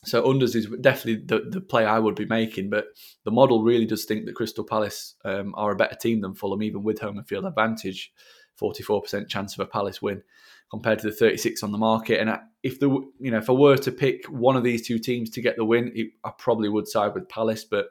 So 0.04 0.22
unders 0.22 0.54
is 0.54 0.68
definitely 0.80 1.24
the, 1.24 1.50
the 1.50 1.60
play 1.60 1.84
I 1.84 1.98
would 1.98 2.14
be 2.14 2.26
making, 2.26 2.70
but 2.70 2.86
the 3.24 3.30
model 3.30 3.62
really 3.62 3.86
does 3.86 4.04
think 4.04 4.26
that 4.26 4.34
Crystal 4.34 4.64
Palace 4.64 5.14
um, 5.24 5.54
are 5.56 5.72
a 5.72 5.76
better 5.76 5.96
team 5.96 6.20
than 6.20 6.34
Fulham, 6.34 6.62
even 6.62 6.82
with 6.82 7.00
home 7.00 7.18
and 7.18 7.26
field 7.26 7.44
advantage. 7.44 8.12
44% 8.60 9.28
chance 9.28 9.54
of 9.54 9.60
a 9.60 9.66
Palace 9.66 10.00
win 10.00 10.22
compared 10.70 11.00
to 11.00 11.10
the 11.10 11.16
36 11.16 11.62
on 11.62 11.72
the 11.72 11.78
market. 11.78 12.20
And 12.20 12.38
if 12.62 12.80
the 12.80 12.88
you 12.88 13.30
know 13.30 13.38
if 13.38 13.50
I 13.50 13.52
were 13.52 13.76
to 13.78 13.92
pick 13.92 14.26
one 14.26 14.56
of 14.56 14.64
these 14.64 14.86
two 14.86 14.98
teams 14.98 15.30
to 15.30 15.42
get 15.42 15.56
the 15.56 15.64
win, 15.64 15.92
it, 15.94 16.08
I 16.24 16.30
probably 16.38 16.68
would 16.68 16.88
side 16.88 17.14
with 17.14 17.28
Palace. 17.28 17.64
But 17.64 17.86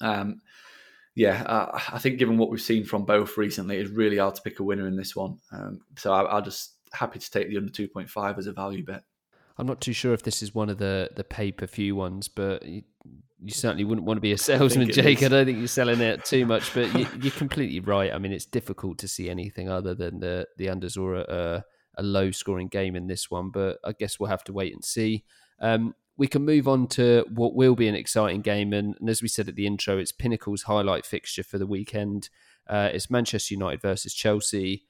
um, 0.00 0.40
yeah, 1.14 1.70
I 1.92 1.98
think 1.98 2.18
given 2.18 2.38
what 2.38 2.50
we've 2.50 2.60
seen 2.60 2.84
from 2.84 3.04
both 3.04 3.36
recently, 3.36 3.76
it's 3.78 3.90
really 3.90 4.18
hard 4.18 4.34
to 4.34 4.42
pick 4.42 4.58
a 4.58 4.64
winner 4.64 4.86
in 4.86 4.96
this 4.96 5.14
one. 5.14 5.38
Um, 5.52 5.80
so 5.96 6.12
I, 6.12 6.38
am 6.38 6.44
just 6.44 6.74
happy 6.92 7.18
to 7.18 7.30
take 7.30 7.48
the 7.48 7.56
under 7.56 7.70
2.5 7.70 8.38
as 8.38 8.46
a 8.46 8.52
value 8.52 8.84
bet. 8.84 9.04
I'm 9.56 9.66
not 9.66 9.80
too 9.80 9.92
sure 9.92 10.12
if 10.12 10.22
this 10.22 10.42
is 10.42 10.54
one 10.54 10.68
of 10.68 10.78
the 10.78 11.10
the 11.14 11.24
pay 11.24 11.52
per 11.52 11.66
view 11.66 11.96
ones, 11.96 12.28
but 12.28 12.64
you, 12.64 12.82
you, 13.40 13.52
certainly 13.52 13.84
wouldn't 13.84 14.06
want 14.06 14.16
to 14.16 14.22
be 14.22 14.32
a 14.32 14.38
salesman, 14.38 14.88
I 14.88 14.92
Jake. 14.92 15.18
Is. 15.18 15.26
I 15.26 15.28
don't 15.28 15.46
think 15.46 15.58
you're 15.58 15.68
selling 15.68 16.00
it 16.00 16.24
too 16.24 16.44
much, 16.46 16.74
but 16.74 16.92
you, 16.98 17.06
are 17.28 17.32
completely 17.32 17.80
right. 17.80 18.12
I 18.12 18.18
mean, 18.18 18.32
it's 18.32 18.46
difficult 18.46 18.98
to 18.98 19.08
see 19.08 19.30
anything 19.30 19.68
other 19.68 19.94
than 19.94 20.20
the 20.20 20.46
the 20.56 20.66
unders 20.66 20.98
or 20.98 21.14
a, 21.14 21.64
a 21.96 22.02
low 22.02 22.30
scoring 22.30 22.68
game 22.68 22.96
in 22.96 23.06
this 23.06 23.30
one, 23.30 23.50
but 23.50 23.78
I 23.84 23.92
guess 23.92 24.18
we'll 24.18 24.30
have 24.30 24.44
to 24.44 24.52
wait 24.52 24.72
and 24.72 24.84
see. 24.84 25.24
Um, 25.60 25.94
we 26.16 26.26
can 26.26 26.44
move 26.44 26.68
on 26.68 26.86
to 26.86 27.24
what 27.32 27.54
will 27.54 27.74
be 27.74 27.88
an 27.88 27.94
exciting 27.94 28.40
game. 28.40 28.72
And, 28.72 28.96
and, 29.00 29.10
as 29.10 29.20
we 29.20 29.28
said 29.28 29.48
at 29.48 29.56
the 29.56 29.66
intro, 29.66 29.98
it's 29.98 30.12
Pinnacle's 30.12 30.62
highlight 30.62 31.04
fixture 31.04 31.42
for 31.42 31.58
the 31.58 31.66
weekend. 31.66 32.28
Uh, 32.68 32.90
it's 32.92 33.10
Manchester 33.10 33.54
United 33.54 33.82
versus 33.82 34.14
Chelsea. 34.14 34.84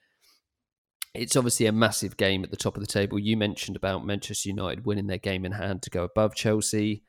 It's 1.15 1.37
obviously 1.37 1.67
a 1.67 1.73
massive 1.73 2.17
game 2.17 2.43
at 2.43 2.51
the 2.51 2.57
top 2.57 2.77
of 2.77 2.81
the 2.81 2.89
table. 2.89 3.19
You 3.21 3.37
mentioned 3.37 3.77
about 3.77 4.05
Manchester 4.05 4.49
United 4.49 4.85
winning 4.85 5.07
their 5.07 5.19
game 5.19 5.45
in 5.45 5.53
hand 5.53 5.83
to 5.83 5.91
go 5.91 6.03
above 6.03 6.35
Chelsea. 6.35 7.05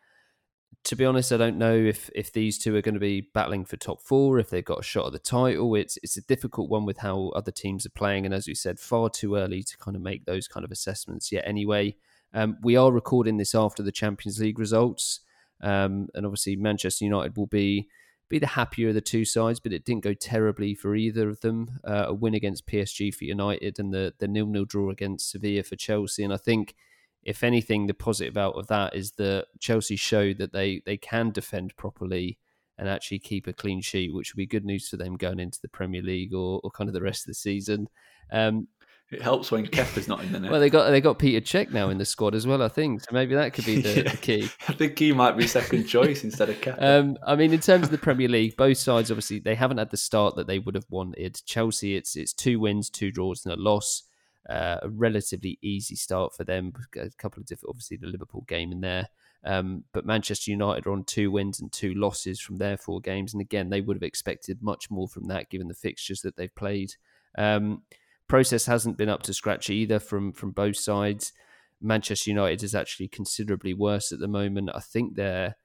to 0.83 0.95
be 0.95 1.05
honest, 1.05 1.31
I 1.31 1.37
don't 1.37 1.57
know 1.57 1.75
if 1.75 2.09
if 2.13 2.31
these 2.31 2.59
two 2.59 2.75
are 2.75 2.81
going 2.81 2.93
to 2.93 2.99
be 2.99 3.29
battling 3.33 3.65
for 3.65 3.77
top 3.77 4.01
four, 4.03 4.37
if 4.39 4.49
they've 4.51 4.63
got 4.63 4.79
a 4.79 4.83
shot 4.83 5.07
at 5.07 5.13
the 5.13 5.19
title. 5.19 5.73
It's 5.75 5.97
it's 6.03 6.17
a 6.17 6.21
difficult 6.21 6.69
one 6.69 6.85
with 6.85 6.99
how 6.99 7.29
other 7.35 7.51
teams 7.51 7.85
are 7.85 7.89
playing, 7.89 8.25
and 8.25 8.33
as 8.33 8.47
we 8.47 8.53
said, 8.53 8.79
far 8.79 9.09
too 9.09 9.35
early 9.35 9.63
to 9.63 9.77
kind 9.77 9.95
of 9.95 10.03
make 10.03 10.25
those 10.25 10.47
kind 10.47 10.63
of 10.63 10.71
assessments 10.71 11.31
yet. 11.31 11.43
Anyway, 11.47 11.95
um, 12.33 12.57
we 12.61 12.75
are 12.75 12.91
recording 12.91 13.37
this 13.37 13.55
after 13.55 13.81
the 13.81 13.91
Champions 13.91 14.39
League 14.39 14.59
results, 14.59 15.21
um, 15.61 16.07
and 16.13 16.25
obviously 16.25 16.55
Manchester 16.55 17.05
United 17.05 17.35
will 17.35 17.47
be 17.47 17.87
be 18.29 18.39
the 18.39 18.47
happier 18.47 18.89
of 18.89 18.95
the 18.95 19.01
two 19.01 19.25
sides, 19.25 19.59
but 19.59 19.73
it 19.73 19.85
didn't 19.85 20.03
go 20.03 20.13
terribly 20.13 20.73
for 20.73 20.95
either 20.95 21.29
of 21.29 21.41
them. 21.41 21.79
Uh, 21.83 22.05
a 22.07 22.13
win 22.13 22.33
against 22.33 22.67
PSG 22.67 23.13
for 23.13 23.25
United 23.25 23.79
and 23.79 23.93
the 23.93 24.13
the 24.17 24.27
nil 24.27 24.47
nil 24.47 24.65
draw 24.65 24.89
against 24.89 25.29
Sevilla 25.29 25.63
for 25.63 25.75
Chelsea, 25.75 26.23
and 26.23 26.33
I 26.33 26.37
think 26.37 26.75
if 27.23 27.43
anything, 27.43 27.87
the 27.87 27.93
positive 27.93 28.37
out 28.37 28.53
of 28.53 28.67
that 28.67 28.95
is 28.95 29.13
that 29.13 29.47
Chelsea 29.59 29.95
showed 29.95 30.37
that 30.37 30.53
they 30.53 30.81
they 30.85 30.97
can 30.97 31.31
defend 31.31 31.75
properly 31.75 32.37
and 32.77 32.89
actually 32.89 33.19
keep 33.19 33.47
a 33.47 33.53
clean 33.53 33.81
sheet, 33.81 34.13
which 34.13 34.33
would 34.33 34.37
be 34.37 34.45
good 34.45 34.65
news 34.65 34.89
for 34.89 34.97
them 34.97 35.15
going 35.15 35.39
into 35.39 35.61
the 35.61 35.67
Premier 35.67 36.01
League 36.01 36.33
or, 36.33 36.59
or 36.63 36.69
kind 36.71 36.89
of 36.89 36.93
the 36.93 37.01
rest 37.01 37.23
of 37.23 37.27
the 37.27 37.33
season. 37.33 37.87
Um, 38.31 38.67
it 39.15 39.21
helps 39.21 39.51
when 39.51 39.65
Kepa's 39.65 40.07
not 40.07 40.23
in 40.23 40.31
the 40.31 40.39
net. 40.39 40.51
well, 40.51 40.59
they 40.59 40.69
got 40.69 40.89
they 40.89 41.01
got 41.01 41.19
Petr 41.19 41.41
Cech 41.41 41.71
now 41.71 41.89
in 41.89 41.97
the 41.97 42.05
squad 42.05 42.35
as 42.35 42.45
well, 42.45 42.61
I 42.61 42.67
think. 42.67 43.01
So 43.01 43.07
maybe 43.11 43.35
that 43.35 43.53
could 43.53 43.65
be 43.65 43.81
the, 43.81 44.03
yeah. 44.03 44.11
the 44.11 44.17
key. 44.17 44.49
I 44.67 44.73
think 44.73 44.97
he 44.99 45.11
might 45.13 45.37
be 45.37 45.47
second 45.47 45.85
choice 45.85 46.23
instead 46.23 46.49
of 46.49 46.61
Kepa. 46.61 46.81
Um, 46.81 47.17
I 47.25 47.35
mean, 47.35 47.53
in 47.53 47.59
terms 47.59 47.85
of 47.85 47.91
the 47.91 47.97
Premier 47.97 48.27
League, 48.27 48.55
both 48.57 48.77
sides 48.77 49.11
obviously 49.11 49.39
they 49.39 49.55
haven't 49.55 49.77
had 49.77 49.91
the 49.91 49.97
start 49.97 50.35
that 50.35 50.47
they 50.47 50.59
would 50.59 50.75
have 50.75 50.87
wanted. 50.89 51.41
Chelsea, 51.45 51.95
it's 51.95 52.15
it's 52.15 52.33
two 52.33 52.59
wins, 52.59 52.89
two 52.89 53.11
draws, 53.11 53.45
and 53.45 53.53
a 53.53 53.61
loss 53.61 54.03
uh, 54.49 54.77
a 54.83 54.89
relatively 54.89 55.57
easy 55.61 55.95
start 55.95 56.35
for 56.35 56.43
them. 56.43 56.73
A 56.97 57.09
couple 57.17 57.41
of 57.41 57.47
different, 57.47 57.69
obviously 57.69 57.97
the 57.97 58.07
Liverpool 58.07 58.45
game 58.47 58.71
in 58.71 58.81
there, 58.81 59.07
um, 59.43 59.83
but 59.91 60.05
Manchester 60.05 60.51
United 60.51 60.85
are 60.85 60.91
on 60.91 61.03
two 61.03 61.31
wins 61.31 61.59
and 61.59 61.71
two 61.71 61.93
losses 61.93 62.39
from 62.39 62.57
their 62.57 62.77
four 62.77 63.01
games, 63.01 63.33
and 63.33 63.41
again 63.41 63.69
they 63.69 63.81
would 63.81 63.95
have 63.95 64.03
expected 64.03 64.61
much 64.61 64.91
more 64.91 65.07
from 65.07 65.25
that 65.25 65.49
given 65.49 65.67
the 65.67 65.73
fixtures 65.73 66.21
that 66.21 66.37
they've 66.37 66.55
played. 66.55 66.93
Um, 67.37 67.83
process 68.27 68.65
hasn't 68.65 68.97
been 68.97 69.09
up 69.09 69.23
to 69.23 69.33
scratch 69.33 69.69
either 69.69 69.99
from 69.99 70.33
from 70.33 70.51
both 70.51 70.77
sides. 70.77 71.33
Manchester 71.81 72.31
United 72.31 72.63
is 72.63 72.73
actually 72.73 73.07
considerably 73.07 73.73
worse 73.73 74.11
at 74.11 74.19
the 74.19 74.27
moment. 74.27 74.69
I 74.73 74.79
think 74.79 75.15
they're 75.15 75.55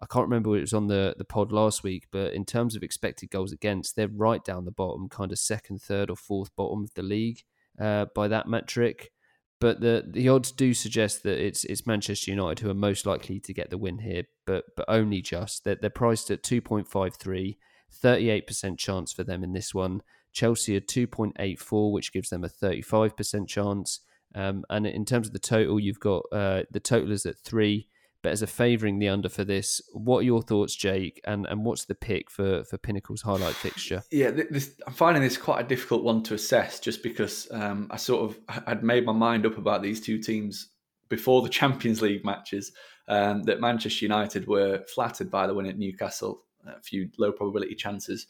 I 0.00 0.06
can't 0.06 0.26
remember 0.26 0.56
it 0.56 0.60
was 0.60 0.74
on 0.74 0.88
the, 0.88 1.14
the 1.16 1.24
pod 1.24 1.52
last 1.52 1.82
week, 1.82 2.06
but 2.12 2.34
in 2.34 2.44
terms 2.44 2.76
of 2.76 2.82
expected 2.82 3.30
goals 3.30 3.52
against, 3.52 3.96
they're 3.96 4.08
right 4.08 4.44
down 4.44 4.66
the 4.66 4.70
bottom, 4.70 5.08
kind 5.08 5.32
of 5.32 5.38
second, 5.38 5.80
third, 5.80 6.10
or 6.10 6.16
fourth 6.16 6.54
bottom 6.54 6.84
of 6.84 6.92
the 6.94 7.02
league 7.02 7.42
uh, 7.80 8.06
by 8.14 8.28
that 8.28 8.46
metric. 8.46 9.10
But 9.58 9.80
the 9.80 10.04
the 10.06 10.28
odds 10.28 10.52
do 10.52 10.74
suggest 10.74 11.22
that 11.22 11.42
it's 11.42 11.64
it's 11.64 11.86
Manchester 11.86 12.30
United 12.30 12.62
who 12.62 12.70
are 12.70 12.74
most 12.74 13.06
likely 13.06 13.40
to 13.40 13.54
get 13.54 13.70
the 13.70 13.78
win 13.78 14.00
here, 14.00 14.24
but 14.44 14.64
but 14.76 14.84
only 14.86 15.22
just. 15.22 15.64
They're, 15.64 15.76
they're 15.76 15.88
priced 15.88 16.30
at 16.30 16.42
2.53, 16.42 17.56
38% 18.02 18.78
chance 18.78 19.12
for 19.14 19.24
them 19.24 19.42
in 19.42 19.54
this 19.54 19.74
one. 19.74 20.02
Chelsea 20.36 20.76
are 20.76 20.80
2.84, 20.80 21.90
which 21.90 22.12
gives 22.12 22.28
them 22.28 22.44
a 22.44 22.48
35% 22.48 23.48
chance. 23.48 24.00
Um, 24.34 24.64
and 24.68 24.86
in 24.86 25.06
terms 25.06 25.28
of 25.28 25.32
the 25.32 25.38
total, 25.38 25.80
you've 25.80 25.98
got 25.98 26.24
uh, 26.30 26.64
the 26.70 26.78
total 26.78 27.10
is 27.10 27.24
at 27.24 27.38
three, 27.38 27.88
but 28.20 28.32
as 28.32 28.42
a 28.42 28.46
favouring 28.46 28.98
the 28.98 29.08
under 29.08 29.30
for 29.30 29.44
this, 29.44 29.80
what 29.94 30.18
are 30.18 30.24
your 30.24 30.42
thoughts, 30.42 30.76
Jake? 30.76 31.22
And 31.24 31.46
and 31.46 31.64
what's 31.64 31.86
the 31.86 31.94
pick 31.94 32.30
for 32.30 32.64
for 32.64 32.76
Pinnacle's 32.76 33.22
highlight 33.22 33.54
fixture? 33.54 34.02
Yeah, 34.10 34.30
this, 34.30 34.74
I'm 34.86 34.92
finding 34.92 35.22
this 35.22 35.38
quite 35.38 35.64
a 35.64 35.68
difficult 35.68 36.04
one 36.04 36.22
to 36.24 36.34
assess, 36.34 36.80
just 36.80 37.02
because 37.02 37.48
um, 37.50 37.86
I 37.90 37.96
sort 37.96 38.30
of 38.30 38.66
had 38.66 38.84
made 38.84 39.06
my 39.06 39.12
mind 39.12 39.46
up 39.46 39.56
about 39.56 39.82
these 39.82 40.02
two 40.02 40.18
teams 40.18 40.68
before 41.08 41.40
the 41.40 41.48
Champions 41.48 42.02
League 42.02 42.24
matches. 42.24 42.72
Um, 43.08 43.44
that 43.44 43.60
Manchester 43.60 44.04
United 44.04 44.48
were 44.48 44.84
flattered 44.92 45.30
by 45.30 45.46
the 45.46 45.54
win 45.54 45.66
at 45.66 45.78
Newcastle, 45.78 46.42
a 46.66 46.82
few 46.82 47.08
low 47.18 47.30
probability 47.30 47.76
chances, 47.76 48.26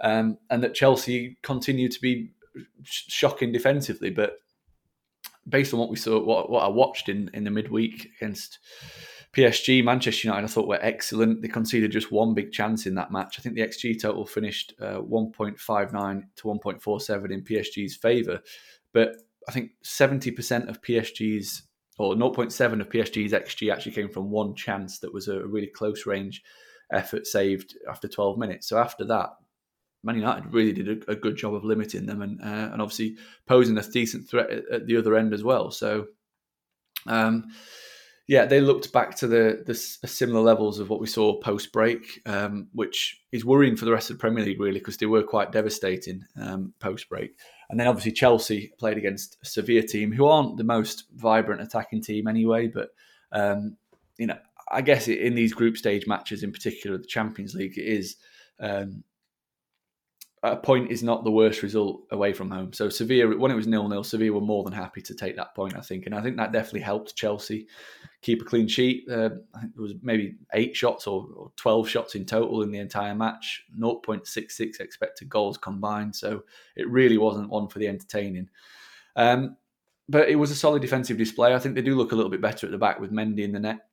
um, 0.00 0.38
and 0.50 0.62
that 0.62 0.74
Chelsea 0.74 1.38
continued 1.42 1.92
to 1.92 2.00
be 2.00 2.30
shocking 2.84 3.52
defensively, 3.52 4.10
but 4.10 4.38
based 5.48 5.74
on 5.74 5.80
what 5.80 5.90
we 5.90 5.96
saw, 5.96 6.22
what, 6.22 6.50
what 6.50 6.62
I 6.62 6.68
watched 6.68 7.08
in, 7.08 7.30
in 7.34 7.44
the 7.44 7.50
midweek 7.50 8.10
against 8.16 8.58
PSG, 9.34 9.84
Manchester 9.84 10.28
United, 10.28 10.44
I 10.44 10.48
thought 10.48 10.68
were 10.68 10.78
excellent. 10.80 11.42
They 11.42 11.48
conceded 11.48 11.90
just 11.90 12.12
one 12.12 12.34
big 12.34 12.52
chance 12.52 12.86
in 12.86 12.94
that 12.94 13.10
match. 13.10 13.36
I 13.38 13.42
think 13.42 13.56
the 13.56 13.62
XG 13.62 14.00
total 14.00 14.24
finished 14.24 14.74
uh, 14.80 15.00
1.59 15.00 16.22
to 16.36 16.44
1.47 16.44 17.30
in 17.32 17.42
PSG's 17.42 17.96
favour. 17.96 18.40
But 18.92 19.16
I 19.48 19.52
think 19.52 19.72
70% 19.84 20.68
of 20.68 20.80
PSG's, 20.82 21.64
or 21.98 22.14
0.7 22.14 22.80
of 22.80 22.88
PSG's 22.88 23.32
XG 23.32 23.72
actually 23.72 23.92
came 23.92 24.08
from 24.08 24.30
one 24.30 24.54
chance 24.54 25.00
that 25.00 25.12
was 25.12 25.28
a 25.28 25.44
really 25.44 25.66
close 25.66 26.06
range 26.06 26.42
effort 26.92 27.26
saved 27.26 27.76
after 27.90 28.06
12 28.06 28.38
minutes. 28.38 28.68
So 28.68 28.78
after 28.78 29.04
that, 29.06 29.30
Man 30.04 30.16
United 30.16 30.52
really 30.52 30.72
did 30.72 30.88
a, 30.88 31.12
a 31.12 31.16
good 31.16 31.36
job 31.36 31.54
of 31.54 31.64
limiting 31.64 32.06
them 32.06 32.22
and 32.22 32.40
uh, 32.40 32.70
and 32.72 32.82
obviously 32.82 33.16
posing 33.46 33.76
a 33.78 33.82
decent 33.82 34.28
threat 34.28 34.50
at, 34.50 34.64
at 34.72 34.86
the 34.86 34.96
other 34.96 35.16
end 35.16 35.32
as 35.32 35.42
well. 35.42 35.70
So, 35.70 36.06
um, 37.06 37.44
yeah, 38.26 38.46
they 38.46 38.60
looked 38.60 38.90
back 38.92 39.16
to 39.16 39.26
the, 39.26 39.62
the 39.66 39.74
similar 39.74 40.40
levels 40.40 40.78
of 40.78 40.88
what 40.88 41.00
we 41.00 41.06
saw 41.06 41.38
post 41.40 41.72
break, 41.72 42.22
um, 42.24 42.68
which 42.72 43.20
is 43.32 43.44
worrying 43.44 43.76
for 43.76 43.84
the 43.84 43.92
rest 43.92 44.08
of 44.08 44.16
the 44.16 44.20
Premier 44.20 44.42
League, 44.42 44.60
really, 44.60 44.78
because 44.78 44.96
they 44.96 45.06
were 45.06 45.22
quite 45.22 45.52
devastating 45.52 46.24
um, 46.40 46.72
post 46.80 47.08
break. 47.10 47.38
And 47.68 47.78
then 47.78 47.86
obviously 47.86 48.12
Chelsea 48.12 48.72
played 48.78 48.96
against 48.96 49.36
a 49.42 49.46
Sevilla 49.46 49.82
team 49.82 50.12
who 50.12 50.24
aren't 50.24 50.56
the 50.56 50.64
most 50.64 51.04
vibrant 51.14 51.60
attacking 51.60 52.02
team 52.02 52.26
anyway, 52.26 52.66
but 52.66 52.90
um, 53.32 53.76
you 54.16 54.26
know, 54.26 54.38
I 54.70 54.80
guess 54.80 55.08
in 55.08 55.34
these 55.34 55.52
group 55.52 55.76
stage 55.76 56.06
matches, 56.06 56.42
in 56.42 56.52
particular 56.52 56.96
the 56.96 57.06
Champions 57.06 57.54
League, 57.54 57.76
it 57.76 57.86
is 57.86 58.16
um, 58.58 59.04
a 60.44 60.56
point 60.56 60.90
is 60.90 61.02
not 61.02 61.24
the 61.24 61.30
worst 61.30 61.62
result 61.62 62.02
away 62.10 62.34
from 62.34 62.50
home. 62.50 62.70
So 62.74 62.90
Sevilla, 62.90 63.34
when 63.36 63.50
it 63.50 63.54
was 63.54 63.66
nil 63.66 63.88
nil, 63.88 64.04
Sevilla 64.04 64.34
were 64.34 64.46
more 64.46 64.62
than 64.62 64.74
happy 64.74 65.00
to 65.00 65.14
take 65.14 65.36
that 65.36 65.54
point. 65.54 65.74
I 65.74 65.80
think, 65.80 66.04
and 66.04 66.14
I 66.14 66.20
think 66.20 66.36
that 66.36 66.52
definitely 66.52 66.80
helped 66.80 67.16
Chelsea 67.16 67.66
keep 68.20 68.42
a 68.42 68.44
clean 68.44 68.68
sheet. 68.68 69.08
Uh, 69.10 69.30
I 69.54 69.60
think 69.60 69.74
there 69.74 69.82
was 69.82 69.94
maybe 70.02 70.36
eight 70.52 70.76
shots 70.76 71.06
or, 71.06 71.26
or, 71.34 71.52
twelve 71.56 71.88
shots 71.88 72.14
in 72.14 72.26
total 72.26 72.62
in 72.62 72.70
the 72.70 72.78
entire 72.78 73.14
match. 73.14 73.64
0.66 73.78 74.80
expected 74.80 75.30
goals 75.30 75.56
combined. 75.56 76.14
So 76.14 76.44
it 76.76 76.90
really 76.90 77.16
wasn't 77.16 77.48
one 77.48 77.68
for 77.68 77.78
the 77.78 77.88
entertaining. 77.88 78.50
Um, 79.16 79.56
but 80.10 80.28
it 80.28 80.36
was 80.36 80.50
a 80.50 80.56
solid 80.56 80.82
defensive 80.82 81.16
display. 81.16 81.54
I 81.54 81.58
think 81.58 81.74
they 81.74 81.80
do 81.80 81.96
look 81.96 82.12
a 82.12 82.16
little 82.16 82.30
bit 82.30 82.42
better 82.42 82.66
at 82.66 82.70
the 82.70 82.78
back 82.78 83.00
with 83.00 83.12
Mendy 83.12 83.40
in 83.40 83.52
the 83.52 83.60
net. 83.60 83.86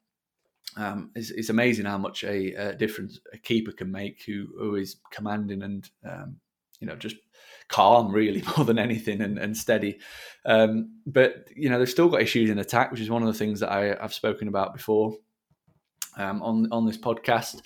Um, 0.78 1.12
it's, 1.16 1.32
it's, 1.32 1.50
amazing 1.50 1.86
how 1.86 1.98
much 1.98 2.24
a, 2.24 2.54
a, 2.54 2.74
difference 2.74 3.20
a 3.34 3.38
keeper 3.38 3.74
can 3.74 3.92
make 3.92 4.24
who, 4.26 4.48
who 4.58 4.76
is 4.76 4.96
commanding 5.12 5.64
and 5.64 5.90
um, 6.10 6.38
you 6.80 6.88
know 6.88 6.96
just 6.96 7.18
calm 7.68 8.12
really 8.14 8.42
more 8.58 8.66
than 8.66 8.80
anything 8.80 9.22
and, 9.22 9.38
and 9.38 9.56
steady. 9.58 10.00
Um, 10.46 11.02
but 11.06 11.48
you 11.56 11.70
know 11.70 11.78
they've 11.78 11.90
still 11.90 12.08
got 12.08 12.22
issues 12.22 12.50
in 12.50 12.58
attack 12.58 12.92
which 12.92 13.02
is 13.02 13.10
one 13.10 13.22
of 13.22 13.28
the 13.28 13.38
things 13.38 13.60
that 13.60 13.72
I, 13.72 13.98
have 14.02 14.14
spoken 14.14 14.48
about 14.48 14.74
before 14.74 15.16
um, 16.18 16.42
on 16.42 16.68
on 16.72 16.86
this 16.86 16.98
podcast. 16.98 17.62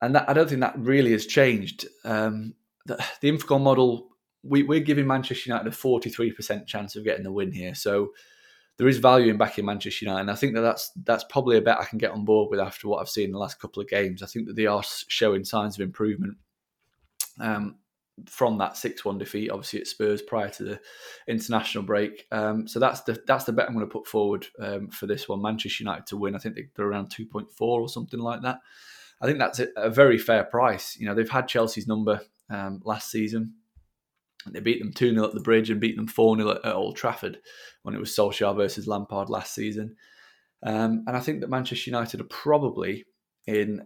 And 0.00 0.14
that, 0.14 0.28
I 0.28 0.32
don't 0.32 0.48
think 0.48 0.60
that 0.60 0.78
really 0.78 1.12
has 1.12 1.26
changed. 1.26 1.86
Um, 2.04 2.54
the, 2.86 3.04
the 3.20 3.30
Infogol 3.30 3.60
model 3.60 4.08
we, 4.42 4.62
we're 4.62 4.80
giving 4.80 5.06
Manchester 5.06 5.50
United 5.50 5.72
a 5.72 5.76
43% 5.76 6.66
chance 6.66 6.96
of 6.96 7.04
getting 7.04 7.24
the 7.24 7.32
win 7.32 7.52
here. 7.52 7.74
So 7.74 8.08
there 8.78 8.88
is 8.88 8.98
value 8.98 9.30
in 9.30 9.36
backing 9.36 9.66
Manchester 9.66 10.04
United, 10.04 10.22
and 10.22 10.30
I 10.30 10.36
think 10.36 10.54
that 10.54 10.60
that's 10.62 10.92
that's 11.04 11.24
probably 11.24 11.58
a 11.58 11.60
bet 11.60 11.80
I 11.80 11.84
can 11.84 11.98
get 11.98 12.12
on 12.12 12.24
board 12.24 12.48
with 12.50 12.60
after 12.60 12.88
what 12.88 13.00
I've 13.00 13.08
seen 13.08 13.24
in 13.24 13.32
the 13.32 13.38
last 13.38 13.60
couple 13.60 13.82
of 13.82 13.88
games. 13.88 14.22
I 14.22 14.26
think 14.26 14.46
that 14.46 14.56
they 14.56 14.66
are 14.66 14.82
showing 15.08 15.44
signs 15.44 15.76
of 15.76 15.82
improvement 15.82 16.36
um, 17.40 17.76
from 18.26 18.58
that 18.58 18.76
six-one 18.76 19.18
defeat, 19.18 19.50
obviously 19.50 19.80
at 19.80 19.88
Spurs 19.88 20.22
prior 20.22 20.48
to 20.50 20.62
the 20.62 20.80
international 21.26 21.82
break. 21.82 22.26
Um, 22.30 22.68
so 22.68 22.78
that's 22.78 23.00
the 23.00 23.20
that's 23.26 23.44
the 23.44 23.52
bet 23.52 23.66
I'm 23.66 23.74
going 23.74 23.86
to 23.86 23.92
put 23.92 24.06
forward 24.06 24.46
um, 24.60 24.88
for 24.90 25.06
this 25.06 25.28
one. 25.28 25.42
Manchester 25.42 25.82
United 25.82 26.06
to 26.06 26.16
win. 26.16 26.36
I 26.36 26.38
think 26.38 26.56
they're 26.76 26.86
around 26.86 27.10
two 27.10 27.26
point 27.26 27.50
four 27.50 27.80
or 27.80 27.88
something 27.88 28.20
like 28.20 28.42
that. 28.42 28.60
I 29.20 29.26
think 29.26 29.40
that's 29.40 29.58
a, 29.58 29.66
a, 29.76 29.90
very 29.90 30.16
fair 30.16 30.44
price. 30.44 30.96
You 30.96 31.06
know, 31.06 31.14
they've 31.14 31.28
had 31.28 31.48
Chelsea's 31.48 31.88
number 31.88 32.20
um, 32.48 32.80
last 32.84 33.10
season. 33.10 33.54
They 34.46 34.60
beat 34.60 34.78
them 34.78 34.92
2 34.92 35.14
0 35.14 35.26
at 35.26 35.34
the 35.34 35.40
bridge 35.40 35.70
and 35.70 35.80
beat 35.80 35.96
them 35.96 36.06
4 36.06 36.36
0 36.36 36.50
at, 36.50 36.74
Old 36.74 36.96
Trafford 36.96 37.38
when 37.82 37.94
it 37.94 38.00
was 38.00 38.14
Solskjaer 38.14 38.56
versus 38.56 38.86
Lampard 38.86 39.28
last 39.28 39.54
season. 39.54 39.96
Um, 40.62 41.04
and 41.06 41.16
I 41.16 41.20
think 41.20 41.40
that 41.40 41.50
Manchester 41.50 41.90
United 41.90 42.20
are 42.20 42.24
probably 42.24 43.04
in. 43.46 43.82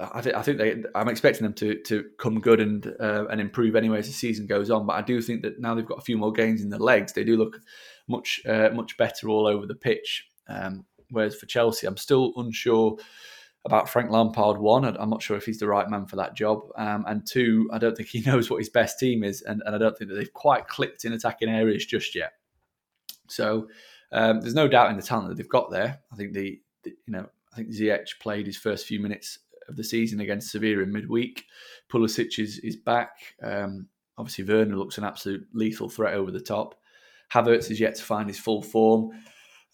I, 0.00 0.20
th- 0.20 0.34
I 0.34 0.42
think 0.42 0.58
they. 0.58 0.82
I'm 0.94 1.08
expecting 1.08 1.42
them 1.42 1.54
to 1.54 1.82
to 1.86 2.04
come 2.20 2.40
good 2.40 2.60
and 2.60 2.86
uh, 3.00 3.26
and 3.28 3.40
improve 3.40 3.74
anyway 3.74 3.98
as 3.98 4.06
the 4.06 4.12
season 4.12 4.46
goes 4.46 4.70
on. 4.70 4.86
But 4.86 4.94
I 4.94 5.02
do 5.02 5.20
think 5.20 5.42
that 5.42 5.60
now 5.60 5.74
they've 5.74 5.84
got 5.84 5.98
a 5.98 6.02
few 6.02 6.16
more 6.16 6.32
games 6.32 6.62
in 6.62 6.70
the 6.70 6.78
legs, 6.78 7.12
they 7.12 7.24
do 7.24 7.36
look 7.36 7.58
much 8.06 8.40
uh, 8.46 8.70
much 8.72 8.96
better 8.96 9.28
all 9.28 9.46
over 9.46 9.66
the 9.66 9.74
pitch. 9.74 10.24
Um, 10.48 10.84
whereas 11.10 11.34
for 11.34 11.46
Chelsea, 11.46 11.86
I'm 11.86 11.96
still 11.96 12.32
unsure 12.36 12.96
about 13.64 13.88
Frank 13.88 14.10
Lampard. 14.10 14.58
One, 14.58 14.84
I'm 14.84 15.10
not 15.10 15.22
sure 15.22 15.36
if 15.36 15.44
he's 15.44 15.58
the 15.58 15.66
right 15.66 15.88
man 15.88 16.06
for 16.06 16.16
that 16.16 16.34
job. 16.34 16.60
Um, 16.76 17.04
and 17.06 17.26
two, 17.26 17.68
I 17.72 17.78
don't 17.78 17.96
think 17.96 18.08
he 18.08 18.20
knows 18.26 18.50
what 18.50 18.58
his 18.58 18.68
best 18.68 18.98
team 18.98 19.24
is, 19.24 19.42
and, 19.42 19.62
and 19.64 19.74
I 19.74 19.78
don't 19.78 19.96
think 19.96 20.10
that 20.10 20.16
they've 20.16 20.32
quite 20.32 20.68
clicked 20.68 21.04
in 21.04 21.12
attacking 21.12 21.48
areas 21.48 21.84
just 21.84 22.14
yet. 22.14 22.32
So 23.28 23.68
um, 24.12 24.40
there's 24.40 24.54
no 24.54 24.68
doubt 24.68 24.90
in 24.90 24.96
the 24.96 25.02
talent 25.02 25.28
that 25.28 25.36
they've 25.36 25.48
got 25.48 25.70
there. 25.70 26.00
I 26.12 26.16
think 26.16 26.32
the, 26.32 26.60
the, 26.82 26.90
you 27.06 27.12
know 27.12 27.28
I 27.52 27.56
think 27.56 27.68
Ziyech 27.70 28.18
played 28.20 28.46
his 28.46 28.56
first 28.56 28.86
few 28.86 29.00
minutes 29.00 29.40
of 29.68 29.76
the 29.76 29.84
season 29.84 30.20
against 30.20 30.50
Sevilla 30.50 30.82
in 30.82 30.92
midweek. 30.92 31.44
Pulisic 31.90 32.38
is 32.38 32.58
is 32.60 32.76
back. 32.76 33.34
Um, 33.42 33.88
obviously, 34.16 34.44
Werner 34.44 34.76
looks 34.76 34.98
an 34.98 35.04
absolute 35.04 35.46
lethal 35.52 35.88
threat 35.88 36.14
over 36.14 36.30
the 36.30 36.40
top. 36.40 36.74
Havertz 37.32 37.70
is 37.70 37.80
yet 37.80 37.94
to 37.96 38.02
find 38.02 38.28
his 38.28 38.38
full 38.38 38.62
form. 38.62 39.10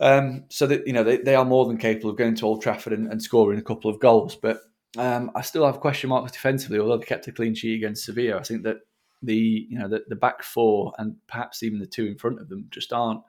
Um, 0.01 0.45
so 0.51 0.67
that 0.67 0.87
you 0.87 0.93
know 0.93 1.05
they, 1.05 1.19
they 1.19 1.37
are 1.37 1.45
more 1.45 1.67
than 1.67 1.79
capable 1.79 2.11
of 2.11 2.17
going 2.17 2.35
to 2.35 2.47
Old 2.47 2.63
Trafford 2.63 2.93
and, 2.93 3.11
and 3.11 3.23
scoring 3.23 3.59
a 3.59 3.63
couple 3.63 3.91
of 3.91 4.01
goals. 4.01 4.35
But 4.35 4.61
um, 4.99 5.31
I 5.35 5.43
still 5.43 5.65
have 5.65 5.81
question 5.81 6.11
marks 6.11 6.33
defensively, 6.33 6.79
although 6.79 6.97
they 6.97 7.07
kept 7.07 7.29
a 7.29 7.33
clean 7.33 7.55
sheet 7.55 7.77
against 7.77 8.05
Sevilla. 8.05 8.39
I 8.39 8.43
think 8.43 8.65
that 8.65 8.79
the 9.23 9.67
you 9.69 9.79
know 9.79 9.89
the, 9.89 10.03
the 10.09 10.17
back 10.17 10.43
four 10.43 10.93
and 10.99 11.17
perhaps 11.29 11.63
even 11.63 11.79
the 11.79 11.87
two 11.87 12.07
in 12.07 12.19
front 12.19 12.41
of 12.41 12.49
them 12.49 12.67
just 12.71 12.93
aren't 12.93 13.21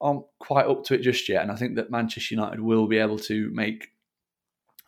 aren't 0.00 0.24
quite 0.38 0.66
up 0.66 0.84
to 0.84 0.94
it 0.94 1.02
just 1.02 1.28
yet. 1.28 1.42
And 1.42 1.52
I 1.52 1.56
think 1.56 1.76
that 1.76 1.90
Manchester 1.90 2.34
United 2.34 2.60
will 2.60 2.86
be 2.86 2.98
able 2.98 3.18
to 3.20 3.50
make 3.52 3.88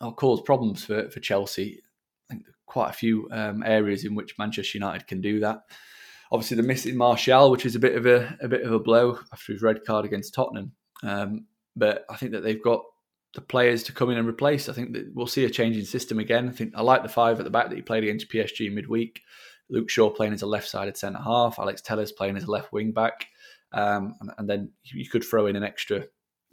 or 0.00 0.14
cause 0.14 0.40
problems 0.42 0.84
for, 0.84 1.10
for 1.10 1.20
Chelsea. 1.20 1.82
I 2.28 2.34
think 2.34 2.46
quite 2.66 2.90
a 2.90 2.94
few 2.94 3.28
um, 3.30 3.62
areas 3.64 4.04
in 4.04 4.14
which 4.14 4.38
Manchester 4.38 4.78
United 4.78 5.06
can 5.06 5.20
do 5.20 5.40
that. 5.40 5.62
Obviously, 6.30 6.56
the 6.56 6.64
missing 6.64 6.96
Martial, 6.96 7.50
which 7.50 7.64
is 7.64 7.76
a 7.76 7.80
bit 7.80 7.96
of 7.96 8.04
a, 8.04 8.36
a 8.40 8.48
bit 8.48 8.62
of 8.62 8.72
a 8.72 8.80
blow 8.80 9.18
after 9.32 9.52
his 9.52 9.62
red 9.62 9.84
card 9.86 10.04
against 10.04 10.34
Tottenham. 10.34 10.72
Um, 11.02 11.46
but 11.74 12.04
I 12.08 12.16
think 12.16 12.32
that 12.32 12.42
they've 12.42 12.62
got 12.62 12.82
the 13.34 13.40
players 13.42 13.82
to 13.84 13.92
come 13.92 14.10
in 14.10 14.18
and 14.18 14.26
replace. 14.26 14.68
I 14.68 14.72
think 14.72 14.94
that 14.94 15.14
we'll 15.14 15.26
see 15.26 15.44
a 15.44 15.50
changing 15.50 15.84
system 15.84 16.18
again. 16.18 16.48
I 16.48 16.52
think 16.52 16.72
I 16.74 16.82
like 16.82 17.02
the 17.02 17.08
five 17.08 17.38
at 17.38 17.44
the 17.44 17.50
back 17.50 17.68
that 17.68 17.76
he 17.76 17.82
played 17.82 18.02
against 18.02 18.30
PSG 18.30 18.72
midweek. 18.72 19.20
Luke 19.68 19.90
Shaw 19.90 20.10
playing 20.10 20.32
as 20.32 20.42
a 20.42 20.46
left-sided 20.46 20.96
centre 20.96 21.20
half. 21.22 21.58
Alex 21.58 21.82
Telles 21.82 22.12
playing 22.12 22.36
as 22.36 22.44
a 22.44 22.50
left 22.50 22.72
wing 22.72 22.92
back. 22.92 23.26
Um, 23.72 24.14
and, 24.20 24.30
and, 24.38 24.48
then 24.48 24.70
you 24.84 25.08
could 25.08 25.24
throw 25.24 25.46
in 25.46 25.56
an 25.56 25.64
extra. 25.64 26.04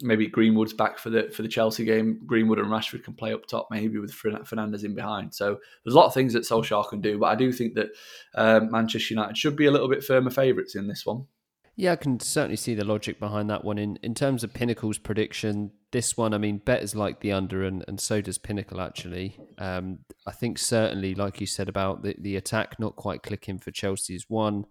Maybe 0.02 0.28
Greenwood's 0.28 0.74
back 0.74 0.98
for 0.98 1.12
the 1.12 1.30
for 1.32 1.44
the 1.44 1.48
Chelsea 1.48 1.86
game. 1.86 2.20
Greenwood 2.26 2.60
and 2.60 2.68
Rashford 2.68 3.04
can 3.04 3.14
play 3.14 3.32
up 3.32 3.46
top, 3.46 3.68
maybe 3.70 4.00
with 4.00 4.12
Fernandes 4.12 4.84
in 4.84 4.96
behind. 4.96 5.34
So 5.34 5.60
there's 5.86 5.94
a 5.94 5.98
lot 5.98 6.08
of 6.08 6.14
things 6.14 6.34
that 6.34 6.44
Solskjaer 6.44 6.90
can 6.90 7.00
do, 7.00 7.20
but 7.20 7.28
I 7.28 7.36
do 7.36 7.54
think 7.54 7.76
that 7.76 7.90
um, 8.36 8.72
Manchester 8.72 9.14
United 9.14 9.38
should 9.38 9.56
be 9.56 9.68
a 9.68 9.72
little 9.72 9.88
bit 9.88 10.04
firmer 10.04 10.32
favourites 10.32 10.76
in 10.76 10.88
this 10.88 11.06
one. 11.06 11.28
Yeah, 11.76 11.94
I 11.94 11.96
can 11.96 12.20
certainly 12.20 12.56
see 12.56 12.76
the 12.76 12.86
logic 12.86 13.20
behind 13.20 13.50
that 13.50 13.64
one. 13.64 13.80
In 13.80 13.98
in 14.04 14.14
terms 14.14 14.44
of 14.44 14.54
Pinnacle's 14.54 15.00
prediction, 15.00 15.72
this 15.92 16.16
one, 16.16 16.34
I 16.34 16.38
mean, 16.38 16.60
bettors 16.60 16.96
like 16.96 17.22
the 17.22 17.32
under, 17.32 17.64
and, 17.64 17.84
and 17.88 18.00
so 18.00 18.22
does 18.22 18.38
Pinnacle 18.38 18.80
actually. 18.80 19.38
Um, 19.58 20.00
I 20.28 20.32
think 20.32 20.60
certainly, 20.60 21.16
like 21.16 21.42
you 21.42 21.48
said 21.48 21.70
about 21.70 22.04
the, 22.04 22.16
the 22.20 22.36
attack 22.36 22.80
not 22.80 22.96
quite 22.96 23.24
clicking 23.24 23.58
for 23.58 23.72
Chelsea's 23.72 24.26
one. 24.28 24.66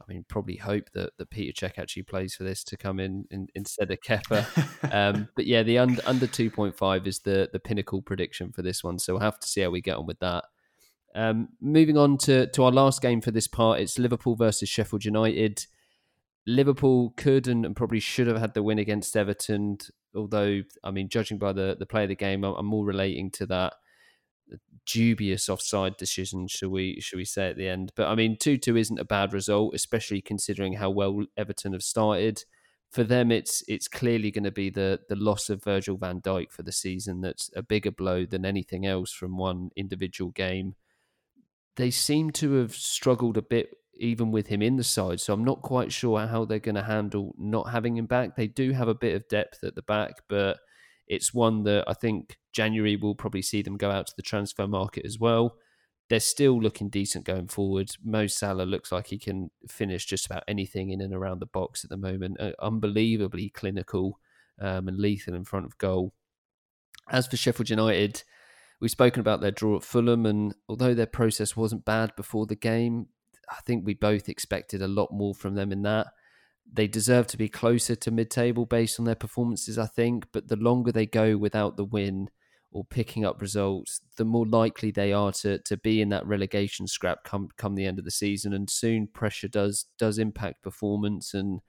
I 0.00 0.12
mean, 0.12 0.24
probably 0.28 0.56
hope 0.56 0.90
that, 0.94 1.10
that 1.18 1.30
Petr 1.30 1.52
Cech 1.52 1.78
actually 1.78 2.04
plays 2.04 2.34
for 2.34 2.44
this 2.44 2.64
to 2.64 2.76
come 2.76 3.00
in, 3.00 3.26
in 3.30 3.48
instead 3.54 3.90
of 3.90 4.00
Kepa. 4.00 4.92
um, 4.94 5.28
but 5.34 5.46
yeah, 5.46 5.64
the 5.64 5.78
under 5.78 6.00
under 6.06 6.28
two 6.28 6.50
point 6.50 6.76
five 6.76 7.08
is 7.08 7.20
the 7.20 7.48
the 7.52 7.60
Pinnacle 7.60 8.02
prediction 8.02 8.52
for 8.52 8.62
this 8.62 8.84
one. 8.84 9.00
So 9.00 9.14
we'll 9.14 9.22
have 9.22 9.40
to 9.40 9.48
see 9.48 9.62
how 9.62 9.70
we 9.70 9.80
get 9.80 9.96
on 9.96 10.06
with 10.06 10.20
that. 10.20 10.44
Um, 11.12 11.48
moving 11.60 11.98
on 11.98 12.18
to 12.18 12.46
to 12.46 12.64
our 12.64 12.72
last 12.72 13.02
game 13.02 13.20
for 13.20 13.32
this 13.32 13.48
part, 13.48 13.80
it's 13.80 13.98
Liverpool 13.98 14.36
versus 14.36 14.68
Sheffield 14.68 15.04
United. 15.04 15.66
Liverpool 16.46 17.12
could 17.16 17.48
and, 17.48 17.76
probably 17.76 18.00
should 18.00 18.26
have 18.26 18.38
had 18.38 18.54
the 18.54 18.62
win 18.62 18.78
against 18.78 19.16
Everton. 19.16 19.78
Although, 20.14 20.62
I 20.82 20.90
mean, 20.90 21.08
judging 21.08 21.38
by 21.38 21.52
the, 21.52 21.76
the 21.78 21.86
play 21.86 22.04
of 22.04 22.08
the 22.08 22.16
game, 22.16 22.44
I'm, 22.44 22.54
I'm 22.54 22.66
more 22.66 22.84
relating 22.84 23.30
to 23.32 23.46
that 23.46 23.74
uh, 24.52 24.56
dubious 24.86 25.48
offside 25.48 25.96
decision, 25.96 26.48
should 26.48 26.70
we 26.70 27.00
should 27.00 27.18
we 27.18 27.24
say 27.24 27.48
at 27.48 27.56
the 27.56 27.68
end? 27.68 27.92
But 27.94 28.08
I 28.08 28.14
mean, 28.14 28.36
two 28.38 28.58
two 28.58 28.76
isn't 28.76 28.98
a 28.98 29.04
bad 29.04 29.32
result, 29.32 29.74
especially 29.74 30.20
considering 30.20 30.74
how 30.74 30.90
well 30.90 31.24
Everton 31.36 31.72
have 31.72 31.82
started. 31.82 32.44
For 32.90 33.04
them, 33.04 33.30
it's 33.30 33.62
it's 33.68 33.86
clearly 33.86 34.32
going 34.32 34.44
to 34.44 34.50
be 34.50 34.70
the 34.70 35.00
the 35.08 35.16
loss 35.16 35.48
of 35.50 35.62
Virgil 35.62 35.96
Van 35.96 36.20
Dijk 36.20 36.50
for 36.50 36.64
the 36.64 36.72
season 36.72 37.20
that's 37.20 37.50
a 37.54 37.62
bigger 37.62 37.92
blow 37.92 38.26
than 38.26 38.44
anything 38.44 38.84
else 38.84 39.12
from 39.12 39.36
one 39.36 39.70
individual 39.76 40.32
game. 40.32 40.74
They 41.76 41.92
seem 41.92 42.30
to 42.32 42.54
have 42.54 42.74
struggled 42.74 43.36
a 43.36 43.42
bit 43.42 43.76
even 44.00 44.32
with 44.32 44.46
him 44.46 44.62
in 44.62 44.76
the 44.76 44.84
side. 44.84 45.20
So 45.20 45.32
I'm 45.32 45.44
not 45.44 45.62
quite 45.62 45.92
sure 45.92 46.26
how 46.26 46.44
they're 46.44 46.58
going 46.58 46.74
to 46.74 46.82
handle 46.82 47.34
not 47.38 47.70
having 47.70 47.96
him 47.96 48.06
back. 48.06 48.34
They 48.34 48.48
do 48.48 48.72
have 48.72 48.88
a 48.88 48.94
bit 48.94 49.14
of 49.14 49.28
depth 49.28 49.62
at 49.62 49.74
the 49.74 49.82
back, 49.82 50.22
but 50.28 50.58
it's 51.06 51.34
one 51.34 51.64
that 51.64 51.84
I 51.86 51.92
think 51.92 52.38
January 52.52 52.96
will 52.96 53.14
probably 53.14 53.42
see 53.42 53.62
them 53.62 53.76
go 53.76 53.90
out 53.90 54.06
to 54.06 54.14
the 54.16 54.22
transfer 54.22 54.66
market 54.66 55.04
as 55.04 55.18
well. 55.18 55.56
They're 56.08 56.18
still 56.18 56.60
looking 56.60 56.88
decent 56.88 57.24
going 57.24 57.48
forward. 57.48 57.90
Mo 58.02 58.26
Salah 58.26 58.64
looks 58.64 58.90
like 58.90 59.08
he 59.08 59.18
can 59.18 59.50
finish 59.68 60.06
just 60.06 60.26
about 60.26 60.44
anything 60.48 60.90
in 60.90 61.00
and 61.00 61.14
around 61.14 61.40
the 61.40 61.46
box 61.46 61.84
at 61.84 61.90
the 61.90 61.96
moment. 61.96 62.40
Uh, 62.40 62.52
unbelievably 62.58 63.50
clinical 63.50 64.18
um, 64.60 64.88
and 64.88 64.98
lethal 64.98 65.34
in 65.34 65.44
front 65.44 65.66
of 65.66 65.78
goal. 65.78 66.12
As 67.10 67.26
for 67.26 67.36
Sheffield 67.36 67.70
United, 67.70 68.24
we've 68.80 68.90
spoken 68.90 69.20
about 69.20 69.40
their 69.40 69.50
draw 69.50 69.76
at 69.76 69.84
Fulham, 69.84 70.26
and 70.26 70.54
although 70.68 70.94
their 70.94 71.06
process 71.06 71.56
wasn't 71.56 71.84
bad 71.84 72.16
before 72.16 72.46
the 72.46 72.56
game, 72.56 73.06
I 73.50 73.56
think 73.66 73.84
we 73.84 73.94
both 73.94 74.28
expected 74.28 74.82
a 74.82 74.88
lot 74.88 75.12
more 75.12 75.34
from 75.34 75.54
them 75.54 75.72
in 75.72 75.82
that. 75.82 76.08
They 76.72 76.86
deserve 76.86 77.26
to 77.28 77.36
be 77.36 77.48
closer 77.48 77.96
to 77.96 78.10
mid 78.10 78.30
table 78.30 78.64
based 78.64 79.00
on 79.00 79.06
their 79.06 79.16
performances, 79.16 79.78
I 79.78 79.86
think, 79.86 80.26
but 80.32 80.48
the 80.48 80.56
longer 80.56 80.92
they 80.92 81.06
go 81.06 81.36
without 81.36 81.76
the 81.76 81.84
win 81.84 82.30
or 82.72 82.84
picking 82.84 83.24
up 83.24 83.42
results, 83.42 84.00
the 84.16 84.24
more 84.24 84.46
likely 84.46 84.92
they 84.92 85.12
are 85.12 85.32
to 85.32 85.58
to 85.58 85.76
be 85.76 86.00
in 86.00 86.10
that 86.10 86.26
relegation 86.26 86.86
scrap 86.86 87.24
come 87.24 87.48
come 87.56 87.74
the 87.74 87.86
end 87.86 87.98
of 87.98 88.04
the 88.04 88.10
season. 88.10 88.52
And 88.52 88.70
soon 88.70 89.08
pressure 89.08 89.48
does 89.48 89.86
does 89.98 90.18
impact 90.18 90.62
performance 90.62 91.34
and 91.34 91.60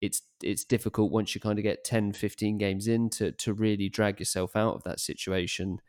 it's 0.00 0.22
it's 0.42 0.64
difficult 0.64 1.10
once 1.10 1.34
you 1.34 1.40
kind 1.40 1.58
of 1.58 1.62
get 1.62 1.84
10, 1.84 2.12
15 2.12 2.58
games 2.58 2.86
in 2.86 3.08
to, 3.10 3.32
to 3.32 3.54
really 3.54 3.88
drag 3.88 4.20
yourself 4.20 4.54
out 4.54 4.74
of 4.74 4.84
that 4.84 5.00
situation 5.00 5.80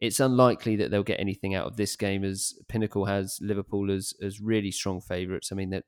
it's 0.00 0.20
unlikely 0.20 0.76
that 0.76 0.90
they'll 0.90 1.02
get 1.02 1.20
anything 1.20 1.54
out 1.54 1.66
of 1.66 1.76
this 1.76 1.96
game 1.96 2.24
as 2.24 2.54
Pinnacle 2.68 3.06
has 3.06 3.38
Liverpool 3.40 3.90
as 3.90 4.12
as 4.22 4.40
really 4.40 4.70
strong 4.70 5.00
favourites. 5.00 5.50
I 5.50 5.54
mean 5.54 5.70
they're, 5.70 5.84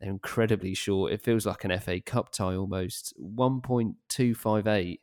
they're 0.00 0.10
incredibly 0.10 0.74
short. 0.74 1.12
It 1.12 1.22
feels 1.22 1.46
like 1.46 1.64
an 1.64 1.78
FA 1.78 2.00
Cup 2.00 2.32
tie 2.32 2.56
almost. 2.56 3.14
One 3.16 3.60
point 3.60 3.96
two 4.08 4.34
five 4.34 4.66
eight 4.66 5.00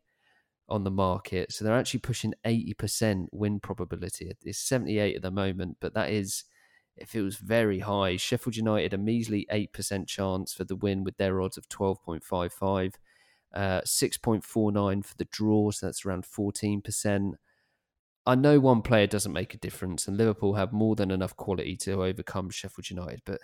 on 0.68 0.84
the 0.84 0.91
market, 0.91 1.51
so 1.51 1.64
they're 1.64 1.78
actually 1.78 2.01
pushing 2.01 2.34
eighty 2.45 2.74
percent 2.74 3.30
win 3.32 3.60
probability. 3.60 4.32
It's 4.43 4.60
seventy 4.60 4.99
eight 4.99 5.16
at 5.16 5.22
the 5.22 5.32
moment, 5.32 5.78
but 5.80 5.93
that 5.93 6.10
is 6.12 6.43
it 6.97 7.07
feels 7.07 7.38
very 7.38 7.80
high. 7.80 8.18
Sheffield 8.18 8.57
United 8.57 8.93
a 8.93 8.97
measly 8.97 9.47
eight 9.51 9.72
percent 9.72 10.10
chance 10.10 10.53
for 10.53 10.66
the 10.66 10.76
win 10.76 11.05
with 11.05 11.16
their 11.18 11.41
odds 11.41 11.57
of 11.57 11.70
twelve 11.70 12.03
point 12.03 12.24
five 12.24 12.51
five. 12.53 12.95
Uh, 13.51 13.82
6.49 13.82 15.03
for 15.03 15.18
the 15.18 15.26
draw, 15.26 15.72
so 15.72 15.88
that's 15.88 16.05
around 16.05 16.24
14%. 16.24 17.34
I 18.30 18.36
know 18.36 18.59
one 18.59 18.84
player 18.84 19.07
doesn't 19.07 19.34
make 19.34 19.55
a 19.55 19.57
difference, 19.57 20.07
and 20.07 20.15
Liverpool 20.15 20.53
have 20.53 20.71
more 20.71 20.95
than 20.95 21.09
enough 21.09 21.36
quality 21.36 21.75
to 21.77 22.03
overcome 22.03 22.51
Sheffield 22.51 22.88
United, 22.88 23.23
but 23.25 23.39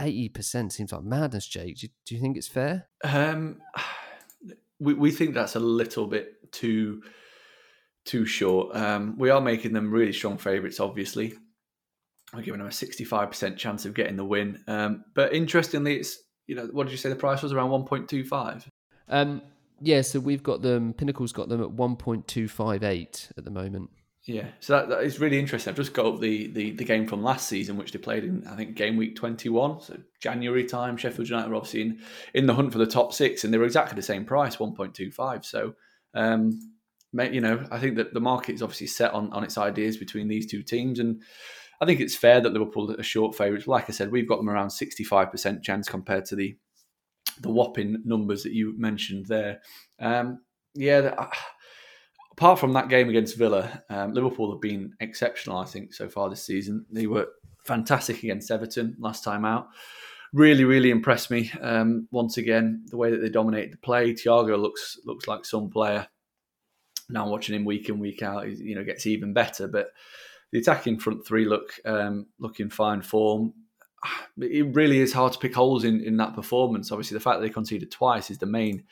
eighty 0.00 0.28
percent 0.28 0.72
seems 0.72 0.92
like 0.92 1.02
madness. 1.02 1.48
Jake, 1.48 1.78
do 1.78 1.86
you, 1.86 1.92
do 2.06 2.14
you 2.14 2.20
think 2.20 2.36
it's 2.36 2.46
fair? 2.46 2.86
Um, 3.02 3.60
we 4.78 4.94
we 4.94 5.10
think 5.10 5.34
that's 5.34 5.56
a 5.56 5.60
little 5.60 6.06
bit 6.06 6.52
too 6.52 7.02
too 8.04 8.24
short. 8.24 8.76
Um, 8.76 9.18
we 9.18 9.30
are 9.30 9.40
making 9.40 9.72
them 9.72 9.90
really 9.90 10.12
strong 10.12 10.38
favourites, 10.38 10.78
obviously. 10.78 11.34
We're 12.32 12.42
giving 12.42 12.60
them 12.60 12.68
a 12.68 12.72
sixty-five 12.72 13.30
percent 13.30 13.58
chance 13.58 13.84
of 13.84 13.94
getting 13.94 14.14
the 14.14 14.24
win. 14.24 14.62
Um, 14.68 15.04
but 15.16 15.32
interestingly, 15.34 15.96
it's 15.96 16.18
you 16.46 16.54
know 16.54 16.68
what 16.70 16.84
did 16.84 16.92
you 16.92 16.98
say 16.98 17.08
the 17.08 17.16
price 17.16 17.42
was 17.42 17.52
around 17.52 17.70
one 17.70 17.84
point 17.84 18.08
two 18.08 18.22
five? 18.22 18.64
Um, 19.08 19.42
yeah, 19.80 20.02
so 20.02 20.20
we've 20.20 20.44
got 20.44 20.62
them. 20.62 20.92
Pinnacle's 20.92 21.32
got 21.32 21.48
them 21.48 21.60
at 21.60 21.72
one 21.72 21.96
point 21.96 22.28
two 22.28 22.46
five 22.46 22.84
eight 22.84 23.32
at 23.36 23.44
the 23.44 23.50
moment. 23.50 23.90
Yeah, 24.26 24.46
so 24.60 24.72
that, 24.72 24.88
that 24.88 25.02
is 25.02 25.20
really 25.20 25.38
interesting. 25.38 25.70
I've 25.70 25.76
just 25.76 25.92
got 25.92 26.06
up 26.06 26.20
the, 26.20 26.46
the, 26.46 26.70
the 26.70 26.84
game 26.84 27.06
from 27.06 27.22
last 27.22 27.46
season, 27.46 27.76
which 27.76 27.92
they 27.92 27.98
played 27.98 28.24
in, 28.24 28.46
I 28.46 28.56
think, 28.56 28.74
game 28.74 28.96
week 28.96 29.16
21. 29.16 29.82
So 29.82 29.98
January 30.18 30.64
time, 30.64 30.96
Sheffield 30.96 31.28
United 31.28 31.50
were 31.50 31.56
obviously 31.56 31.82
in, 31.82 32.00
in 32.32 32.46
the 32.46 32.54
hunt 32.54 32.72
for 32.72 32.78
the 32.78 32.86
top 32.86 33.12
six, 33.12 33.44
and 33.44 33.52
they 33.52 33.58
were 33.58 33.66
exactly 33.66 33.96
the 33.96 34.02
same 34.02 34.24
price, 34.24 34.56
1.25. 34.56 35.44
So, 35.44 35.74
um, 36.14 36.58
you 37.12 37.42
know, 37.42 37.66
I 37.70 37.78
think 37.78 37.96
that 37.96 38.14
the 38.14 38.20
market 38.20 38.54
is 38.54 38.62
obviously 38.62 38.86
set 38.86 39.12
on, 39.12 39.30
on 39.34 39.44
its 39.44 39.58
ideas 39.58 39.98
between 39.98 40.26
these 40.26 40.50
two 40.50 40.62
teams. 40.62 41.00
And 41.00 41.20
I 41.82 41.84
think 41.84 42.00
it's 42.00 42.16
fair 42.16 42.40
that 42.40 42.52
Liverpool 42.52 42.98
are 42.98 43.02
short 43.02 43.36
favourites. 43.36 43.66
Like 43.66 43.90
I 43.90 43.92
said, 43.92 44.10
we've 44.10 44.28
got 44.28 44.38
them 44.38 44.48
around 44.48 44.68
65% 44.68 45.62
chance 45.62 45.88
compared 45.88 46.24
to 46.26 46.36
the 46.36 46.56
the 47.40 47.50
whopping 47.50 48.00
numbers 48.04 48.44
that 48.44 48.52
you 48.52 48.78
mentioned 48.78 49.26
there. 49.26 49.60
Um, 49.98 50.40
yeah, 50.74 51.28
apart 52.36 52.58
from 52.58 52.72
that 52.72 52.88
game 52.88 53.08
against 53.08 53.36
Villa, 53.36 53.82
um, 53.88 54.12
Liverpool 54.12 54.50
have 54.50 54.60
been 54.60 54.92
exceptional, 54.98 55.56
I 55.56 55.66
think, 55.66 55.94
so 55.94 56.08
far 56.08 56.28
this 56.28 56.42
season. 56.42 56.84
They 56.90 57.06
were 57.06 57.28
fantastic 57.64 58.22
against 58.24 58.50
Everton 58.50 58.96
last 58.98 59.22
time 59.22 59.44
out. 59.44 59.68
Really, 60.32 60.64
really 60.64 60.90
impressed 60.90 61.30
me 61.30 61.52
um, 61.60 62.08
once 62.10 62.36
again. 62.36 62.86
The 62.88 62.96
way 62.96 63.12
that 63.12 63.18
they 63.18 63.28
dominated 63.28 63.72
the 63.72 63.78
play. 63.78 64.14
Thiago 64.14 64.60
looks 64.60 64.98
looks 65.04 65.28
like 65.28 65.44
some 65.44 65.70
player. 65.70 66.08
Now 67.08 67.28
watching 67.28 67.54
him 67.54 67.64
week 67.64 67.88
in 67.88 68.00
week 68.00 68.22
out, 68.22 68.46
he, 68.46 68.54
you 68.54 68.74
know, 68.74 68.82
gets 68.82 69.06
even 69.06 69.32
better. 69.32 69.68
But 69.68 69.90
the 70.50 70.58
attacking 70.58 70.98
front 70.98 71.24
three 71.24 71.44
look 71.44 71.74
um, 71.84 72.26
in 72.58 72.70
fine 72.70 73.02
form. 73.02 73.54
It 74.36 74.74
really 74.74 74.98
is 74.98 75.12
hard 75.12 75.32
to 75.34 75.38
pick 75.38 75.54
holes 75.54 75.84
in, 75.84 76.02
in 76.02 76.16
that 76.16 76.34
performance. 76.34 76.90
Obviously, 76.90 77.14
the 77.14 77.22
fact 77.22 77.38
that 77.38 77.46
they 77.46 77.52
conceded 77.52 77.92
twice 77.92 78.28
is 78.28 78.38
the 78.38 78.46
main 78.46 78.82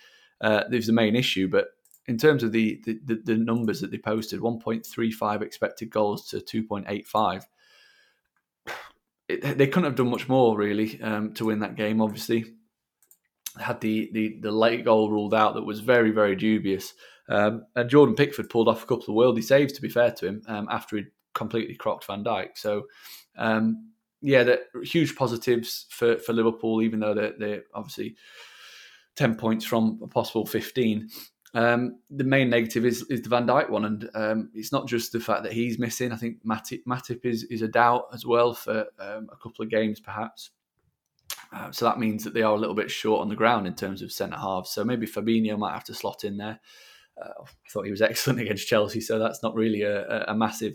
uh, 0.40 0.62
is 0.70 0.86
the 0.86 0.92
main 0.92 1.16
issue. 1.16 1.48
But 1.48 1.66
in 2.06 2.18
terms 2.18 2.42
of 2.42 2.52
the, 2.52 2.82
the, 2.84 3.20
the 3.24 3.36
numbers 3.36 3.80
that 3.80 3.90
they 3.90 3.98
posted 3.98 4.40
1.35 4.40 5.42
expected 5.42 5.90
goals 5.90 6.28
to 6.28 6.38
2.85 6.38 7.44
it, 9.28 9.58
they 9.58 9.66
couldn't 9.66 9.84
have 9.84 9.94
done 9.94 10.10
much 10.10 10.28
more 10.28 10.56
really 10.56 11.00
um, 11.02 11.32
to 11.34 11.46
win 11.46 11.60
that 11.60 11.76
game 11.76 12.00
obviously. 12.00 12.54
Had 13.58 13.82
the, 13.82 14.08
the 14.12 14.38
the 14.40 14.50
late 14.50 14.82
goal 14.84 15.10
ruled 15.10 15.34
out 15.34 15.54
that 15.54 15.62
was 15.62 15.80
very 15.80 16.10
very 16.10 16.34
dubious. 16.34 16.94
Um, 17.28 17.66
and 17.76 17.88
Jordan 17.88 18.14
Pickford 18.14 18.50
pulled 18.50 18.68
off 18.68 18.82
a 18.82 18.86
couple 18.86 19.04
of 19.08 19.36
worldy 19.36 19.44
saves 19.44 19.72
to 19.74 19.82
be 19.82 19.88
fair 19.88 20.10
to 20.12 20.26
him 20.26 20.42
um, 20.48 20.68
after 20.70 20.96
he'd 20.96 21.10
completely 21.34 21.74
crocked 21.74 22.06
Van 22.06 22.24
Dijk. 22.24 22.56
So 22.56 22.84
um, 23.36 23.90
yeah 24.22 24.42
the 24.42 24.62
huge 24.84 25.14
positives 25.16 25.86
for, 25.90 26.16
for 26.16 26.32
Liverpool 26.32 26.82
even 26.82 27.00
though 27.00 27.14
they're, 27.14 27.34
they're 27.38 27.62
obviously 27.74 28.16
10 29.16 29.34
points 29.34 29.64
from 29.64 30.00
a 30.02 30.06
possible 30.06 30.46
15 30.46 31.08
um, 31.54 31.98
the 32.10 32.24
main 32.24 32.48
negative 32.48 32.86
is 32.86 33.02
is 33.10 33.22
the 33.22 33.28
Van 33.28 33.46
Dijk 33.46 33.68
one, 33.68 33.84
and 33.84 34.10
um, 34.14 34.50
it's 34.54 34.72
not 34.72 34.88
just 34.88 35.12
the 35.12 35.20
fact 35.20 35.42
that 35.42 35.52
he's 35.52 35.78
missing. 35.78 36.10
I 36.10 36.16
think 36.16 36.44
Matip, 36.44 36.82
Matip 36.88 37.24
is 37.24 37.44
is 37.44 37.62
a 37.62 37.68
doubt 37.68 38.06
as 38.12 38.24
well 38.24 38.54
for 38.54 38.86
um, 38.98 39.28
a 39.30 39.36
couple 39.36 39.62
of 39.62 39.70
games, 39.70 40.00
perhaps. 40.00 40.50
Uh, 41.52 41.70
so 41.70 41.84
that 41.84 41.98
means 41.98 42.24
that 42.24 42.32
they 42.32 42.42
are 42.42 42.54
a 42.54 42.58
little 42.58 42.74
bit 42.74 42.90
short 42.90 43.20
on 43.20 43.28
the 43.28 43.36
ground 43.36 43.66
in 43.66 43.74
terms 43.74 44.00
of 44.00 44.10
centre 44.10 44.38
halves. 44.38 44.70
So 44.70 44.84
maybe 44.84 45.06
Fabinho 45.06 45.58
might 45.58 45.74
have 45.74 45.84
to 45.84 45.94
slot 45.94 46.24
in 46.24 46.38
there. 46.38 46.58
Uh, 47.20 47.42
I 47.42 47.70
thought 47.70 47.84
he 47.84 47.90
was 47.90 48.02
excellent 48.02 48.40
against 48.40 48.68
Chelsea, 48.68 49.00
so 49.00 49.18
that's 49.18 49.42
not 49.42 49.54
really 49.54 49.82
a, 49.82 50.24
a 50.28 50.34
massive 50.34 50.74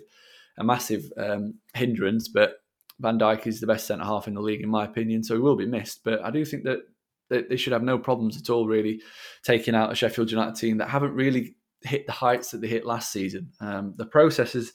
a 0.59 0.63
massive 0.63 1.11
um, 1.17 1.55
hindrance. 1.73 2.27
But 2.27 2.57
Van 2.99 3.17
Dijk 3.17 3.47
is 3.47 3.59
the 3.59 3.67
best 3.67 3.87
centre 3.87 4.05
half 4.05 4.27
in 4.27 4.35
the 4.35 4.41
league, 4.41 4.61
in 4.61 4.69
my 4.69 4.85
opinion, 4.85 5.23
so 5.23 5.33
he 5.33 5.41
will 5.41 5.55
be 5.55 5.65
missed. 5.65 6.03
But 6.03 6.23
I 6.23 6.29
do 6.29 6.45
think 6.45 6.65
that 6.65 6.81
they, 7.29 7.43
they 7.43 7.57
should 7.57 7.73
have 7.73 7.83
no 7.83 7.97
problems 7.97 8.37
at 8.37 8.49
all, 8.49 8.67
really, 8.67 9.01
taking 9.43 9.75
out 9.75 9.91
a 9.91 9.95
Sheffield 9.95 10.31
United 10.31 10.55
team 10.55 10.77
that 10.77 10.89
haven't 10.89 11.13
really 11.13 11.55
hit 11.81 12.05
the 12.05 12.11
heights 12.11 12.51
that 12.51 12.61
they 12.61 12.67
hit 12.67 12.85
last 12.85 13.11
season. 13.11 13.51
Um, 13.59 13.93
the 13.97 14.05
process 14.05 14.55
is, 14.55 14.73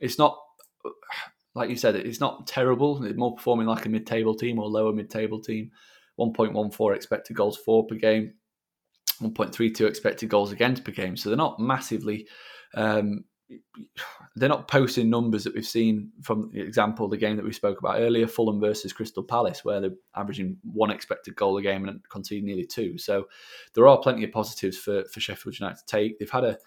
it's 0.00 0.18
not, 0.18 0.38
like 1.54 1.70
you 1.70 1.76
said, 1.76 1.96
it's 1.96 2.20
not 2.20 2.46
terrible. 2.46 2.96
They're 2.96 3.14
more 3.14 3.34
performing 3.34 3.66
like 3.66 3.86
a 3.86 3.88
mid 3.88 4.06
table 4.06 4.34
team 4.34 4.58
or 4.58 4.68
lower 4.68 4.92
mid 4.92 5.10
table 5.10 5.40
team. 5.40 5.70
1.14 6.18 6.94
expected 6.94 7.36
goals 7.36 7.56
for 7.56 7.86
per 7.86 7.96
game, 7.96 8.34
1.32 9.20 9.86
expected 9.86 10.28
goals 10.28 10.52
against 10.52 10.84
per 10.84 10.92
game. 10.92 11.16
So 11.16 11.28
they're 11.28 11.36
not 11.36 11.58
massively 11.58 12.28
um, 12.74 13.24
they're 14.36 14.48
not 14.48 14.68
posting 14.68 15.10
numbers 15.10 15.44
that 15.44 15.54
we've 15.54 15.66
seen 15.66 16.10
from 16.22 16.50
the 16.52 16.60
example 16.60 17.08
the 17.08 17.16
game 17.16 17.36
that 17.36 17.44
we 17.44 17.52
spoke 17.52 17.78
about 17.78 18.00
earlier 18.00 18.26
fulham 18.26 18.60
versus 18.60 18.92
crystal 18.92 19.22
palace 19.22 19.64
where 19.64 19.80
they're 19.80 19.90
averaging 20.16 20.56
one 20.62 20.90
expected 20.90 21.36
goal 21.36 21.56
a 21.58 21.62
game 21.62 21.86
and 21.86 22.00
conceding 22.08 22.46
nearly 22.46 22.66
two. 22.66 22.96
So 22.98 23.28
there 23.74 23.86
are 23.86 23.98
plenty 23.98 24.24
of 24.24 24.32
positives 24.32 24.78
for, 24.78 25.04
for 25.04 25.20
sheffield 25.20 25.58
united 25.58 25.78
to 25.78 25.86
take. 25.86 26.18
They've 26.18 26.30
had 26.30 26.44
a 26.44 26.58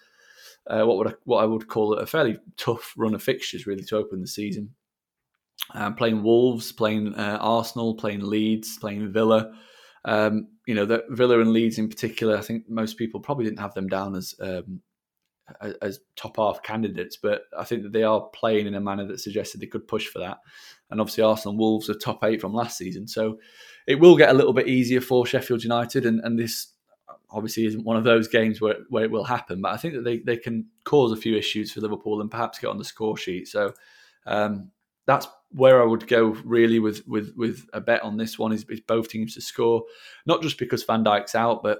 uh, 0.67 0.85
what 0.85 0.97
would 0.97 1.07
I, 1.07 1.13
what 1.23 1.43
I 1.43 1.45
would 1.45 1.67
call 1.67 1.93
a 1.93 2.05
fairly 2.05 2.37
tough 2.57 2.93
run 2.97 3.15
of 3.15 3.23
fixtures 3.23 3.65
really 3.65 3.83
to 3.85 3.97
open 3.97 4.21
the 4.21 4.27
season. 4.27 4.75
Um, 5.73 5.95
playing 5.95 6.23
wolves 6.23 6.71
playing 6.71 7.15
uh, 7.15 7.37
arsenal 7.41 7.95
playing 7.95 8.21
leeds 8.21 8.77
playing 8.77 9.11
villa. 9.11 9.53
Um, 10.05 10.49
you 10.67 10.75
know 10.75 10.85
the 10.85 11.03
villa 11.09 11.39
and 11.39 11.51
leeds 11.51 11.79
in 11.79 11.89
particular 11.89 12.37
i 12.37 12.41
think 12.41 12.69
most 12.69 12.97
people 12.97 13.19
probably 13.19 13.45
didn't 13.45 13.59
have 13.59 13.73
them 13.73 13.87
down 13.87 14.15
as 14.15 14.35
um, 14.39 14.81
as 15.81 15.99
top 16.15 16.37
half 16.37 16.61
candidates, 16.61 17.17
but 17.17 17.43
I 17.57 17.63
think 17.63 17.83
that 17.83 17.93
they 17.93 18.03
are 18.03 18.21
playing 18.33 18.67
in 18.67 18.75
a 18.75 18.81
manner 18.81 19.05
that 19.07 19.19
suggested 19.19 19.61
they 19.61 19.67
could 19.67 19.87
push 19.87 20.07
for 20.07 20.19
that. 20.19 20.39
And 20.89 20.99
obviously, 20.99 21.23
Arsenal 21.23 21.57
Wolves 21.57 21.89
are 21.89 21.93
top 21.93 22.23
eight 22.23 22.41
from 22.41 22.53
last 22.53 22.77
season, 22.77 23.07
so 23.07 23.39
it 23.87 23.99
will 23.99 24.17
get 24.17 24.29
a 24.29 24.33
little 24.33 24.53
bit 24.53 24.67
easier 24.67 25.01
for 25.01 25.25
Sheffield 25.25 25.63
United. 25.63 26.05
And, 26.05 26.19
and 26.21 26.37
this 26.37 26.73
obviously 27.29 27.65
isn't 27.65 27.83
one 27.83 27.97
of 27.97 28.03
those 28.03 28.27
games 28.27 28.61
where, 28.61 28.77
where 28.89 29.03
it 29.03 29.11
will 29.11 29.23
happen, 29.23 29.61
but 29.61 29.73
I 29.73 29.77
think 29.77 29.93
that 29.95 30.03
they, 30.03 30.19
they 30.19 30.37
can 30.37 30.67
cause 30.83 31.11
a 31.11 31.17
few 31.17 31.35
issues 31.35 31.71
for 31.71 31.81
Liverpool 31.81 32.21
and 32.21 32.31
perhaps 32.31 32.59
get 32.59 32.69
on 32.69 32.77
the 32.77 32.85
score 32.85 33.17
sheet. 33.17 33.47
So 33.47 33.73
um, 34.25 34.71
that's 35.05 35.27
where 35.51 35.81
I 35.81 35.85
would 35.85 36.07
go 36.07 36.37
really 36.43 36.79
with 36.79 37.07
with 37.07 37.33
with 37.37 37.65
a 37.71 37.79
bet 37.79 38.03
on 38.03 38.17
this 38.17 38.37
one 38.37 38.51
is, 38.51 38.65
is 38.69 38.81
both 38.81 39.09
teams 39.09 39.33
to 39.35 39.41
score, 39.41 39.83
not 40.25 40.41
just 40.41 40.57
because 40.57 40.83
Van 40.83 41.03
Dijk's 41.03 41.35
out, 41.35 41.63
but 41.63 41.79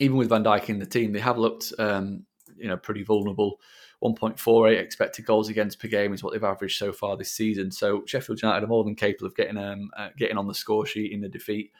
even 0.00 0.16
with 0.16 0.28
Van 0.28 0.44
Dijk 0.44 0.68
in 0.68 0.78
the 0.78 0.86
team, 0.86 1.12
they 1.12 1.20
have 1.20 1.38
looked 1.38 1.72
um, 1.78 2.26
you 2.56 2.68
know 2.68 2.76
pretty 2.76 3.02
vulnerable. 3.02 3.60
1.48 4.02 4.78
expected 4.78 5.24
goals 5.24 5.48
against 5.48 5.78
per 5.78 5.88
game 5.88 6.12
is 6.12 6.22
what 6.22 6.32
they've 6.32 6.44
averaged 6.44 6.78
so 6.78 6.92
far 6.92 7.16
this 7.16 7.30
season. 7.30 7.70
So 7.70 8.02
Sheffield 8.06 8.42
United 8.42 8.64
are 8.64 8.68
more 8.68 8.84
than 8.84 8.94
capable 8.94 9.26
of 9.26 9.34
getting 9.34 9.56
um, 9.56 9.90
uh, 9.96 10.10
getting 10.16 10.36
on 10.36 10.46
the 10.46 10.54
score 10.54 10.84
sheet 10.84 11.12
in 11.12 11.20
the 11.20 11.28
defeat. 11.28 11.72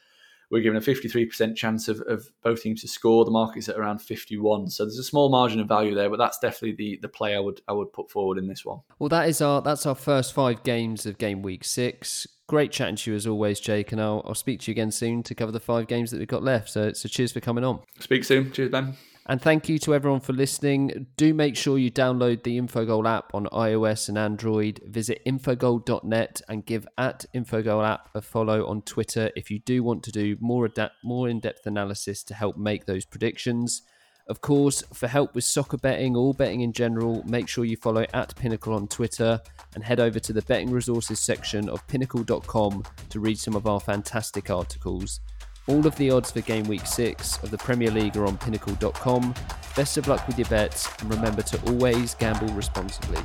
We're 0.50 0.60
given 0.60 0.76
a 0.76 0.80
53% 0.80 1.56
chance 1.56 1.88
of, 1.88 2.00
of 2.02 2.30
both 2.42 2.62
teams 2.62 2.82
to 2.82 2.88
score. 2.88 3.24
The 3.24 3.30
market's 3.30 3.68
at 3.68 3.76
around 3.76 3.98
51, 4.00 4.70
so 4.70 4.84
there's 4.84 4.98
a 4.98 5.04
small 5.04 5.30
margin 5.30 5.58
of 5.58 5.66
value 5.66 5.94
there. 5.94 6.10
But 6.10 6.18
that's 6.18 6.38
definitely 6.38 6.76
the 6.76 6.98
the 7.02 7.08
play 7.08 7.34
I 7.34 7.40
would 7.40 7.60
I 7.68 7.72
would 7.72 7.92
put 7.92 8.10
forward 8.10 8.38
in 8.38 8.46
this 8.46 8.64
one. 8.64 8.80
Well, 8.98 9.08
that 9.08 9.28
is 9.28 9.40
our 9.40 9.60
that's 9.62 9.86
our 9.86 9.94
first 9.94 10.32
five 10.32 10.62
games 10.62 11.06
of 11.06 11.18
game 11.18 11.42
week 11.42 11.64
six. 11.64 12.26
Great 12.46 12.70
chatting 12.72 12.96
to 12.96 13.10
you 13.10 13.16
as 13.16 13.26
always, 13.26 13.58
Jake, 13.58 13.90
and 13.92 14.00
I'll, 14.00 14.22
I'll 14.26 14.34
speak 14.34 14.60
to 14.60 14.70
you 14.70 14.74
again 14.74 14.90
soon 14.90 15.22
to 15.24 15.34
cover 15.34 15.50
the 15.50 15.60
five 15.60 15.86
games 15.86 16.10
that 16.10 16.18
we've 16.18 16.28
got 16.28 16.42
left. 16.42 16.68
So, 16.68 16.92
so 16.92 17.08
cheers 17.08 17.32
for 17.32 17.40
coming 17.40 17.64
on. 17.64 17.80
Speak 18.00 18.22
soon. 18.22 18.52
Cheers, 18.52 18.70
Ben. 18.70 18.94
And 19.26 19.40
thank 19.40 19.70
you 19.70 19.78
to 19.80 19.94
everyone 19.94 20.20
for 20.20 20.34
listening. 20.34 21.06
Do 21.16 21.32
make 21.32 21.56
sure 21.56 21.78
you 21.78 21.90
download 21.90 22.42
the 22.42 22.60
Infogol 22.60 23.08
app 23.08 23.34
on 23.34 23.46
iOS 23.46 24.10
and 24.10 24.18
Android. 24.18 24.82
Visit 24.84 25.22
infogol.net 25.26 26.42
and 26.46 26.66
give 26.66 26.86
at 26.98 27.24
Infogol 27.34 27.88
app 27.88 28.10
a 28.14 28.20
follow 28.20 28.66
on 28.66 28.82
Twitter 28.82 29.30
if 29.34 29.50
you 29.50 29.60
do 29.60 29.82
want 29.82 30.02
to 30.02 30.12
do 30.12 30.36
more 30.40 30.66
adapt, 30.66 30.96
more 31.02 31.30
in-depth 31.30 31.66
analysis 31.66 32.22
to 32.24 32.34
help 32.34 32.58
make 32.58 32.84
those 32.84 33.06
predictions. 33.06 33.80
Of 34.26 34.42
course, 34.42 34.82
for 34.92 35.06
help 35.06 35.34
with 35.34 35.44
soccer 35.44 35.78
betting 35.78 36.16
or 36.16 36.34
betting 36.34 36.60
in 36.60 36.72
general, 36.72 37.22
make 37.26 37.48
sure 37.48 37.64
you 37.64 37.78
follow 37.78 38.04
at 38.12 38.36
Pinnacle 38.36 38.74
on 38.74 38.88
Twitter 38.88 39.40
and 39.74 39.82
head 39.82 40.00
over 40.00 40.18
to 40.18 40.32
the 40.34 40.42
betting 40.42 40.70
resources 40.70 41.20
section 41.20 41.70
of 41.70 41.86
pinnacle.com 41.88 42.84
to 43.08 43.20
read 43.20 43.38
some 43.38 43.56
of 43.56 43.66
our 43.66 43.80
fantastic 43.80 44.50
articles. 44.50 45.20
All 45.66 45.86
of 45.86 45.96
the 45.96 46.10
odds 46.10 46.30
for 46.30 46.42
game 46.42 46.64
week 46.64 46.86
six 46.86 47.42
of 47.42 47.50
the 47.50 47.56
Premier 47.56 47.90
League 47.90 48.18
are 48.18 48.26
on 48.26 48.36
pinnacle.com. 48.36 49.34
Best 49.74 49.96
of 49.96 50.06
luck 50.08 50.26
with 50.26 50.38
your 50.38 50.48
bets 50.48 50.88
and 51.00 51.08
remember 51.08 51.40
to 51.40 51.70
always 51.70 52.14
gamble 52.14 52.48
responsibly. 52.48 53.22